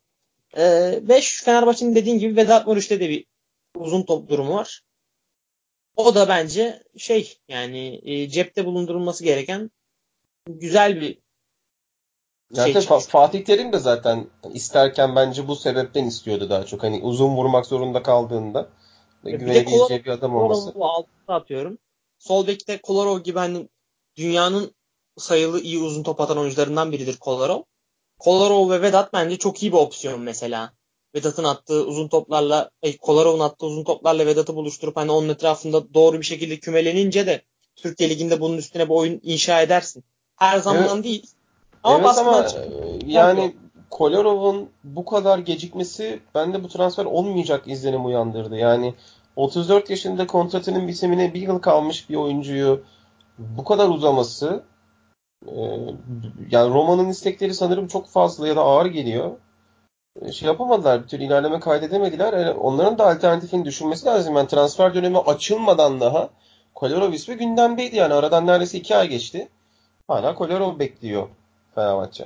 Ee, 0.57 0.99
ve 1.01 1.21
şu 1.21 1.45
Fenerbahçe'nin 1.45 1.95
dediğin 1.95 2.19
gibi 2.19 2.35
Vedat 2.35 2.67
Muriç'te 2.67 2.99
de 2.99 3.09
bir 3.09 3.25
uzun 3.75 4.03
top 4.03 4.29
durumu 4.29 4.53
var. 4.53 4.83
O 5.95 6.15
da 6.15 6.29
bence 6.29 6.83
şey 6.97 7.37
yani 7.47 8.01
e, 8.03 8.29
cepte 8.29 8.65
bulundurulması 8.65 9.23
gereken 9.23 9.71
güzel 10.47 11.01
bir 11.01 11.17
Zaten 12.51 12.79
şey 12.79 12.97
Fa- 12.97 13.07
Fatih 13.09 13.45
Terim 13.45 13.73
de 13.73 13.79
zaten 13.79 14.27
isterken 14.53 15.15
bence 15.15 15.47
bu 15.47 15.55
sebepten 15.55 16.05
istiyordu 16.05 16.49
daha 16.49 16.65
çok. 16.65 16.83
Hani 16.83 17.01
uzun 17.01 17.35
vurmak 17.35 17.65
zorunda 17.65 18.03
kaldığında 18.03 18.61
e, 18.61 18.67
güvenebileceği 19.23 20.05
bir 20.05 20.09
adam 20.09 20.35
olması. 20.35 20.73
Altına 20.79 21.35
atıyorum. 21.35 21.77
Sol 22.19 22.47
bekte 22.47 22.77
Kolarov 22.77 23.19
gibi 23.19 23.39
hani 23.39 23.67
dünyanın 24.15 24.71
sayılı 25.17 25.61
iyi 25.61 25.79
uzun 25.79 26.03
top 26.03 26.21
atan 26.21 26.37
oyuncularından 26.37 26.91
biridir 26.91 27.17
Kolarov. 27.17 27.61
Kolarov 28.19 28.69
ve 28.69 28.81
Vedat 28.81 29.13
bence 29.13 29.37
çok 29.37 29.63
iyi 29.63 29.71
bir 29.71 29.77
opsiyon 29.77 30.21
mesela. 30.21 30.73
Vedat'ın 31.15 31.43
attığı 31.43 31.85
uzun 31.85 32.07
toplarla, 32.07 32.69
e, 32.81 32.97
Kolarov'un 32.97 33.39
attığı 33.39 33.65
uzun 33.65 33.83
toplarla 33.83 34.25
Vedat'ı 34.25 34.55
buluşturup 34.55 34.97
hani 34.97 35.11
onun 35.11 35.29
etrafında 35.29 35.93
doğru 35.93 36.19
bir 36.19 36.25
şekilde 36.25 36.59
kümelenince 36.59 37.27
de 37.27 37.41
Türkiye 37.75 38.09
Ligi'nde 38.09 38.39
bunun 38.41 38.57
üstüne 38.57 38.85
bir 38.89 38.93
oyun 38.93 39.19
inşa 39.23 39.61
edersin. 39.61 40.03
Her 40.35 40.59
zaman 40.59 40.93
evet. 40.93 41.03
değil. 41.03 41.27
Ama 41.83 42.09
evet 42.09 42.17
ama 42.17 42.47
e, 42.47 42.99
yani 43.05 43.55
Kolarov'un 43.89 44.69
bu 44.83 45.05
kadar 45.05 45.39
gecikmesi 45.39 46.19
bende 46.35 46.63
bu 46.63 46.67
transfer 46.67 47.05
olmayacak 47.05 47.67
izlenim 47.67 48.05
uyandırdı. 48.05 48.57
Yani 48.57 48.93
34 49.35 49.89
yaşında 49.89 50.27
kontratının 50.27 50.87
bitimine 50.87 51.33
bir 51.33 51.41
yıl 51.41 51.59
kalmış 51.59 52.09
bir 52.09 52.15
oyuncuyu 52.15 52.83
bu 53.39 53.63
kadar 53.63 53.89
uzaması 53.89 54.63
e, 55.45 55.55
yani 56.51 56.73
Roma'nın 56.73 57.09
istekleri 57.09 57.53
sanırım 57.53 57.87
çok 57.87 58.07
fazla 58.07 58.47
ya 58.47 58.55
da 58.55 58.61
ağır 58.61 58.85
geliyor. 58.85 59.31
E, 60.21 60.31
şey 60.31 60.47
yapamadılar, 60.47 61.03
bir 61.03 61.07
türlü 61.07 61.23
ilerleme 61.23 61.59
kaydedemediler. 61.59 62.33
Yani 62.33 62.51
onların 62.51 62.97
da 62.97 63.07
alternatifini 63.07 63.65
düşünmesi 63.65 64.05
lazım. 64.05 64.35
Yani 64.35 64.47
transfer 64.47 64.93
dönemi 64.93 65.17
açılmadan 65.17 65.99
daha 65.99 66.29
Kolarov 66.75 67.13
ismi 67.13 67.37
gündemdeydi 67.37 67.95
yani. 67.95 68.13
Aradan 68.13 68.47
neredeyse 68.47 68.77
iki 68.77 68.95
ay 68.95 69.07
geçti. 69.07 69.49
Hala 70.07 70.35
Kolarov 70.35 70.79
bekliyor 70.79 71.27
Fenerbahçe. 71.75 72.25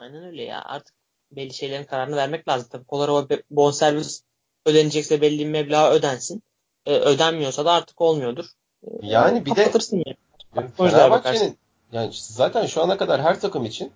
Aynen 0.00 0.24
öyle 0.24 0.42
ya. 0.42 0.62
Artık 0.64 0.94
belli 1.30 1.54
şeylerin 1.54 1.84
kararını 1.84 2.16
vermek 2.16 2.48
lazım. 2.48 2.68
Tabii 2.72 2.84
Kolarova 2.84 3.26
bonservis 3.50 4.22
ödenecekse 4.66 5.20
belli 5.20 5.38
bir 5.38 5.50
meblağ 5.50 5.90
ödensin. 5.90 6.42
Ee, 6.86 6.94
ödenmiyorsa 6.94 7.64
da 7.64 7.72
artık 7.72 8.00
olmuyordur. 8.00 8.44
Ee, 8.84 8.88
yani 9.02 9.46
bir 9.46 9.56
de 9.56 9.70
yani. 9.92 10.70
Fenerbahçe'nin 10.76 11.58
yani 11.92 12.10
zaten 12.12 12.66
şu 12.66 12.82
ana 12.82 12.96
kadar 12.96 13.22
her 13.22 13.40
takım 13.40 13.64
için 13.64 13.92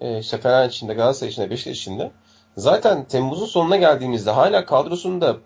e, 0.00 0.18
işte 0.18 0.38
Fener 0.38 0.68
içinde, 0.68 0.94
Galatasaray 0.94 1.30
içinde, 1.30 1.50
Beşiktaş 1.50 1.76
içinde 1.76 2.10
zaten 2.56 3.04
Temmuz'un 3.08 3.46
sonuna 3.46 3.76
geldiğimizde 3.76 4.30
hala 4.30 4.64
kadrosunda 4.64 5.36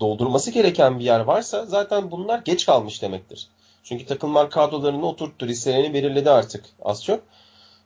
doldurması 0.00 0.50
gereken 0.50 0.98
bir 0.98 1.04
yer 1.04 1.20
varsa 1.20 1.66
zaten 1.66 2.10
bunlar 2.10 2.38
geç 2.38 2.66
kalmış 2.66 3.02
demektir. 3.02 3.48
Çünkü 3.82 4.06
takımlar 4.06 4.50
kadrolarını 4.50 5.06
oturttu, 5.06 5.46
listelerini 5.46 5.94
belirledi 5.94 6.30
artık 6.30 6.64
az 6.82 7.04
çok. 7.04 7.20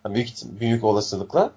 Büyük 0.09 0.29
büyük 0.61 0.85
olasılıkla. 0.85 1.53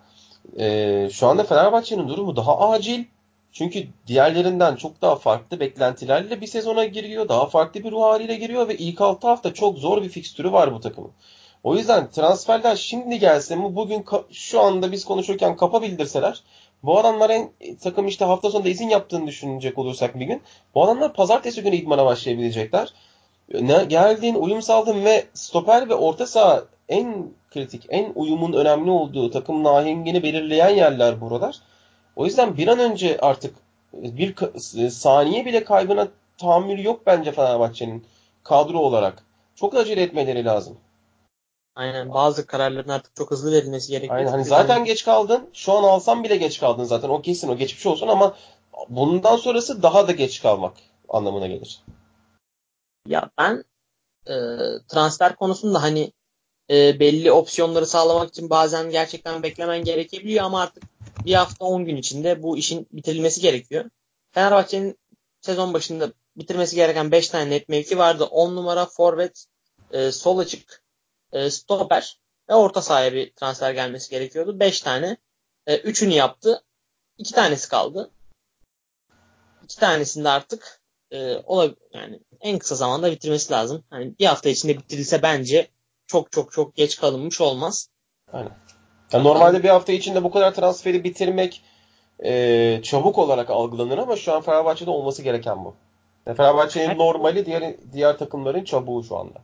Ee, 0.59 1.09
şu 1.11 1.27
anda 1.27 1.43
Fenerbahçe'nin 1.43 2.07
durumu 2.07 2.35
daha 2.35 2.69
acil. 2.69 3.03
Çünkü 3.51 3.87
diğerlerinden 4.07 4.75
çok 4.75 5.01
daha 5.01 5.15
farklı 5.15 5.59
beklentilerle 5.59 6.41
bir 6.41 6.47
sezona 6.47 6.85
giriyor. 6.85 7.29
Daha 7.29 7.45
farklı 7.45 7.83
bir 7.83 7.91
ruh 7.91 8.01
haliyle 8.01 8.35
giriyor 8.35 8.67
ve 8.67 8.77
ilk 8.77 9.01
6 9.01 9.27
hafta 9.27 9.53
çok 9.53 9.77
zor 9.77 10.03
bir 10.03 10.09
fikstürü 10.09 10.51
var 10.51 10.73
bu 10.73 10.79
takımın. 10.79 11.11
O 11.63 11.75
yüzden 11.75 12.11
transferler 12.11 12.75
şimdi 12.75 13.19
gelse 13.19 13.55
mi 13.55 13.75
bugün 13.75 14.05
şu 14.31 14.61
anda 14.61 14.91
biz 14.91 15.05
konuşurken 15.05 15.55
kapa 15.55 15.81
bildirseler 15.81 16.43
bu 16.83 16.99
adamlar 16.99 17.29
en 17.29 17.51
takım 17.83 18.07
işte 18.07 18.25
hafta 18.25 18.51
sonunda 18.51 18.69
izin 18.69 18.89
yaptığını 18.89 19.27
düşünecek 19.27 19.77
olursak 19.77 20.19
bir 20.19 20.25
gün 20.25 20.41
bu 20.75 20.83
adamlar 20.83 21.13
pazartesi 21.13 21.63
günü 21.63 21.75
idmana 21.75 22.05
başlayabilecekler. 22.05 22.93
Ne, 23.53 23.83
geldiğin, 23.83 24.35
uyum 24.35 24.61
sağladın 24.61 25.05
ve 25.05 25.25
stoper 25.33 25.89
ve 25.89 25.95
orta 25.95 26.27
saha 26.27 26.63
en 26.89 27.31
kritik, 27.57 27.85
en 27.89 28.11
uyumun 28.15 28.53
önemli 28.53 28.91
olduğu 28.91 29.31
takımın 29.31 29.65
ahengini 29.65 30.23
belirleyen 30.23 30.69
yerler 30.69 31.21
buralar. 31.21 31.59
O 32.15 32.25
yüzden 32.25 32.57
bir 32.57 32.67
an 32.67 32.79
önce 32.79 33.17
artık 33.21 33.55
bir 33.93 34.35
saniye 34.89 35.45
bile 35.45 35.63
kaybına 35.63 36.07
tahammül 36.37 36.83
yok 36.83 37.01
bence 37.05 37.31
Fenerbahçe'nin 37.31 38.05
kadro 38.43 38.79
olarak. 38.79 39.23
Çok 39.55 39.75
acele 39.75 40.01
etmeleri 40.01 40.45
lazım. 40.45 40.77
Aynen 41.75 42.13
bazı 42.13 42.47
kararların 42.47 42.89
artık 42.89 43.15
çok 43.15 43.31
hızlı 43.31 43.51
verilmesi 43.51 43.91
gerekiyor. 43.91 44.15
Aynen 44.15 44.31
hani 44.31 44.45
zaten 44.45 44.75
yani... 44.75 44.85
geç 44.85 45.05
kaldın. 45.05 45.49
Şu 45.53 45.73
an 45.73 45.83
alsam 45.83 46.23
bile 46.23 46.37
geç 46.37 46.59
kaldın 46.59 46.83
zaten. 46.83 47.09
O 47.09 47.21
kesin 47.21 47.49
o 47.49 47.57
geçmiş 47.57 47.85
olsun 47.85 48.07
ama 48.07 48.35
bundan 48.89 49.35
sonrası 49.35 49.83
daha 49.83 50.07
da 50.07 50.11
geç 50.11 50.41
kalmak 50.41 50.73
anlamına 51.09 51.47
gelir. 51.47 51.81
Ya 53.07 53.29
ben 53.37 53.63
e, 54.25 54.35
transfer 54.87 55.35
konusunda 55.35 55.81
hani 55.81 56.11
e, 56.69 56.99
belli 56.99 57.31
opsiyonları 57.31 57.87
sağlamak 57.87 58.29
için 58.29 58.49
bazen 58.49 58.89
gerçekten 58.89 59.43
beklemen 59.43 59.83
gerekebiliyor 59.83 60.45
ama 60.45 60.61
artık 60.61 60.83
bir 61.25 61.33
hafta 61.33 61.65
10 61.65 61.85
gün 61.85 61.95
içinde 61.95 62.43
bu 62.43 62.57
işin 62.57 62.87
bitirilmesi 62.91 63.41
gerekiyor. 63.41 63.89
Fenerbahçe'nin 64.31 64.97
sezon 65.41 65.73
başında 65.73 66.11
bitirmesi 66.35 66.75
gereken 66.75 67.11
5 67.11 67.29
tane 67.29 67.49
net 67.49 67.69
mevki 67.69 67.97
vardı. 67.97 68.23
10 68.25 68.55
numara 68.55 68.85
forvet, 68.85 69.45
e, 69.91 70.11
sol 70.11 70.37
açık, 70.37 70.83
e, 71.31 71.49
stoper 71.49 72.19
ve 72.49 72.55
orta 72.55 72.81
sahaya 72.81 73.13
bir 73.13 73.31
transfer 73.31 73.71
gelmesi 73.71 74.09
gerekiyordu. 74.09 74.59
5 74.59 74.81
tane. 74.81 75.17
E, 75.67 75.77
üçünü 75.77 76.13
yaptı. 76.13 76.63
2 77.17 77.33
tanesi 77.33 77.69
kaldı. 77.69 78.11
2 79.63 79.79
tanesinde 79.79 80.29
artık 80.29 80.81
e, 81.11 81.35
olab 81.35 81.73
yani 81.93 82.19
en 82.41 82.59
kısa 82.59 82.75
zamanda 82.75 83.11
bitirmesi 83.11 83.53
lazım. 83.53 83.83
Hani 83.89 84.19
bir 84.19 84.25
hafta 84.25 84.49
içinde 84.49 84.77
bitirilse 84.77 85.21
bence 85.21 85.67
çok 86.07 86.31
çok 86.31 86.51
çok 86.51 86.75
geç 86.75 86.99
kalınmış 86.99 87.41
olmaz. 87.41 87.89
Aynen. 88.33 88.51
Yani 89.11 89.23
normalde 89.23 89.63
bir 89.63 89.69
hafta 89.69 89.91
içinde 89.91 90.23
bu 90.23 90.31
kadar 90.31 90.53
transferi 90.53 91.03
bitirmek 91.03 91.63
e, 92.23 92.79
çabuk 92.83 93.17
olarak 93.17 93.49
algılanır 93.49 93.97
ama 93.97 94.15
şu 94.15 94.33
an 94.33 94.41
Fenerbahçe'de 94.41 94.89
olması 94.89 95.21
gereken 95.21 95.65
bu. 95.65 95.75
Yani 96.25 96.37
Fenerbahçe'nin 96.37 96.97
normali 96.97 97.45
diğer 97.45 97.75
diğer 97.93 98.17
takımların 98.17 98.63
çabuğu 98.63 99.03
şu 99.03 99.17
anda. 99.17 99.39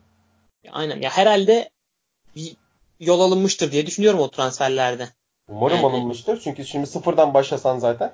Aynen. 0.72 1.02
Ya 1.02 1.10
herhalde 1.10 1.70
yol 3.00 3.20
alınmıştır 3.20 3.72
diye 3.72 3.86
düşünüyorum 3.86 4.20
o 4.20 4.30
transferlerde. 4.30 5.10
Umarım 5.48 5.78
yani, 5.78 5.86
alınmıştır. 5.86 6.40
Çünkü 6.40 6.66
şimdi 6.66 6.88
sıfırdan 6.88 7.34
başlasan 7.34 7.80
zaten. 7.80 8.14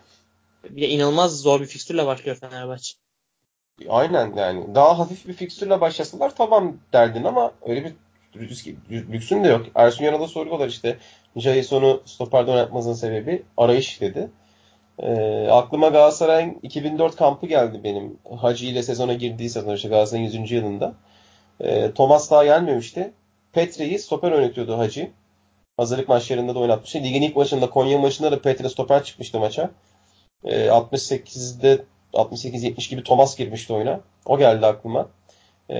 Bir 0.69 0.81
de 0.81 0.87
inanılmaz 0.87 1.41
zor 1.41 1.61
bir 1.61 1.65
fikstürle 1.65 2.05
başlıyor 2.05 2.37
Fenerbahçe. 2.37 2.93
Aynen 3.89 4.33
yani. 4.35 4.75
Daha 4.75 4.99
hafif 4.99 5.27
bir 5.27 5.33
fikstürle 5.33 5.81
başlasalar 5.81 6.35
tamam 6.35 6.77
derdin 6.93 7.23
ama 7.23 7.51
öyle 7.61 7.85
bir 7.85 7.93
lüksün 8.91 9.43
de 9.43 9.47
yok. 9.47 9.65
Ersun 9.75 10.05
Yanal'a 10.05 10.27
soruyorlar 10.27 10.67
işte 10.67 10.97
Jason'u 11.35 12.01
stoperde 12.05 12.51
oynatmasının 12.51 12.93
sebebi 12.93 13.43
arayış 13.57 14.01
dedi. 14.01 14.29
E, 14.99 15.47
aklıma 15.47 15.87
Galatasaray'ın 15.87 16.59
2004 16.63 17.15
kampı 17.15 17.47
geldi 17.47 17.81
benim. 17.83 18.17
Hacı 18.37 18.65
ile 18.65 18.83
sezona 18.83 19.13
girdiği 19.13 19.49
sezon 19.49 19.75
işte 19.75 19.89
Galatasaray'ın 19.89 20.31
100. 20.31 20.51
yılında. 20.51 20.93
E, 21.59 21.91
Thomas 21.91 22.31
daha 22.31 22.43
gelmemişti. 22.45 23.11
Petre'yi 23.53 23.99
stoper 23.99 24.31
oynatıyordu 24.31 24.77
Hacı. 24.77 25.11
Hazırlık 25.77 26.09
maçlarında 26.09 26.55
da 26.55 26.59
oynatmıştı. 26.59 26.99
Ligin 26.99 27.21
ilk 27.21 27.35
maçında 27.35 27.69
Konya 27.69 27.97
maçında 27.99 28.31
da 28.31 28.41
Petre 28.41 28.69
stoper 28.69 29.03
çıkmıştı 29.03 29.39
maça. 29.39 29.71
E, 30.43 30.67
68'de 30.67 31.85
68-70 32.13 32.89
gibi 32.89 33.03
Thomas 33.03 33.37
girmişti 33.37 33.73
oyuna. 33.73 33.99
O 34.25 34.37
geldi 34.37 34.65
aklıma. 34.65 35.09
E, 35.69 35.75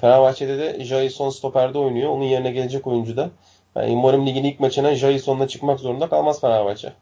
Fenerbahçe'de 0.00 0.58
de 0.58 0.84
Jason 0.84 1.30
stoperde 1.30 1.78
oynuyor. 1.78 2.10
Onun 2.10 2.24
yerine 2.24 2.50
gelecek 2.50 2.86
oyuncu 2.86 3.16
da. 3.16 3.30
Yani 3.76 3.92
umarım 3.92 4.26
ligin 4.26 4.44
ilk 4.44 4.60
maçına 4.60 4.94
Jason'la 4.94 5.48
çıkmak 5.48 5.80
zorunda 5.80 6.08
kalmaz 6.08 6.40
Fenerbahçe. 6.40 6.92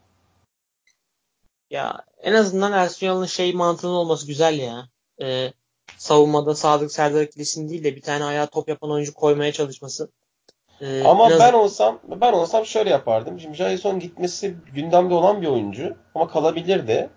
Ya 1.71 2.05
en 2.23 2.35
azından 2.35 2.73
Ersun 2.73 3.07
Yanal'ın 3.07 3.27
şey 3.27 3.53
mantığının 3.53 3.95
olması 3.95 4.27
güzel 4.27 4.59
ya. 4.59 4.89
Ee, 5.23 5.53
savunmada 5.97 6.55
Sadık 6.55 6.93
Serdar 6.93 7.23
ikilisini 7.23 7.71
değil 7.71 7.85
de 7.85 7.97
bir 7.97 8.01
tane 8.01 8.25
ayağa 8.25 8.47
top 8.47 8.69
yapan 8.69 8.91
oyuncu 8.91 9.15
koymaya 9.15 9.53
çalışması. 9.53 10.11
Ee, 10.81 11.05
ama 11.05 11.31
ben 11.31 11.53
olsam 11.53 12.01
ben 12.05 12.33
olsam 12.33 12.67
şöyle 12.67 12.91
yapardım. 12.91 13.41
Şimdi 13.41 13.57
Jason 13.57 14.01
gitmesi 14.01 14.55
gündemde 14.75 15.15
olan 15.15 15.43
bir 15.43 15.47
oyuncu 15.47 15.97
ama 16.15 16.29
kalabilir 16.29 16.89
de. 16.89 17.11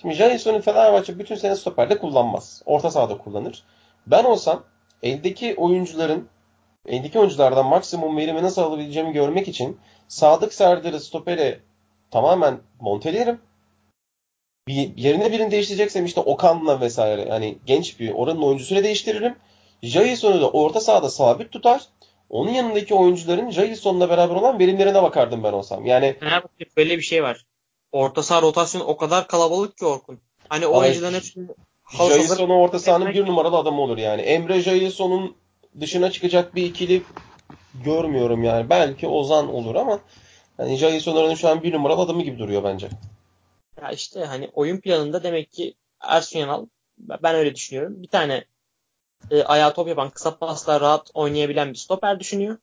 Şimdi 0.00 0.14
Jason'u 0.14 0.62
Fenerbahçe 0.62 1.18
bütün 1.18 1.34
sene 1.34 1.56
stoperde 1.56 1.98
kullanmaz. 1.98 2.62
Orta 2.66 2.90
sahada 2.90 3.18
kullanır. 3.18 3.64
Ben 4.06 4.24
olsam 4.24 4.64
eldeki 5.02 5.54
oyuncuların 5.56 6.28
eldeki 6.86 7.18
oyunculardan 7.18 7.66
maksimum 7.66 8.16
verimi 8.16 8.42
nasıl 8.42 8.62
alabileceğimi 8.62 9.12
görmek 9.12 9.48
için 9.48 9.78
Sadık 10.08 10.54
Serdar'ı 10.54 11.00
stopere 11.00 11.60
tamamen 12.10 12.60
montelerim. 12.80 13.40
Bir, 14.68 14.96
yerine 14.96 15.32
birini 15.32 15.50
değiştireceksem 15.50 16.04
işte 16.04 16.20
Okan'la 16.20 16.80
vesaire 16.80 17.28
yani 17.28 17.58
genç 17.66 18.00
bir 18.00 18.10
oranın 18.10 18.42
oyuncusunu 18.42 18.84
değiştiririm. 18.84 19.36
Jason'u 19.82 20.40
da 20.40 20.50
orta 20.50 20.80
sahada 20.80 21.10
sabit 21.10 21.52
tutar. 21.52 21.82
Onun 22.30 22.50
yanındaki 22.50 22.94
oyuncuların 22.94 23.50
Jason'la 23.50 24.10
beraber 24.10 24.34
olan 24.34 24.58
verimlerine 24.58 25.02
bakardım 25.02 25.44
ben 25.44 25.52
olsam. 25.52 25.86
Yani 25.86 26.16
böyle 26.76 26.98
bir 26.98 27.02
şey 27.02 27.22
var. 27.22 27.44
Orta 27.92 28.22
saha 28.22 28.42
rotasyonu 28.42 28.84
o 28.84 28.96
kadar 28.96 29.28
kalabalık 29.28 29.78
ki 29.78 29.86
Orkun. 29.86 30.20
Hani 30.48 30.66
o 30.66 30.78
oyuncuların 30.78 31.14
hepsini 31.14 31.48
Jason'u 31.98 32.54
orta 32.54 32.78
sahanın 32.78 33.08
bir 33.08 33.26
numaralı 33.26 33.56
adamı 33.56 33.80
olur 33.80 33.98
yani. 33.98 34.22
Emre 34.22 34.60
Jason'un 34.60 35.36
dışına 35.80 36.10
çıkacak 36.10 36.54
bir 36.54 36.64
ikili 36.64 37.02
görmüyorum 37.84 38.44
yani. 38.44 38.70
Belki 38.70 39.08
Ozan 39.08 39.54
olur 39.54 39.74
ama 39.74 40.00
yani 40.58 40.76
Jason'un 40.76 41.34
şu 41.34 41.48
an 41.48 41.62
bir 41.62 41.72
numaralı 41.72 42.00
adamı 42.00 42.22
gibi 42.22 42.38
duruyor 42.38 42.64
bence. 42.64 42.88
Ya 43.82 43.90
işte 43.90 44.24
hani 44.24 44.50
oyun 44.52 44.80
planında 44.80 45.22
demek 45.22 45.52
ki 45.52 45.74
Ersun 46.00 46.38
Yanal 46.38 46.66
ben 46.98 47.34
öyle 47.34 47.54
düşünüyorum. 47.54 48.02
Bir 48.02 48.08
tane 48.08 48.44
e, 49.30 49.42
ayağa 49.42 49.72
top 49.72 49.88
yapan 49.88 50.10
kısa 50.10 50.38
pasla 50.38 50.80
rahat 50.80 51.10
oynayabilen 51.14 51.72
bir 51.72 51.78
stoper 51.78 52.20
düşünüyor. 52.20 52.58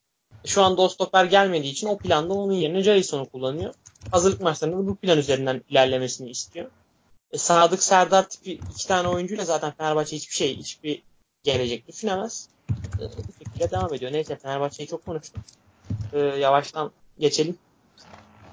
Şu 0.46 0.62
anda 0.62 0.82
o 0.82 0.88
stoper 0.90 1.26
gelmediği 1.26 1.72
için 1.72 1.88
o 1.88 1.98
planda 1.98 2.34
onun 2.34 2.54
yerine 2.54 2.82
Jason'u 2.82 3.30
kullanıyor. 3.30 3.74
Hazırlık 4.12 4.42
maçlarında 4.42 4.78
da 4.78 4.88
bu 4.88 4.96
plan 4.96 5.18
üzerinden 5.18 5.62
ilerlemesini 5.70 6.30
istiyor. 6.30 6.70
E, 7.34 7.38
Sadık 7.38 7.84
Serdar 7.84 8.30
tipi 8.30 8.52
iki 8.52 8.88
tane 8.88 9.08
oyuncuyla 9.08 9.46
zaten 9.46 9.72
Fenerbahçe 9.72 10.16
hiçbir 10.16 10.36
şey, 10.36 10.58
hiçbir 10.58 11.04
gelecek 11.44 11.88
düşünemez. 11.88 12.50
E, 12.70 13.04
bu 13.66 13.72
devam 13.72 13.94
ediyor. 13.94 14.14
Neyse 14.14 14.36
Fenerbahçe'yi 14.36 14.88
çok 14.88 15.06
konuştuk. 15.06 15.44
E, 16.14 16.20
yavaştan 16.20 16.92
geçelim. 17.20 17.58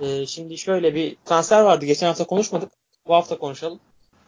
E, 0.01 0.27
şimdi 0.27 0.59
şöyle 0.59 0.95
bir 0.95 1.17
transfer 1.25 1.61
vardı. 1.61 1.87
Geçen 1.87 2.07
hafta 2.07 2.25
konuşmadık. 2.25 2.73
Bu 3.07 3.15
hafta 3.15 3.39
konuşalım. 3.39 3.81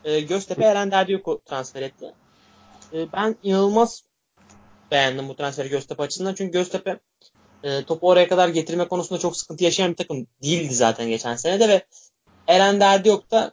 E, 0.05 0.21
Göztepe 0.21 0.65
Eren 0.65 0.91
Derdiyok'u 0.91 1.41
transfer 1.45 1.83
etti. 1.83 2.15
E, 2.93 3.13
ben 3.13 3.37
inanılmaz 3.43 4.03
beğendim 4.91 5.29
bu 5.29 5.37
transferi 5.37 5.69
Göztepe 5.69 6.03
açısından. 6.03 6.35
Çünkü 6.35 6.53
Göztepe 6.53 7.01
e, 7.63 7.85
topu 7.85 8.09
oraya 8.09 8.29
kadar 8.29 8.49
getirme 8.49 8.89
konusunda 8.89 9.21
çok 9.21 9.37
sıkıntı 9.37 9.65
yaşayan 9.65 9.91
bir 9.91 9.97
takım 9.97 10.27
değildi 10.43 10.75
zaten 10.75 11.09
geçen 11.09 11.37
senede 11.37 11.69
ve 11.69 11.87
Eren 12.49 12.81
Derdiyok 12.81 13.31
da 13.31 13.53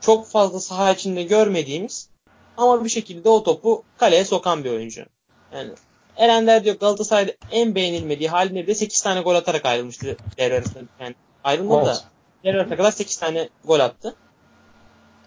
çok 0.00 0.26
fazla 0.26 0.60
saha 0.60 0.92
içinde 0.92 1.22
görmediğimiz 1.22 2.08
ama 2.56 2.84
bir 2.84 2.88
şekilde 2.88 3.28
o 3.28 3.42
topu 3.42 3.84
kaleye 3.98 4.24
sokan 4.24 4.64
bir 4.64 4.70
oyuncu. 4.70 5.04
Yani 5.52 5.70
Eren 6.16 6.46
Derdiyok 6.46 6.80
Galatasaray'da 6.80 7.32
en 7.50 7.74
beğenilmediği 7.74 8.28
halinde 8.28 8.66
de 8.66 8.74
8 8.74 9.02
tane 9.02 9.20
gol 9.20 9.34
atarak 9.34 9.64
ayrılmıştı 9.64 10.16
devre 10.38 10.56
arasında. 10.56 10.80
Yani 11.00 11.14
ayrılmadı 11.44 11.86
evet. 11.86 11.96
da 11.96 12.04
devre 12.44 12.56
arasına 12.56 12.76
kadar 12.76 12.92
8 12.92 13.16
tane 13.16 13.48
gol 13.64 13.80
attı. 13.80 14.14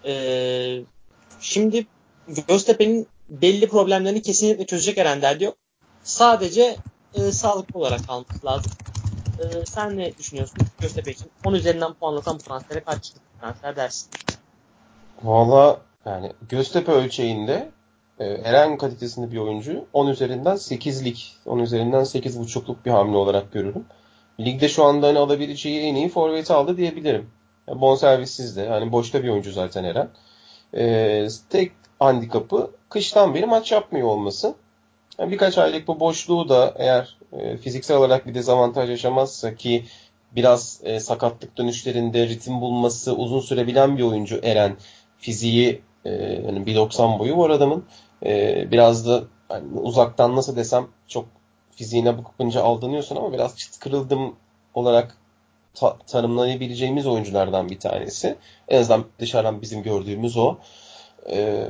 Ee, 0.04 0.80
şimdi 1.40 1.86
Göztepe'nin 2.48 3.06
belli 3.28 3.68
problemlerini 3.68 4.22
kesinlikle 4.22 4.66
çözecek 4.66 4.98
Eren 4.98 5.22
Derdiyok. 5.22 5.56
Sadece 6.02 6.76
e, 7.14 7.32
sağlıklı 7.32 7.80
olarak 7.80 8.06
kalması 8.06 8.46
lazım. 8.46 8.72
E, 9.38 9.66
sen 9.66 9.96
ne 9.96 10.18
düşünüyorsun 10.18 10.58
Göztepe 10.80 11.10
için? 11.10 11.30
10 11.44 11.54
üzerinden 11.54 11.94
puanlasan 11.94 12.38
bu 12.38 12.42
transfere 12.42 12.80
kaç 12.80 13.12
transfer 13.40 13.76
dersin? 13.76 14.10
Valla 15.22 15.80
yani 16.06 16.32
Göztepe 16.48 16.92
ölçeğinde 16.92 17.70
e, 18.18 18.24
Eren 18.24 18.76
kalitesinde 18.76 19.32
bir 19.32 19.38
oyuncu 19.38 19.84
10 19.92 20.06
üzerinden 20.06 20.56
8'lik, 20.56 21.36
10 21.46 21.58
üzerinden 21.58 22.02
8.5'luk 22.02 22.76
bir 22.84 22.90
hamle 22.90 23.16
olarak 23.16 23.52
görürüm. 23.52 23.84
Ligde 24.40 24.68
şu 24.68 24.84
anda 24.84 25.06
hani 25.06 25.18
alabileceği 25.18 25.80
en 25.80 25.94
iyi 25.94 26.08
forveti 26.08 26.52
aldı 26.52 26.76
diyebilirim. 26.76 27.30
Yani 27.68 27.80
bonservissiz 27.80 28.56
de. 28.56 28.68
Hani 28.68 28.92
boşta 28.92 29.22
bir 29.22 29.28
oyuncu 29.28 29.52
zaten 29.52 29.84
Eren. 29.84 30.08
E, 30.74 31.28
tek 31.50 31.72
handikapı 31.98 32.70
kıştan 32.88 33.34
beri 33.34 33.46
maç 33.46 33.72
yapmıyor 33.72 34.08
olması. 34.08 34.54
Yani 35.18 35.32
birkaç 35.32 35.58
aylık 35.58 35.88
bu 35.88 36.00
boşluğu 36.00 36.48
da 36.48 36.74
eğer 36.76 37.18
e, 37.32 37.56
fiziksel 37.56 37.96
olarak 37.96 38.26
bir 38.26 38.34
dezavantaj 38.34 38.90
yaşamazsa 38.90 39.54
ki 39.54 39.84
biraz 40.36 40.80
e, 40.84 41.00
sakatlık 41.00 41.58
dönüşlerinde 41.58 42.28
ritim 42.28 42.60
bulması 42.60 43.16
uzun 43.16 43.40
sürebilen 43.40 43.98
bir 43.98 44.02
oyuncu 44.02 44.40
Eren. 44.42 44.76
Fiziği 45.22 45.82
e, 46.04 46.10
yani 46.46 46.66
1.90 46.66 47.18
boyu 47.18 47.38
var 47.38 47.50
adamın. 47.50 47.84
E, 48.26 48.64
biraz 48.70 49.06
da 49.06 49.24
hani 49.48 49.80
uzaktan 49.80 50.36
nasıl 50.36 50.56
desem 50.56 50.86
çok 51.08 51.26
fiziğine 51.70 52.18
bakınca 52.18 52.62
aldanıyorsun 52.62 53.16
ama 53.16 53.32
biraz 53.32 53.56
çıt 53.56 53.78
kırıldım 53.78 54.36
olarak 54.74 55.16
ta- 55.74 55.98
tanımlayabileceğimiz 55.98 57.06
oyunculardan 57.06 57.68
bir 57.70 57.80
tanesi. 57.80 58.36
En 58.68 58.80
azından 58.80 59.04
dışarıdan 59.18 59.62
bizim 59.62 59.82
gördüğümüz 59.82 60.36
o. 60.36 60.56
E, 61.30 61.68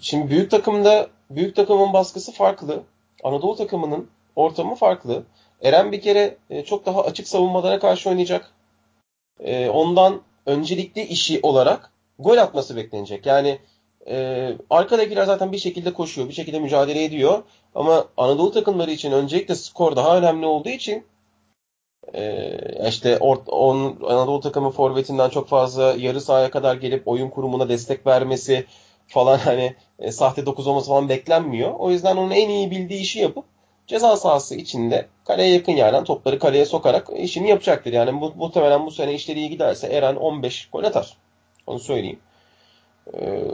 şimdi 0.00 0.30
büyük 0.30 0.50
takımda 0.50 1.08
büyük 1.30 1.56
takımın 1.56 1.92
baskısı 1.92 2.32
farklı. 2.32 2.82
Anadolu 3.24 3.56
takımının 3.56 4.10
ortamı 4.36 4.74
farklı. 4.74 5.22
Eren 5.62 5.92
bir 5.92 6.00
kere 6.00 6.36
e, 6.50 6.64
çok 6.64 6.86
daha 6.86 7.02
açık 7.04 7.28
savunmalara 7.28 7.78
karşı 7.78 8.10
oynayacak. 8.10 8.50
E, 9.40 9.68
ondan 9.68 10.20
öncelikli 10.46 11.02
işi 11.02 11.40
olarak 11.42 11.93
gol 12.18 12.36
atması 12.38 12.76
beklenecek. 12.76 13.26
Yani 13.26 13.58
e, 14.08 14.48
arkadakiler 14.70 15.24
zaten 15.24 15.52
bir 15.52 15.58
şekilde 15.58 15.92
koşuyor, 15.92 16.28
bir 16.28 16.34
şekilde 16.34 16.58
mücadele 16.58 17.04
ediyor. 17.04 17.42
Ama 17.74 18.06
Anadolu 18.16 18.52
takımları 18.52 18.90
için 18.90 19.12
öncelikle 19.12 19.54
skor 19.54 19.96
daha 19.96 20.18
önemli 20.18 20.46
olduğu 20.46 20.68
için 20.68 21.04
e, 22.14 22.58
işte 22.88 23.18
or, 23.18 23.36
on, 23.46 23.98
Anadolu 24.02 24.40
takımı 24.40 24.70
forvetinden 24.70 25.28
çok 25.28 25.48
fazla 25.48 25.94
yarı 25.98 26.20
sahaya 26.20 26.50
kadar 26.50 26.76
gelip 26.76 27.08
oyun 27.08 27.30
kurumuna 27.30 27.68
destek 27.68 28.06
vermesi 28.06 28.66
falan 29.06 29.38
hani 29.44 29.74
e, 29.98 30.12
sahte 30.12 30.46
9 30.46 30.66
olması 30.66 30.88
falan 30.88 31.08
beklenmiyor. 31.08 31.74
O 31.78 31.90
yüzden 31.90 32.16
onun 32.16 32.30
en 32.30 32.48
iyi 32.48 32.70
bildiği 32.70 33.00
işi 33.00 33.18
yapıp 33.18 33.44
ceza 33.86 34.16
sahası 34.16 34.54
içinde 34.54 35.06
kaleye 35.24 35.54
yakın 35.54 35.72
yerden 35.72 36.04
topları 36.04 36.38
kaleye 36.38 36.64
sokarak 36.64 37.08
işini 37.16 37.48
yapacaktır. 37.48 37.92
Yani 37.92 38.20
bu, 38.20 38.32
muhtemelen 38.36 38.86
bu 38.86 38.90
sene 38.90 39.14
işleri 39.14 39.38
iyi 39.38 39.50
giderse 39.50 39.86
Eren 39.86 40.16
15 40.16 40.68
gol 40.72 40.84
atar. 40.84 41.16
Onu 41.66 41.78
söyleyeyim. 41.78 42.18
Ee, 43.14 43.44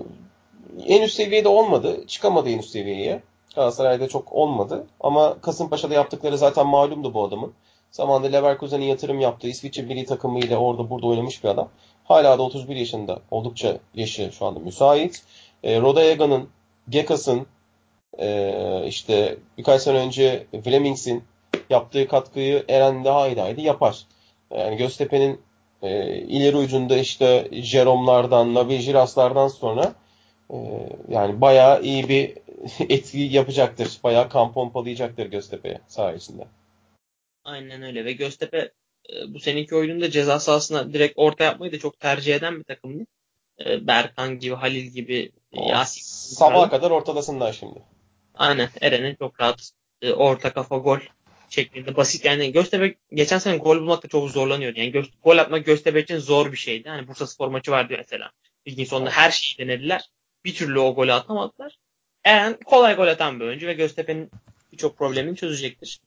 en 0.87 1.03
üst 1.03 1.15
seviyede 1.15 1.49
olmadı. 1.49 2.07
Çıkamadı 2.07 2.51
en 2.51 2.59
üst 2.59 2.71
seviyeye. 2.71 3.23
Galatasaray'da 3.55 4.09
çok 4.09 4.33
olmadı. 4.33 4.87
Ama 5.01 5.41
Kasımpaşa'da 5.41 5.95
yaptıkları 5.95 6.39
zaten 6.39 6.67
malumdu 6.67 7.15
bu 7.15 7.25
adamın. 7.25 7.53
Zamanında 7.91 8.29
Leverkusen'in 8.37 8.85
yatırım 8.85 9.21
yaptığı 9.21 9.49
İsviçre 9.49 9.83
milli 9.83 10.05
takımıyla 10.05 10.59
orada 10.59 10.91
burada 10.91 11.07
oynamış 11.07 11.45
bir 11.45 11.49
adam. 11.49 11.69
Hala 12.05 12.39
da 12.39 12.43
31 12.43 12.77
yaşında. 12.77 13.21
Oldukça 13.31 13.79
yaşı 13.95 14.33
şu 14.33 14.47
anda 14.47 14.61
müsait. 14.61 15.23
E, 15.63 15.81
Rodayega'nın, 15.81 16.49
Gekas'ın, 16.89 17.47
e, 18.19 18.83
işte 18.87 19.37
birkaç 19.59 19.83
sene 19.83 19.99
önce 19.99 20.47
Flemings'in 20.65 21.25
yaptığı 21.71 22.09
katkıyı 22.09 22.65
Eren 22.69 23.05
daha 23.05 23.29
iyi 23.29 23.63
yapar. 23.63 24.07
Yani 24.51 24.77
Göztepe'nin 24.77 25.41
e, 25.83 26.17
ileri 26.17 26.57
ucunda 26.57 26.97
işte 26.97 27.49
Jerom'lardan, 27.53 28.55
Nabi 28.55 28.79
Jiras'lardan 28.79 29.49
sonra 29.49 29.95
e, 30.51 30.57
yani 31.09 31.41
bayağı 31.41 31.83
iyi 31.83 32.09
bir 32.09 32.35
etki 32.89 33.19
yapacaktır. 33.19 33.99
Bayağı 34.05 34.29
kan 34.29 34.53
pompalayacaktır 34.53 35.27
Göztepe'ye 35.27 35.81
saha 35.87 36.13
içinde. 36.13 36.47
Aynen 37.45 37.83
öyle 37.83 38.05
ve 38.05 38.13
Göztepe 38.13 38.73
e, 39.11 39.35
bu 39.35 39.41
seninki 39.41 39.75
oyununda 39.75 40.11
ceza 40.11 40.41
sahasına 40.41 40.93
direkt 40.93 41.15
orta 41.17 41.45
yapmayı 41.45 41.73
da 41.73 41.79
çok 41.79 42.01
tercih 42.01 42.35
eden 42.35 42.59
bir 42.59 42.65
takımdı. 42.65 43.07
E, 43.67 43.87
Berkan 43.87 44.39
gibi, 44.39 44.55
Halil 44.55 44.87
gibi, 44.87 45.33
Yasin. 45.53 46.03
Sabaha 46.37 46.71
kadar 46.71 46.91
ortadasınlar 46.91 47.53
şimdi. 47.53 47.83
Aynen. 48.35 48.69
Eren'in 48.81 49.15
çok 49.15 49.41
rahat 49.41 49.71
e, 50.03 50.13
orta 50.13 50.53
kafa 50.53 50.77
gol 50.77 50.99
şeklinde 51.51 51.97
basit 51.97 52.25
yani 52.25 52.53
Göztepe 52.53 52.95
geçen 53.13 53.39
sene 53.39 53.57
gol 53.57 53.81
bulmakta 53.81 54.09
çok 54.09 54.31
zorlanıyordu. 54.31 54.79
Yani 54.79 54.91
gö- 54.91 55.11
gol 55.25 55.39
atmak 55.39 55.67
Göztepe 55.67 56.03
için 56.03 56.19
zor 56.19 56.53
bir 56.53 56.57
şeydi. 56.57 56.89
Hani 56.89 57.09
Bursa 57.09 57.27
Spor 57.27 57.49
maçı 57.49 57.71
vardı 57.71 57.95
mesela. 57.99 58.31
Ligin 58.69 58.85
sonunda 58.85 59.11
her 59.11 59.31
şeyi 59.31 59.69
denediler. 59.69 60.11
Bir 60.45 60.55
türlü 60.55 60.79
o 60.79 60.95
golü 60.95 61.13
atamadılar. 61.13 61.79
Eren 62.25 62.59
kolay 62.65 62.97
gol 62.97 63.07
atan 63.07 63.41
bir 63.41 63.45
oyuncu 63.45 63.67
ve 63.67 63.73
Göztepe'nin 63.73 64.31
birçok 64.73 64.99
problemini 64.99 65.37
çözecektir. 65.37 66.01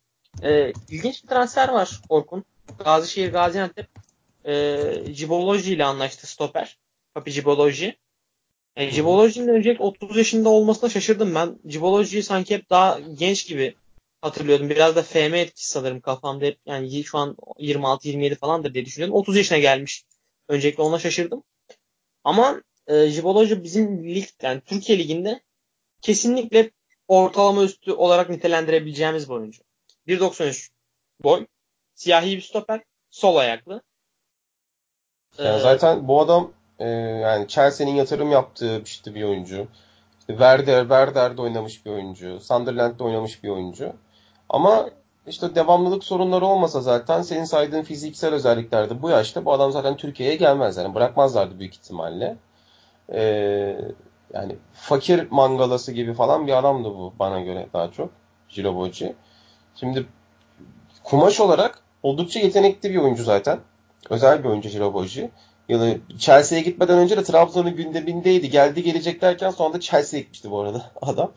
Ee, 0.44 0.74
ilginç 0.90 1.24
bir 1.24 1.28
transfer 1.28 1.70
var 1.70 2.02
Orkun. 2.10 2.46
Gazişehir 2.80 3.32
Gaziantep 3.32 3.88
e, 4.46 4.78
Ciboloji 5.14 5.74
ile 5.74 5.86
anlaştı 5.86 6.28
stoper. 6.28 6.78
Papi 7.14 7.32
Ciboloji. 7.32 7.96
Yani 8.78 8.92
Ciboloji'nin 8.92 9.48
öncelikle 9.48 9.84
30 9.84 10.18
yaşında 10.18 10.50
olmasına 10.50 10.90
şaşırdım 10.90 11.36
ben. 11.36 11.60
Ciboloji'yi 11.68 12.24
sanki 12.24 12.56
hep 12.56 12.70
daha 12.70 13.00
genç 13.00 13.48
gibi 13.48 13.76
hatırlıyordum. 14.24 14.70
Biraz 14.70 14.96
da 14.96 15.04
FM 15.04 15.34
etkisi 15.34 15.70
sanırım 15.70 16.02
kafamda 16.02 16.46
hep. 16.46 16.60
Yani 16.66 17.04
şu 17.04 17.18
an 17.18 17.36
26-27 17.60 18.36
falandır 18.36 18.74
diye 18.74 18.86
düşünüyordum. 18.86 19.16
30 19.16 19.38
yaşına 19.38 19.58
gelmiş. 19.58 20.06
Öncelikle 20.48 20.84
ona 20.84 21.00
şaşırdım. 21.00 21.44
Ama 22.24 22.62
e, 22.88 23.08
Jiboloji 23.08 23.64
bizim 23.64 24.16
lig, 24.16 24.26
yani 24.42 24.62
Türkiye 24.62 25.00
Ligi'nde 25.00 25.42
kesinlikle 26.02 26.72
ortalama 27.08 27.64
üstü 27.64 27.92
olarak 27.92 28.30
nitelendirebileceğimiz 28.30 29.30
bir 29.30 29.34
oyuncu. 29.34 29.64
1.93 30.08 30.70
boy, 31.24 31.46
siyahi 31.96 32.38
bir 32.38 32.42
stoper, 32.42 32.84
sol 33.10 33.36
ayaklı. 33.36 33.82
Yani 35.38 35.58
ee, 35.58 35.60
zaten 35.60 36.08
bu 36.08 36.22
adam 36.22 36.52
e, 36.80 36.88
yani 36.90 37.48
Chelsea'nin 37.48 37.96
yatırım 37.96 38.32
yaptığı 38.32 38.82
işte 38.86 39.16
bir 39.16 39.24
oyuncu. 39.24 39.68
İşte 40.20 40.34
Werder, 40.34 40.82
Werder'de 40.82 41.42
oynamış 41.42 41.86
bir 41.86 41.92
oyuncu. 41.92 42.40
Sunderland'de 42.40 43.04
oynamış 43.04 43.44
bir 43.44 43.50
oyuncu. 43.50 43.94
Ama 44.50 44.90
işte 45.28 45.56
devamlılık 45.56 46.04
sorunları 46.04 46.46
olmasa 46.46 46.82
zaten 46.82 47.22
senin 47.22 47.44
saydığın 47.44 47.84
fiziksel 47.84 48.34
özelliklerde 48.34 49.02
bu 49.02 49.10
yaşta 49.10 49.46
bu 49.46 49.54
adam 49.54 49.72
zaten 49.72 49.98
Türkiye'ye 49.98 50.36
gelmez. 50.36 50.78
Yani 50.78 50.96
bırakmazlardı 50.96 51.60
büyük 51.60 51.76
ihtimalle. 51.76 52.38
Ee, 53.14 53.78
yani 54.34 54.56
fakir 54.74 55.28
mangalası 55.32 55.92
gibi 55.92 56.14
falan 56.14 56.48
bir 56.48 56.58
adamdı 56.58 56.90
bu 56.90 57.14
bana 57.20 57.42
göre 57.42 57.68
daha 57.74 57.92
çok. 57.92 58.10
Jiroboji. 58.50 59.16
Şimdi 59.76 60.06
kumaş 61.04 61.40
olarak 61.40 61.82
oldukça 62.04 62.40
yetenekli 62.40 62.90
bir 62.90 62.98
oyuncu 62.98 63.24
zaten. 63.24 63.60
Özel 64.10 64.44
bir 64.44 64.50
oyuncu 64.50 64.70
Jiroboji. 64.70 65.30
Yani 65.70 66.00
Chelsea'ye 66.18 66.64
gitmeden 66.64 66.98
önce 66.98 67.18
de 67.18 67.24
Trabzon'un 67.24 67.76
gündemindeydi. 67.76 68.50
Geldi 68.50 68.84
gelecek 68.84 69.22
derken 69.22 69.50
sonra 69.50 69.74
da 69.74 69.80
Chelsea'ye 69.80 70.24
gitmişti 70.24 70.52
bu 70.52 70.60
arada 70.60 70.92
adam. 71.02 71.32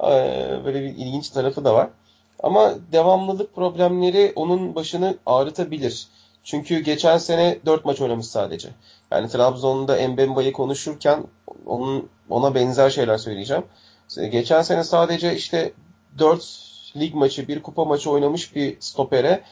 Ee, 0.00 0.60
böyle 0.64 0.82
bir 0.82 0.88
ilginç 0.88 1.30
tarafı 1.30 1.64
da 1.64 1.74
var. 1.74 1.88
Ama 2.42 2.74
devamlılık 2.92 3.54
problemleri 3.54 4.32
onun 4.36 4.74
başını 4.74 5.18
ağrıtabilir. 5.26 6.08
Çünkü 6.44 6.80
geçen 6.80 7.18
sene 7.18 7.58
4 7.66 7.84
maç 7.84 8.00
oynamış 8.00 8.26
sadece. 8.26 8.68
Yani 9.10 9.28
Trabzon'da 9.28 10.08
Mbemba'yı 10.08 10.52
konuşurken 10.52 11.24
onun 11.66 12.08
ona 12.28 12.54
benzer 12.54 12.90
şeyler 12.90 13.18
söyleyeceğim. 13.18 13.64
Geçen 14.16 14.62
sene 14.62 14.84
sadece 14.84 15.36
işte 15.36 15.72
4 16.18 16.70
lig 16.96 17.14
maçı, 17.14 17.48
bir 17.48 17.62
kupa 17.62 17.84
maçı 17.84 18.10
oynamış 18.10 18.54
bir 18.56 18.76
stopere 18.80 19.42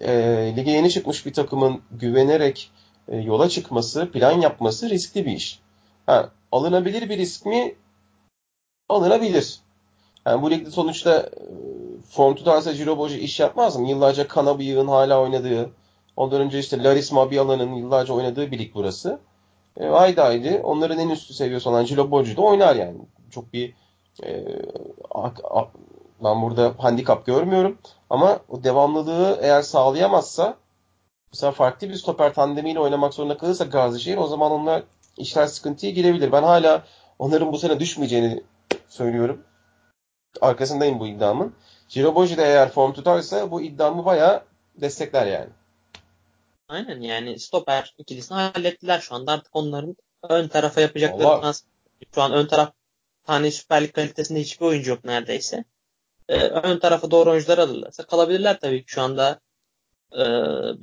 e, 0.00 0.12
lige 0.56 0.70
yeni 0.70 0.90
çıkmış 0.90 1.26
bir 1.26 1.32
takımın 1.32 1.82
güvenerek 1.90 2.70
e, 3.08 3.16
yola 3.16 3.48
çıkması, 3.48 4.10
plan 4.12 4.40
yapması 4.40 4.90
riskli 4.90 5.26
bir 5.26 5.32
iş. 5.32 5.60
Ha, 6.06 6.30
alınabilir 6.52 7.08
bir 7.08 7.18
risk 7.18 7.46
mi? 7.46 7.74
Alınabilir. 8.88 9.60
Yani 10.26 10.42
bu 10.42 10.50
ligde 10.50 10.70
sonuçta 10.70 11.16
e, 11.16 11.42
form 12.10 12.34
tutarsa 12.34 12.74
Ciro 12.74 12.98
Boji 12.98 13.18
iş 13.18 13.40
yapmaz 13.40 13.76
mı? 13.76 13.88
Yıllarca 13.88 14.28
Kana 14.28 14.58
hala 14.88 15.20
oynadığı, 15.20 15.70
ondan 16.16 16.40
önce 16.40 16.58
işte 16.58 16.82
Laris 16.82 17.12
Mabiala'nın 17.12 17.74
yıllarca 17.74 18.14
oynadığı 18.14 18.50
bir 18.50 18.58
lig 18.58 18.70
burası. 18.74 19.20
E, 19.80 19.86
haydi 19.86 20.20
haydi 20.20 20.60
onların 20.64 20.98
en 20.98 21.08
üstü 21.08 21.34
seviyesi 21.34 21.68
olan 21.68 21.84
Ciro 21.84 22.10
Boji 22.10 22.36
de 22.36 22.40
oynar 22.40 22.76
yani. 22.76 22.98
Çok 23.30 23.52
bir 23.52 23.74
e, 24.22 24.44
ben 26.24 26.42
burada 26.42 26.74
handikap 26.78 27.26
görmüyorum. 27.26 27.78
Ama 28.10 28.38
o 28.48 28.64
devamlılığı 28.64 29.38
eğer 29.42 29.62
sağlayamazsa 29.62 30.56
mesela 31.32 31.52
farklı 31.52 31.88
bir 31.88 31.94
stoper 31.94 32.34
tandemiyle 32.34 32.80
oynamak 32.80 33.14
zorunda 33.14 33.36
kalırsa 33.36 33.64
Gazişehir 33.64 34.16
o 34.16 34.26
zaman 34.26 34.52
onlar 34.52 34.82
işler 35.18 35.46
sıkıntıya 35.46 35.92
girebilir. 35.92 36.32
Ben 36.32 36.42
hala 36.42 36.82
onların 37.18 37.52
bu 37.52 37.58
sene 37.58 37.80
düşmeyeceğini 37.80 38.42
söylüyorum. 38.88 39.42
Arkasındayım 40.40 41.00
bu 41.00 41.06
iddiamın. 41.06 41.54
Jiroboji 41.88 42.36
de 42.36 42.42
eğer 42.42 42.70
form 42.70 42.92
tutarsa 42.92 43.50
bu 43.50 43.62
iddiamı 43.62 44.04
bayağı 44.04 44.44
destekler 44.76 45.26
yani. 45.26 45.50
Aynen 46.68 47.00
yani 47.00 47.38
stoper 47.38 47.94
ikilisini 47.98 48.38
hallettiler 48.38 49.00
şu 49.00 49.14
anda. 49.14 49.32
Artık 49.32 49.56
onların 49.56 49.96
ön 50.22 50.48
tarafa 50.48 50.80
yapacakları 50.80 51.28
Allah... 51.28 51.52
şu 52.14 52.22
an 52.22 52.32
ön 52.32 52.46
taraf 52.46 52.72
tane 53.24 53.50
Süper 53.50 53.82
Lig 53.82 53.92
kalitesinde 53.92 54.40
hiçbir 54.40 54.66
oyuncu 54.66 54.90
yok 54.90 55.04
neredeyse 55.04 55.64
e, 56.28 56.36
ön 56.36 56.78
tarafa 56.78 57.10
doğru 57.10 57.30
oyuncular 57.30 57.58
alırlarsa 57.58 58.06
kalabilirler 58.06 58.60
tabii 58.60 58.84
ki 58.84 58.92
şu 58.92 59.02
anda 59.02 59.40
e, 60.12 60.22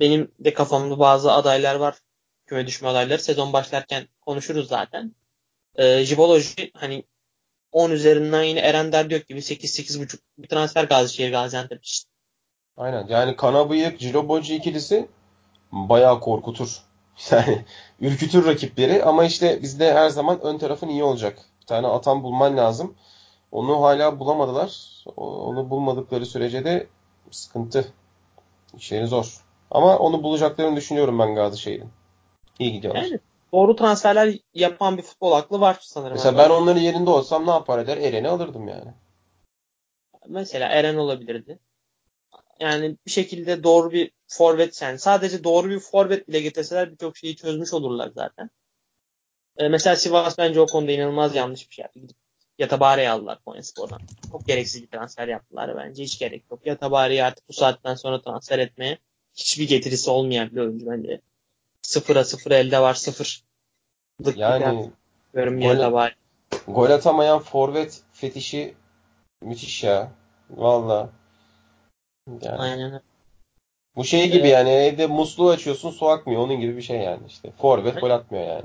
benim 0.00 0.32
de 0.38 0.54
kafamda 0.54 0.98
bazı 0.98 1.32
adaylar 1.32 1.74
var. 1.74 1.98
Küme 2.46 2.66
düşme 2.66 2.88
adayları. 2.88 3.22
Sezon 3.22 3.52
başlarken 3.52 4.08
konuşuruz 4.20 4.68
zaten. 4.68 5.14
E, 5.74 6.04
Jiboloji 6.04 6.70
hani 6.74 7.04
10 7.72 7.90
üzerinden 7.90 8.42
yine 8.42 8.60
Eren 8.60 8.92
Derdiyok 8.92 9.28
gibi 9.28 9.38
8-8.5 9.38 10.18
bir 10.38 10.48
transfer 10.48 10.84
Gazişehir 10.84 11.30
Gaziantep 11.30 11.84
için. 11.84 12.08
Aynen. 12.76 13.06
Yani 13.08 13.36
Kanabıyık, 13.36 14.00
Jiloboji 14.00 14.56
ikilisi 14.56 15.08
bayağı 15.72 16.20
korkutur. 16.20 16.82
Yani 17.30 17.64
ürkütür 18.00 18.46
rakipleri 18.46 19.04
ama 19.04 19.24
işte 19.24 19.62
bizde 19.62 19.94
her 19.94 20.08
zaman 20.08 20.40
ön 20.40 20.58
tarafın 20.58 20.88
iyi 20.88 21.04
olacak. 21.04 21.38
Bir 21.60 21.66
tane 21.66 21.86
atan 21.86 22.22
bulman 22.22 22.56
lazım. 22.56 22.94
Onu 23.52 23.82
hala 23.82 24.18
bulamadılar. 24.18 25.04
Onu 25.16 25.70
bulmadıkları 25.70 26.26
sürece 26.26 26.64
de 26.64 26.86
sıkıntı. 27.30 27.92
İşleri 28.76 29.06
zor. 29.06 29.40
Ama 29.70 29.98
onu 29.98 30.22
bulacaklarını 30.22 30.76
düşünüyorum 30.76 31.18
ben 31.18 31.34
Gazişehir'in. 31.34 31.90
İyi 32.58 32.72
gidiyorlar. 32.72 33.02
Yani 33.02 33.18
doğru 33.52 33.76
transferler 33.76 34.38
yapan 34.54 34.96
bir 34.96 35.02
futbol 35.02 35.32
aklı 35.32 35.60
var 35.60 35.78
sanırım. 35.80 36.12
Mesela 36.12 36.38
ben 36.38 36.50
onların 36.50 36.80
yerinde 36.80 37.10
olsam 37.10 37.46
ne 37.46 37.50
yapar 37.50 37.78
eder? 37.78 37.96
Eren'i 37.96 38.28
alırdım 38.28 38.68
yani. 38.68 38.92
Mesela 40.28 40.68
Eren 40.68 40.96
olabilirdi. 40.96 41.58
Yani 42.60 42.96
bir 43.06 43.10
şekilde 43.10 43.64
doğru 43.64 43.92
bir 43.92 44.10
forvet 44.26 44.82
yani 44.82 44.98
sadece 44.98 45.44
doğru 45.44 45.70
bir 45.70 45.78
forvet 45.78 46.28
bile 46.28 46.40
getirseler 46.40 46.92
birçok 46.92 47.16
şeyi 47.16 47.36
çözmüş 47.36 47.72
olurlar 47.72 48.10
zaten. 48.14 48.50
Ee, 49.56 49.68
mesela 49.68 49.96
Sivas 49.96 50.38
bence 50.38 50.60
o 50.60 50.66
konuda 50.66 50.92
inanılmaz 50.92 51.34
yanlış 51.34 51.70
bir 51.70 51.74
şey 51.74 51.82
yaptı. 51.82 52.00
Gidip 52.00 52.16
Yatabare'yi 52.58 53.10
aldılar 53.10 53.38
Konyaspor'dan. 53.44 54.00
Çok 54.32 54.46
gereksiz 54.46 54.82
bir 54.82 54.86
transfer 54.86 55.28
yaptılar 55.28 55.76
bence. 55.76 56.02
Hiç 56.02 56.18
gerek 56.18 56.44
yok. 56.50 56.66
Yatabare'yi 56.66 57.24
artık 57.24 57.48
bu 57.48 57.52
saatten 57.52 57.94
sonra 57.94 58.22
transfer 58.22 58.58
etmeye 58.58 58.98
hiçbir 59.34 59.68
getirisi 59.68 60.10
olmayan 60.10 60.50
bir 60.50 60.60
oyuncu 60.60 60.86
bence. 60.86 61.20
Sıfıra 61.82 62.24
sıfır 62.24 62.50
elde 62.50 62.78
var 62.78 62.94
sıfır. 62.94 63.44
Yani 64.36 64.90
gol, 65.34 66.08
gol 66.66 66.90
atamayan 66.90 67.38
forvet 67.38 68.00
fetişi 68.12 68.74
müthiş 69.42 69.84
ya. 69.84 70.10
Valla. 70.50 71.10
Yani. 72.42 72.58
Aynen 72.58 73.00
Bu 73.96 74.04
şey 74.04 74.26
gibi 74.26 74.38
evet. 74.38 74.52
yani 74.52 74.70
evde 74.70 75.06
musluğu 75.06 75.50
açıyorsun 75.50 75.90
su 75.90 76.08
akmıyor. 76.08 76.40
Onun 76.40 76.60
gibi 76.60 76.76
bir 76.76 76.82
şey 76.82 77.00
yani 77.00 77.22
işte. 77.28 77.52
Forvet 77.58 78.00
gol 78.00 78.10
atmıyor 78.10 78.46
yani. 78.46 78.64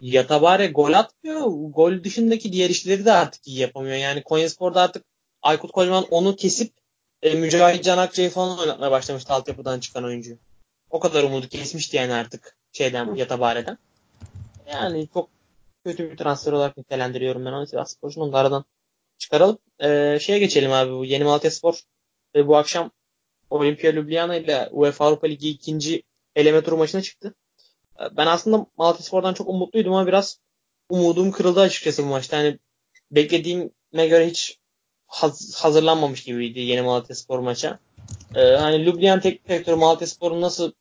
Yatabare 0.00 0.66
gol 0.66 0.92
atmıyor. 0.92 1.46
Gol 1.74 2.04
dışındaki 2.04 2.52
diğer 2.52 2.70
işleri 2.70 3.04
de 3.04 3.12
artık 3.12 3.48
iyi 3.48 3.58
yapamıyor. 3.58 3.96
Yani 3.96 4.22
Konyaspor'da 4.22 4.82
artık 4.82 5.04
Aykut 5.42 5.72
Kocaman 5.72 6.04
onu 6.10 6.36
kesip 6.36 6.72
e, 7.22 7.34
Mücahit 7.34 7.84
Can 7.84 7.98
Akçay'ı 7.98 8.30
falan 8.30 8.58
oynatmaya 8.58 8.90
başlamıştı 8.90 9.32
altyapıdan 9.32 9.80
çıkan 9.80 10.04
oyuncu. 10.04 10.38
O 10.90 11.00
kadar 11.00 11.24
umudu 11.24 11.48
kesmişti 11.48 11.96
yani 11.96 12.12
artık 12.12 12.56
şeyden 12.72 13.14
Yatabare'den. 13.14 13.78
Yani 14.72 15.08
çok 15.14 15.28
kötü 15.84 16.10
bir 16.10 16.16
transfer 16.16 16.52
olarak 16.52 16.76
nitelendiriyorum 16.76 17.44
ben 17.44 17.52
onu 17.52 17.66
Sivas 17.66 17.92
Spor'un. 17.92 18.20
Onu 18.20 18.32
da 18.32 18.38
aradan 18.38 18.64
çıkaralım. 19.18 19.58
Ee, 19.82 20.18
şeye 20.20 20.38
geçelim 20.38 20.72
abi 20.72 20.92
bu 20.92 21.04
Yeni 21.04 21.24
Malatya 21.24 21.50
Spor 21.50 21.80
e, 22.34 22.46
bu 22.46 22.56
akşam 22.56 22.90
Olimpia 23.50 23.92
Ljubljana 23.92 24.36
ile 24.36 24.68
UEFA 24.70 25.06
Avrupa 25.06 25.26
Ligi 25.26 25.48
ikinci 25.50 26.02
eleme 26.36 26.62
turu 26.62 26.76
maçına 26.76 27.02
çıktı. 27.02 27.34
Ben 28.16 28.26
aslında 28.26 28.66
Malatyaspor'dan 28.76 29.34
çok 29.34 29.48
umutluydum 29.48 29.92
ama 29.92 30.06
biraz 30.06 30.38
umudum 30.88 31.30
kırıldı 31.32 31.60
açıkçası 31.60 32.02
bu 32.02 32.06
maçta. 32.06 32.36
Yani 32.36 32.58
beklediğime 33.10 34.06
göre 34.06 34.26
hiç 34.26 34.58
haz- 35.06 35.54
hazırlanmamış 35.62 36.24
gibiydi 36.24 36.60
yeni 36.60 36.82
Malatyaspor 36.82 37.38
maça. 37.38 37.78
Ee, 38.34 38.40
hani 38.40 38.84
Ljubljan 38.84 39.20
teknik 39.20 39.48
direktörü 39.48 39.76
Malatyaspor'un 39.76 40.40
nasıl 40.40 40.72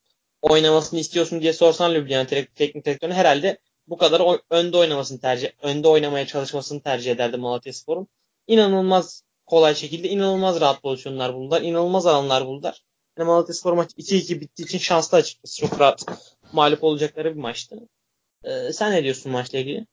oynamasını 0.41 0.99
istiyorsun 0.99 1.41
diye 1.41 1.53
sorsan 1.53 1.93
Ljubljan 1.93 2.25
teknik 2.25 2.85
direktörüne 2.85 3.13
herhalde 3.13 3.57
bu 3.87 3.97
kadar 3.97 4.39
önde 4.49 4.77
oynamasını 4.77 5.19
tercih, 5.19 5.49
önde 5.61 5.87
oynamaya 5.87 6.27
çalışmasını 6.27 6.81
tercih 6.81 7.11
ederdi 7.11 7.37
Malatyaspor'un. 7.37 8.07
İnanılmaz 8.47 9.23
kolay 9.45 9.75
şekilde 9.75 10.09
inanılmaz 10.09 10.61
rahat 10.61 10.81
pozisyonlar 10.81 11.33
buldular. 11.33 11.61
inanılmaz 11.61 12.05
alanlar 12.05 12.45
buldular. 12.45 12.83
Yani 13.17 13.27
Malatyaspor 13.27 13.73
maç 13.73 13.91
2-2 13.91 14.41
bittiği 14.41 14.65
için 14.65 14.77
şanslı 14.77 15.17
açıkçası. 15.17 15.57
Çok 15.61 15.79
rahat 15.79 16.05
mağlup 16.53 16.83
olacakları 16.83 17.35
bir 17.35 17.41
maçtı. 17.41 17.87
Ee, 18.43 18.73
sen 18.73 18.91
ne 18.91 19.03
diyorsun 19.03 19.31
maçla 19.31 19.59
ilgili? 19.59 19.85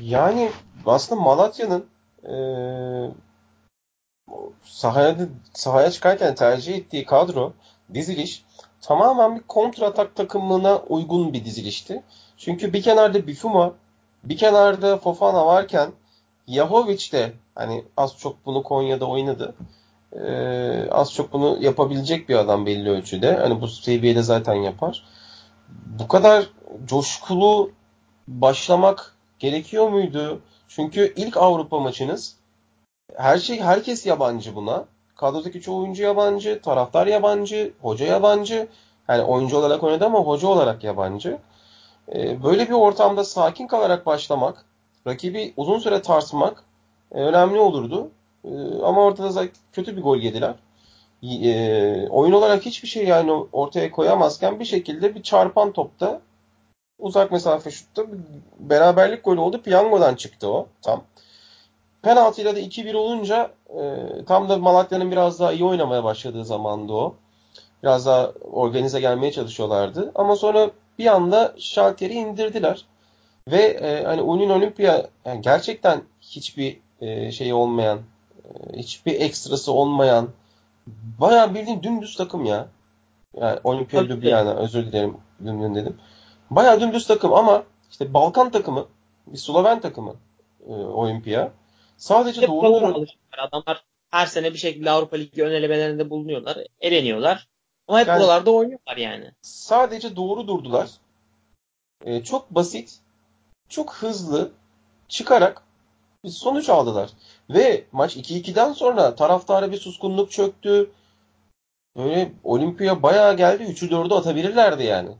Yani 0.00 0.50
aslında 0.86 1.20
Malatya'nın 1.20 1.86
e, 2.24 2.34
sahaya, 4.62 5.16
sahaya 5.52 5.90
çıkarken 5.90 6.34
tercih 6.34 6.74
ettiği 6.74 7.04
kadro, 7.04 7.52
diziliş 7.94 8.44
tamamen 8.86 9.36
bir 9.36 9.42
kontratak 9.42 10.16
takımına 10.16 10.78
uygun 10.78 11.32
bir 11.32 11.44
dizilişti. 11.44 12.02
Çünkü 12.36 12.72
bir 12.72 12.82
kenarda 12.82 13.26
Bifuma, 13.26 13.72
bir 14.24 14.36
kenarda 14.36 14.98
Fofana 14.98 15.46
varken 15.46 15.90
Yahovic 16.46 17.12
de 17.12 17.32
hani 17.54 17.84
az 17.96 18.18
çok 18.18 18.46
bunu 18.46 18.62
Konya'da 18.62 19.06
oynadı. 19.06 19.54
Ee, 20.12 20.88
az 20.90 21.12
çok 21.12 21.32
bunu 21.32 21.58
yapabilecek 21.60 22.28
bir 22.28 22.36
adam 22.36 22.66
belli 22.66 22.90
ölçüde. 22.90 23.36
Hani 23.36 23.60
bu 23.60 23.68
seviyede 23.68 24.22
zaten 24.22 24.54
yapar 24.54 25.04
bu 25.86 26.08
kadar 26.08 26.50
coşkulu 26.86 27.70
başlamak 28.28 29.16
gerekiyor 29.38 29.88
muydu? 29.88 30.40
Çünkü 30.68 31.12
ilk 31.16 31.36
Avrupa 31.36 31.80
maçınız 31.80 32.36
her 33.16 33.38
şey 33.38 33.60
herkes 33.60 34.06
yabancı 34.06 34.54
buna. 34.54 34.84
Kadrodaki 35.16 35.60
çoğu 35.60 35.80
oyuncu 35.82 36.02
yabancı, 36.02 36.62
taraftar 36.62 37.06
yabancı, 37.06 37.72
hoca 37.82 38.06
yabancı. 38.06 38.68
Yani 39.08 39.22
oyuncu 39.22 39.58
olarak 39.58 39.82
oynadı 39.82 40.04
ama 40.04 40.18
hoca 40.18 40.48
olarak 40.48 40.84
yabancı. 40.84 41.38
Ee, 42.14 42.42
böyle 42.42 42.68
bir 42.68 42.74
ortamda 42.74 43.24
sakin 43.24 43.66
kalarak 43.66 44.06
başlamak, 44.06 44.64
rakibi 45.06 45.54
uzun 45.56 45.78
süre 45.78 46.02
tartmak 46.02 46.64
e, 47.12 47.22
önemli 47.22 47.58
olurdu. 47.58 48.10
Ee, 48.44 48.48
ama 48.84 49.04
ortada 49.04 49.48
kötü 49.72 49.96
bir 49.96 50.02
gol 50.02 50.16
yediler 50.16 50.54
e, 51.24 52.08
oyun 52.08 52.32
olarak 52.32 52.66
hiçbir 52.66 52.88
şey 52.88 53.04
yani 53.04 53.32
ortaya 53.52 53.90
koyamazken 53.90 54.60
bir 54.60 54.64
şekilde 54.64 55.14
bir 55.14 55.22
çarpan 55.22 55.72
topta 55.72 56.20
uzak 56.98 57.32
mesafe 57.32 57.70
şutta 57.70 58.02
beraberlik 58.58 59.24
golü 59.24 59.40
oldu. 59.40 59.62
Piyangodan 59.62 60.14
çıktı 60.14 60.48
o 60.48 60.66
tam. 60.82 61.02
Penaltıyla 62.04 62.56
da 62.56 62.60
2-1 62.60 62.96
olunca 62.96 63.50
e, 63.68 64.24
tam 64.26 64.48
da 64.48 64.58
Malatya'nın 64.58 65.10
biraz 65.10 65.40
daha 65.40 65.52
iyi 65.52 65.64
oynamaya 65.64 66.04
başladığı 66.04 66.44
zamandı 66.44 66.92
o. 66.92 67.14
Biraz 67.82 68.06
daha 68.06 68.32
organize 68.52 69.00
gelmeye 69.00 69.32
çalışıyorlardı. 69.32 70.12
Ama 70.14 70.36
sonra 70.36 70.70
bir 70.98 71.06
anda 71.06 71.54
şalteri 71.58 72.12
indirdiler. 72.12 72.84
Ve 73.48 73.62
e, 73.62 74.04
hani 74.04 74.22
Union 74.22 74.50
Olympia 74.50 75.06
yani 75.24 75.40
gerçekten 75.40 76.02
hiçbir 76.20 76.80
e, 77.00 77.32
şey 77.32 77.52
olmayan, 77.52 77.98
e, 78.44 78.78
hiçbir 78.78 79.20
ekstrası 79.20 79.72
olmayan 79.72 80.28
bayağı 81.20 81.54
bildiğin 81.54 81.82
dümdüz 81.82 82.16
takım 82.16 82.44
ya. 82.44 82.66
Yani 83.36 83.60
Olimpia. 83.64 84.02
Ljubljana 84.04 84.54
özür 84.54 84.86
dilerim 84.86 85.16
Lübnan 85.40 85.74
dedim. 85.74 85.96
Bayağı 86.50 86.80
dümdüz 86.80 87.06
takım 87.06 87.32
ama 87.32 87.62
işte 87.90 88.14
Balkan 88.14 88.50
takımı, 88.50 88.86
bir 89.26 89.38
Sloven 89.38 89.80
takımı 89.80 90.14
e, 90.68 90.72
Olimpia. 90.72 91.50
Sadece 91.96 92.40
Hep 92.40 92.48
doğru. 92.48 93.06
Adamlar 93.38 93.84
her 94.10 94.26
sene 94.26 94.52
bir 94.52 94.58
şekilde 94.58 94.90
Avrupa 94.90 95.16
Ligi 95.16 95.44
ön 95.44 95.52
elemelerinde 95.52 96.10
bulunuyorlar. 96.10 96.58
Eleniyorlar. 96.80 97.48
Ama 97.88 98.00
hep 98.00 98.08
Yani- 98.08 98.20
buralarda 98.20 98.50
oynuyorlar 98.50 98.96
yani. 98.96 99.32
sadece 99.42 100.16
doğru 100.16 100.48
durdular. 100.48 100.90
E, 102.04 102.24
çok 102.24 102.50
basit, 102.50 102.98
çok 103.68 103.94
hızlı 103.94 104.50
çıkarak 105.08 105.62
bir 106.24 106.28
sonuç 106.28 106.68
aldılar. 106.68 107.10
Ve 107.50 107.84
maç 107.92 108.16
2-2'den 108.16 108.72
sonra 108.72 109.14
taraftara 109.14 109.72
bir 109.72 109.76
suskunluk 109.76 110.30
çöktü. 110.30 110.90
Böyle 111.96 112.32
Olimpia 112.44 113.02
bayağı 113.02 113.36
geldi. 113.36 113.62
3'ü 113.62 113.90
4'ü 113.90 114.14
atabilirlerdi 114.14 114.82
yani. 114.82 115.10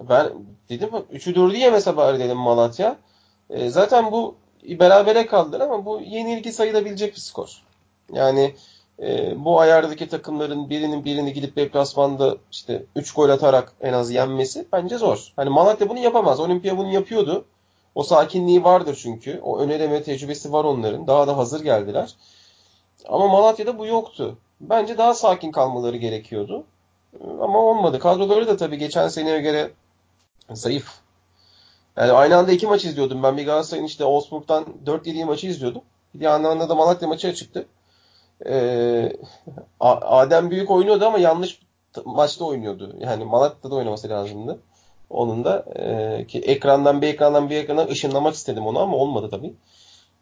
Ben 0.00 0.32
dedim 0.68 0.90
3'ü 1.12 1.34
4'ü 1.34 1.56
yemese 1.56 1.96
bari 1.96 2.18
dedim 2.18 2.36
Malatya. 2.36 2.96
E, 3.50 3.70
zaten 3.70 4.12
bu 4.12 4.34
berabere 4.66 5.26
kaldılar 5.26 5.60
ama 5.60 5.84
bu 5.84 6.00
yenilgi 6.00 6.52
sayılabilecek 6.52 7.14
bir 7.14 7.20
skor. 7.20 7.62
Yani 8.12 8.54
e, 9.02 9.34
bu 9.44 9.60
ayardaki 9.60 10.08
takımların 10.08 10.70
birinin 10.70 11.04
birini 11.04 11.32
gidip 11.32 11.56
deplasmanda 11.56 12.36
işte 12.52 12.82
3 12.96 13.14
gol 13.14 13.28
atarak 13.28 13.72
en 13.80 13.92
az 13.92 14.10
yenmesi 14.10 14.66
bence 14.72 14.98
zor. 14.98 15.32
Hani 15.36 15.50
Malatya 15.50 15.88
bunu 15.88 15.98
yapamaz. 15.98 16.40
Olimpia 16.40 16.78
bunu 16.78 16.92
yapıyordu. 16.92 17.44
O 17.94 18.02
sakinliği 18.02 18.64
vardır 18.64 18.98
çünkü. 19.02 19.40
O 19.42 19.58
ön 19.58 19.68
eleme 19.68 20.02
tecrübesi 20.02 20.52
var 20.52 20.64
onların. 20.64 21.06
Daha 21.06 21.26
da 21.26 21.36
hazır 21.36 21.60
geldiler. 21.60 22.14
Ama 23.08 23.28
Malatya'da 23.28 23.78
bu 23.78 23.86
yoktu. 23.86 24.38
Bence 24.60 24.98
daha 24.98 25.14
sakin 25.14 25.52
kalmaları 25.52 25.96
gerekiyordu. 25.96 26.64
Ama 27.40 27.58
olmadı. 27.58 27.98
Kadroları 27.98 28.46
da 28.46 28.56
tabii 28.56 28.78
geçen 28.78 29.08
seneye 29.08 29.40
göre 29.40 29.70
zayıf. 30.52 31.05
Yani 31.96 32.12
aynı 32.12 32.36
anda 32.36 32.52
iki 32.52 32.66
maç 32.66 32.84
izliyordum. 32.84 33.22
Ben 33.22 33.36
bir 33.36 33.46
Galatasaray'ın 33.46 33.86
işte 33.86 34.04
Wolfsburg'dan 34.04 34.66
4-7 34.86 35.24
maçı 35.24 35.46
izliyordum. 35.46 35.82
Bir 36.14 36.24
yandan 36.24 36.68
da 36.68 36.74
Malatya 36.74 37.08
maçı 37.08 37.34
çıktı. 37.34 37.66
Ee, 38.46 39.12
Adem 39.80 40.50
Büyük 40.50 40.70
oynuyordu 40.70 41.06
ama 41.06 41.18
yanlış 41.18 41.60
maçta 42.04 42.44
oynuyordu. 42.44 42.96
Yani 43.00 43.24
Malatya'da 43.24 43.74
oynaması 43.74 44.08
lazımdı. 44.08 44.58
Onun 45.10 45.44
da 45.44 45.64
e, 45.76 46.26
ki 46.26 46.38
ekrandan 46.38 47.02
bir 47.02 47.06
ekrandan 47.06 47.50
bir 47.50 47.56
ekrana 47.56 47.84
ışınlamak 47.84 48.34
istedim 48.34 48.66
onu 48.66 48.78
ama 48.78 48.96
olmadı 48.96 49.28
tabii. 49.30 49.54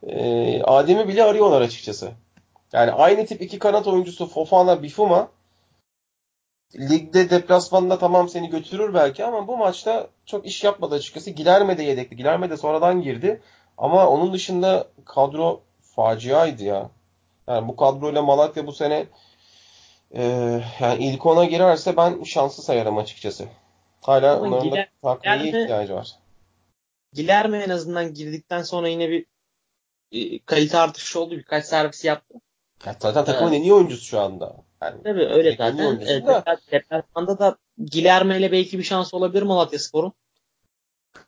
E, 0.07 0.63
Adem'i 0.63 1.09
bile 1.09 1.25
arıyorlar 1.25 1.61
açıkçası. 1.61 2.11
Yani 2.73 2.93
aynı 2.93 3.27
tip 3.27 3.43
iki 3.43 3.59
kanat 3.59 3.87
oyuncusu 3.87 4.27
Fofana, 4.27 4.83
Bifuma 4.83 5.29
ligde 6.75 7.31
deplasmanda 7.31 7.99
tamam 7.99 8.29
seni 8.29 8.51
götürür 8.51 8.95
belki 8.95 9.25
ama 9.25 9.49
bu 9.49 9.57
maçta 9.57 10.07
çok 10.27 10.47
iş 10.47 10.65
yapmadı 10.65 10.95
açıkçası. 10.95 11.31
Gilerme 11.31 11.79
de 11.79 11.83
yedekti. 11.83 12.17
Gilerme 12.17 12.51
de 12.51 12.57
sonradan 12.57 13.03
girdi. 13.03 13.41
Ama 13.79 14.09
onun 14.09 14.33
dışında 14.33 14.89
kadro 15.05 15.61
faciaydı 15.83 16.65
ya. 16.65 16.91
Yani 17.49 17.69
bu 17.69 17.77
kadroyla 17.77 18.23
Malatya 18.23 18.67
bu 18.67 18.73
sene 18.73 19.07
e, 20.15 20.23
yani 20.81 21.05
ilk 21.05 21.27
ona 21.27 21.45
girerse 21.45 21.97
ben 21.97 22.23
şanslı 22.23 22.63
sayarım 22.63 22.99
açıkçası. 22.99 23.45
Hala 24.01 24.33
Ama 24.37 24.47
onların 24.47 24.65
da 24.71 24.77
Giler- 24.77 24.89
takviye 25.03 25.37
Gilerme- 25.37 25.63
ihtiyacı 25.63 25.95
var. 25.95 26.09
Gilerme 27.13 27.59
en 27.59 27.71
azından 27.71 28.15
girdikten 28.15 28.63
sonra 28.63 28.89
yine 28.89 29.09
bir 29.11 29.27
e, 30.13 30.39
kalite 30.39 30.79
artışı 30.79 31.21
oldu. 31.21 31.31
Birkaç 31.37 31.65
servis 31.65 32.05
yaptı. 32.05 32.35
Ya 32.87 32.97
zaten 33.01 33.25
takımın 33.25 33.53
en 33.53 33.63
iyi 33.63 33.75
oyuncusu 33.75 34.05
şu 34.05 34.21
anda. 34.21 34.57
Yani 34.85 35.03
Tabii 35.05 35.27
öyle 35.27 35.57
zaten. 35.57 36.01
E, 36.01 36.27
da. 36.27 36.33
depla- 36.39 36.59
Deplasmanda 36.73 37.39
da 37.39 37.57
Gilerme 37.85 38.39
ile 38.39 38.53
belki 38.53 38.79
bir 38.79 38.83
şans 38.85 39.15
olabilir 39.15 39.43
Malatya 39.43 39.79
Spor'un. 39.79 40.13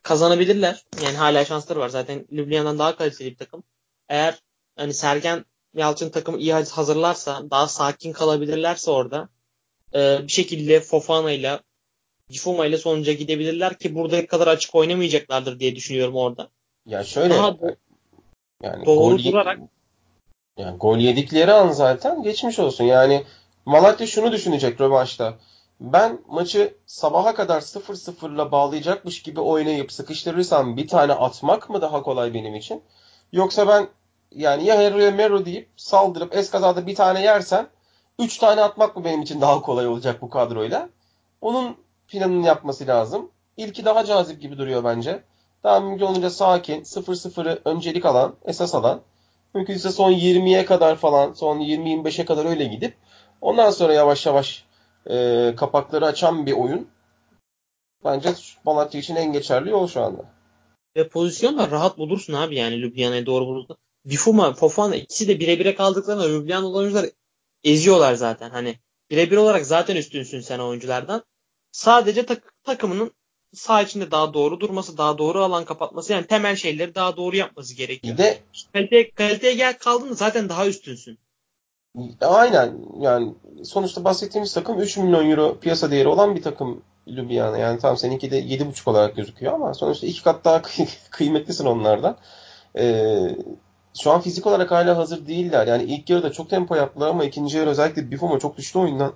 Kazanabilirler. 0.03 0.83
Yani 1.03 1.17
hala 1.17 1.45
şansları 1.45 1.79
var. 1.79 1.89
Zaten 1.89 2.25
Ljubljana'dan 2.31 2.79
daha 2.79 2.95
kaliteli 2.95 3.31
bir 3.31 3.37
takım. 3.37 3.63
Eğer 4.09 4.39
hani 4.75 4.93
Sergen 4.93 5.45
Yalçın 5.73 6.09
takımı 6.09 6.37
iyi 6.37 6.53
hazırlarsa, 6.53 7.51
daha 7.51 7.67
sakin 7.67 8.11
kalabilirlerse 8.13 8.91
orada 8.91 9.29
e, 9.93 10.19
bir 10.23 10.31
şekilde 10.31 10.79
Fofana 10.79 11.31
ile 11.31 11.59
Cifuma 12.29 12.65
ile 12.65 12.77
sonuca 12.77 13.13
gidebilirler 13.13 13.77
ki 13.79 13.95
buradaki 13.95 14.27
kadar 14.27 14.47
açık 14.47 14.75
oynamayacaklardır 14.75 15.59
diye 15.59 15.75
düşünüyorum 15.75 16.15
orada. 16.15 16.49
ya 16.85 17.03
şöyle 17.03 17.33
Daha 17.33 17.47
do- 17.47 17.75
yani 18.63 18.85
doğru 18.85 19.17
gol 19.17 19.23
durarak 19.23 19.59
yani 20.57 20.77
gol 20.77 20.97
yedikleri 20.97 21.53
an 21.53 21.71
zaten 21.71 22.23
geçmiş 22.23 22.59
olsun. 22.59 22.83
Yani 22.83 23.23
Malatya 23.67 24.07
şunu 24.07 24.31
düşünecek 24.31 24.81
rövanşta. 24.81 25.33
Ben 25.79 26.21
maçı 26.27 26.73
sabaha 26.85 27.35
kadar 27.35 27.61
0-0'la 27.61 28.51
bağlayacakmış 28.51 29.21
gibi 29.21 29.39
oynayıp 29.39 29.91
sıkıştırırsam 29.91 30.77
bir 30.77 30.87
tane 30.87 31.13
atmak 31.13 31.69
mı 31.69 31.81
daha 31.81 32.03
kolay 32.03 32.33
benim 32.33 32.55
için? 32.55 32.83
Yoksa 33.31 33.67
ben 33.67 33.87
yani 34.31 34.65
ya 34.65 34.79
Hero 34.79 35.15
Mero 35.15 35.45
deyip 35.45 35.69
saldırıp 35.77 36.35
eskazada 36.35 36.87
bir 36.87 36.95
tane 36.95 37.21
yersem 37.21 37.67
3 38.19 38.37
tane 38.37 38.61
atmak 38.61 38.95
mı 38.95 39.03
benim 39.03 39.21
için 39.21 39.41
daha 39.41 39.61
kolay 39.61 39.87
olacak 39.87 40.21
bu 40.21 40.29
kadroyla? 40.29 40.89
Onun 41.41 41.77
planını 42.07 42.45
yapması 42.45 42.87
lazım. 42.87 43.31
İlki 43.57 43.85
daha 43.85 44.05
cazip 44.05 44.41
gibi 44.41 44.57
duruyor 44.57 44.83
bence. 44.83 45.23
Daha 45.63 45.79
mümkün 45.79 46.05
olunca 46.05 46.29
sakin, 46.29 46.81
0-0'ı 46.83 47.61
öncelik 47.65 48.05
alan, 48.05 48.35
esas 48.45 48.75
alan. 48.75 49.01
Mümkünse 49.53 49.91
son 49.91 50.11
20'ye 50.11 50.65
kadar 50.65 50.95
falan, 50.95 51.33
son 51.33 51.59
20-25'e 51.59 52.25
kadar 52.25 52.45
öyle 52.45 52.65
gidip 52.65 52.97
ondan 53.41 53.71
sonra 53.71 53.93
yavaş 53.93 54.25
yavaş 54.25 54.65
e, 55.09 55.53
kapakları 55.57 56.05
açan 56.05 56.45
bir 56.45 56.53
oyun. 56.53 56.87
Bence 58.03 58.29
Malatya 58.65 58.99
için 59.01 59.15
en 59.15 59.33
geçerli 59.33 59.69
yol 59.69 59.87
şu 59.87 60.01
anda. 60.01 60.25
ve 60.95 61.09
pozisyonda 61.09 61.71
rahat 61.71 61.97
bulursun 61.97 62.33
abi 62.33 62.55
yani 62.55 62.81
Ljubljana'ya 62.81 63.25
doğru 63.25 63.45
bulursun. 63.47 63.77
Bifuma, 64.05 64.53
Fofana 64.53 64.95
ikisi 64.95 65.27
de 65.27 65.39
bire 65.39 65.59
bire 65.59 65.75
kaldıklarında 65.75 66.29
Ljubljana'lı 66.29 66.77
oyuncular 66.77 67.05
eziyorlar 67.63 68.13
zaten. 68.13 68.49
Hani 68.49 68.75
birebir 69.11 69.37
olarak 69.37 69.65
zaten 69.65 69.95
üstünsün 69.95 70.39
sen 70.39 70.59
oyunculardan. 70.59 71.23
Sadece 71.71 72.25
tak- 72.25 72.53
takımının 72.63 73.11
sağ 73.53 73.81
içinde 73.81 74.11
daha 74.11 74.33
doğru 74.33 74.59
durması, 74.59 74.97
daha 74.97 75.17
doğru 75.17 75.43
alan 75.43 75.65
kapatması 75.65 76.13
yani 76.13 76.27
temel 76.27 76.55
şeyleri 76.55 76.95
daha 76.95 77.17
doğru 77.17 77.35
yapması 77.35 77.75
gerekiyor. 77.75 78.13
Bir 78.13 78.23
de 78.23 78.37
Kalite, 78.73 79.11
kaliteye 79.11 79.53
gel 79.53 79.77
kaldığında 79.77 80.13
zaten 80.13 80.49
daha 80.49 80.67
üstünsün. 80.67 81.19
Aynen 82.21 82.73
yani 82.99 83.33
sonuçta 83.63 84.03
bahsettiğimiz 84.03 84.53
takım 84.53 84.79
3 84.79 84.97
milyon 84.97 85.29
euro 85.31 85.57
piyasa 85.59 85.91
değeri 85.91 86.07
olan 86.07 86.35
bir 86.35 86.41
takım 86.41 86.81
Ljubljana. 87.07 87.57
Yani 87.57 87.79
tam 87.79 87.97
seninki 87.97 88.31
de 88.31 88.39
7,5 88.39 88.89
olarak 88.89 89.15
gözüküyor 89.15 89.53
ama 89.53 89.73
sonuçta 89.73 90.07
iki 90.07 90.23
kat 90.23 90.45
daha 90.45 90.57
kıy- 90.61 91.09
kıymetlisin 91.09 91.65
onlardan. 91.65 92.17
Ee, 92.77 93.35
şu 94.01 94.11
an 94.11 94.21
fizik 94.21 94.47
olarak 94.47 94.71
hala 94.71 94.97
hazır 94.97 95.27
değiller. 95.27 95.67
Yani 95.67 95.83
ilk 95.83 96.09
yarıda 96.09 96.31
çok 96.31 96.49
tempo 96.49 96.75
yaptılar 96.75 97.07
ama 97.09 97.23
ikinci 97.25 97.57
yarı 97.57 97.69
özellikle 97.69 98.11
Buffon 98.11 98.39
çok 98.39 98.57
düştü 98.57 98.79
oyundan. 98.79 99.13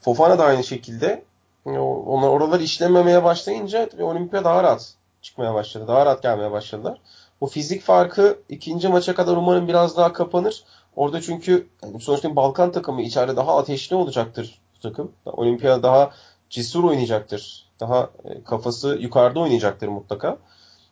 Fofana 0.00 0.38
da 0.38 0.44
aynı 0.44 0.64
şekilde. 0.64 1.24
O- 1.66 2.04
Onlar 2.06 2.28
oralar 2.28 2.60
işlememeye 2.60 3.24
başlayınca 3.24 3.88
Olimpia 4.00 4.44
daha 4.44 4.62
rahat 4.62 4.94
çıkmaya 5.22 5.54
başladı. 5.54 5.84
Daha 5.88 6.06
rahat 6.06 6.22
gelmeye 6.22 6.50
başladılar. 6.50 7.00
Bu 7.40 7.46
fizik 7.46 7.82
farkı 7.82 8.38
ikinci 8.48 8.88
maça 8.88 9.14
kadar 9.14 9.36
umarım 9.36 9.68
biraz 9.68 9.96
daha 9.96 10.12
kapanır. 10.12 10.64
Orada 10.98 11.20
çünkü 11.20 11.68
yani 11.82 12.00
sonuçta 12.00 12.36
Balkan 12.36 12.72
takımı 12.72 13.02
içeride 13.02 13.36
daha 13.36 13.56
ateşli 13.58 13.96
olacaktır 13.96 14.60
bu 14.76 14.80
takım. 14.80 15.12
Olimpia 15.26 15.82
daha 15.82 16.10
cesur 16.50 16.84
oynayacaktır. 16.84 17.66
Daha 17.80 18.10
e, 18.24 18.44
kafası 18.44 18.98
yukarıda 19.00 19.40
oynayacaktır 19.40 19.88
mutlaka. 19.88 20.38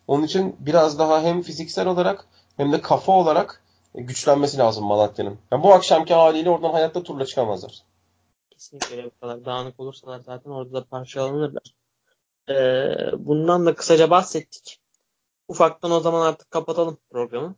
Onun 0.06 0.22
için 0.22 0.56
biraz 0.58 0.98
daha 0.98 1.22
hem 1.22 1.42
fiziksel 1.42 1.86
olarak 1.86 2.26
hem 2.56 2.72
de 2.72 2.80
kafa 2.80 3.12
olarak 3.12 3.62
e, 3.94 4.02
güçlenmesi 4.02 4.58
lazım 4.58 4.84
Malatya'nın. 4.84 5.38
Yani 5.52 5.62
bu 5.62 5.72
akşamki 5.74 6.14
haliyle 6.14 6.50
oradan 6.50 6.72
hayatta 6.72 7.02
turla 7.02 7.26
çıkamazlar. 7.26 7.82
Kesinlikle 8.50 8.96
öyle 8.96 9.06
bu 9.06 9.20
kadar 9.20 9.44
dağınık 9.44 9.80
olursalar 9.80 10.18
zaten 10.18 10.50
orada 10.50 10.72
da 10.72 10.84
parçalanırlar. 10.84 11.74
Ee, 12.48 12.96
bundan 13.18 13.66
da 13.66 13.74
kısaca 13.74 14.10
bahsettik. 14.10 14.80
Ufaktan 15.48 15.90
o 15.90 16.00
zaman 16.00 16.26
artık 16.26 16.50
kapatalım 16.50 16.98
programı. 17.10 17.54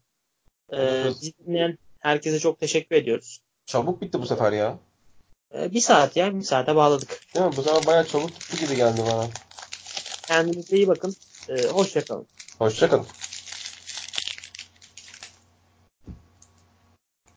Ee, 0.71 0.77
Evet. 0.77 1.33
dinleyen 1.47 1.79
herkese 2.09 2.39
çok 2.39 2.61
teşekkür 2.61 2.97
ediyoruz. 2.97 3.41
Çabuk 3.67 4.03
bitti 4.03 4.23
bu 4.23 4.27
sefer 4.27 4.53
ya. 4.53 4.79
Ee, 5.55 5.73
bir 5.73 5.81
saat 5.81 6.17
ya, 6.17 6.35
bir 6.35 6.43
saate 6.43 6.77
bağladık. 6.77 7.21
Değil 7.35 7.47
mi? 7.47 7.53
Bu 7.57 7.63
sefer 7.63 7.87
bayağı 7.87 8.07
çabuk 8.07 8.31
bitti 8.31 8.65
gibi 8.65 8.77
geldi 8.77 9.01
bana. 9.13 9.27
Kendinize 10.27 10.77
iyi 10.77 10.89
bakın. 10.89 11.17
Ee, 11.49 11.67
hoşçakalın. 11.67 12.27
Hoşçakalın. 12.59 13.07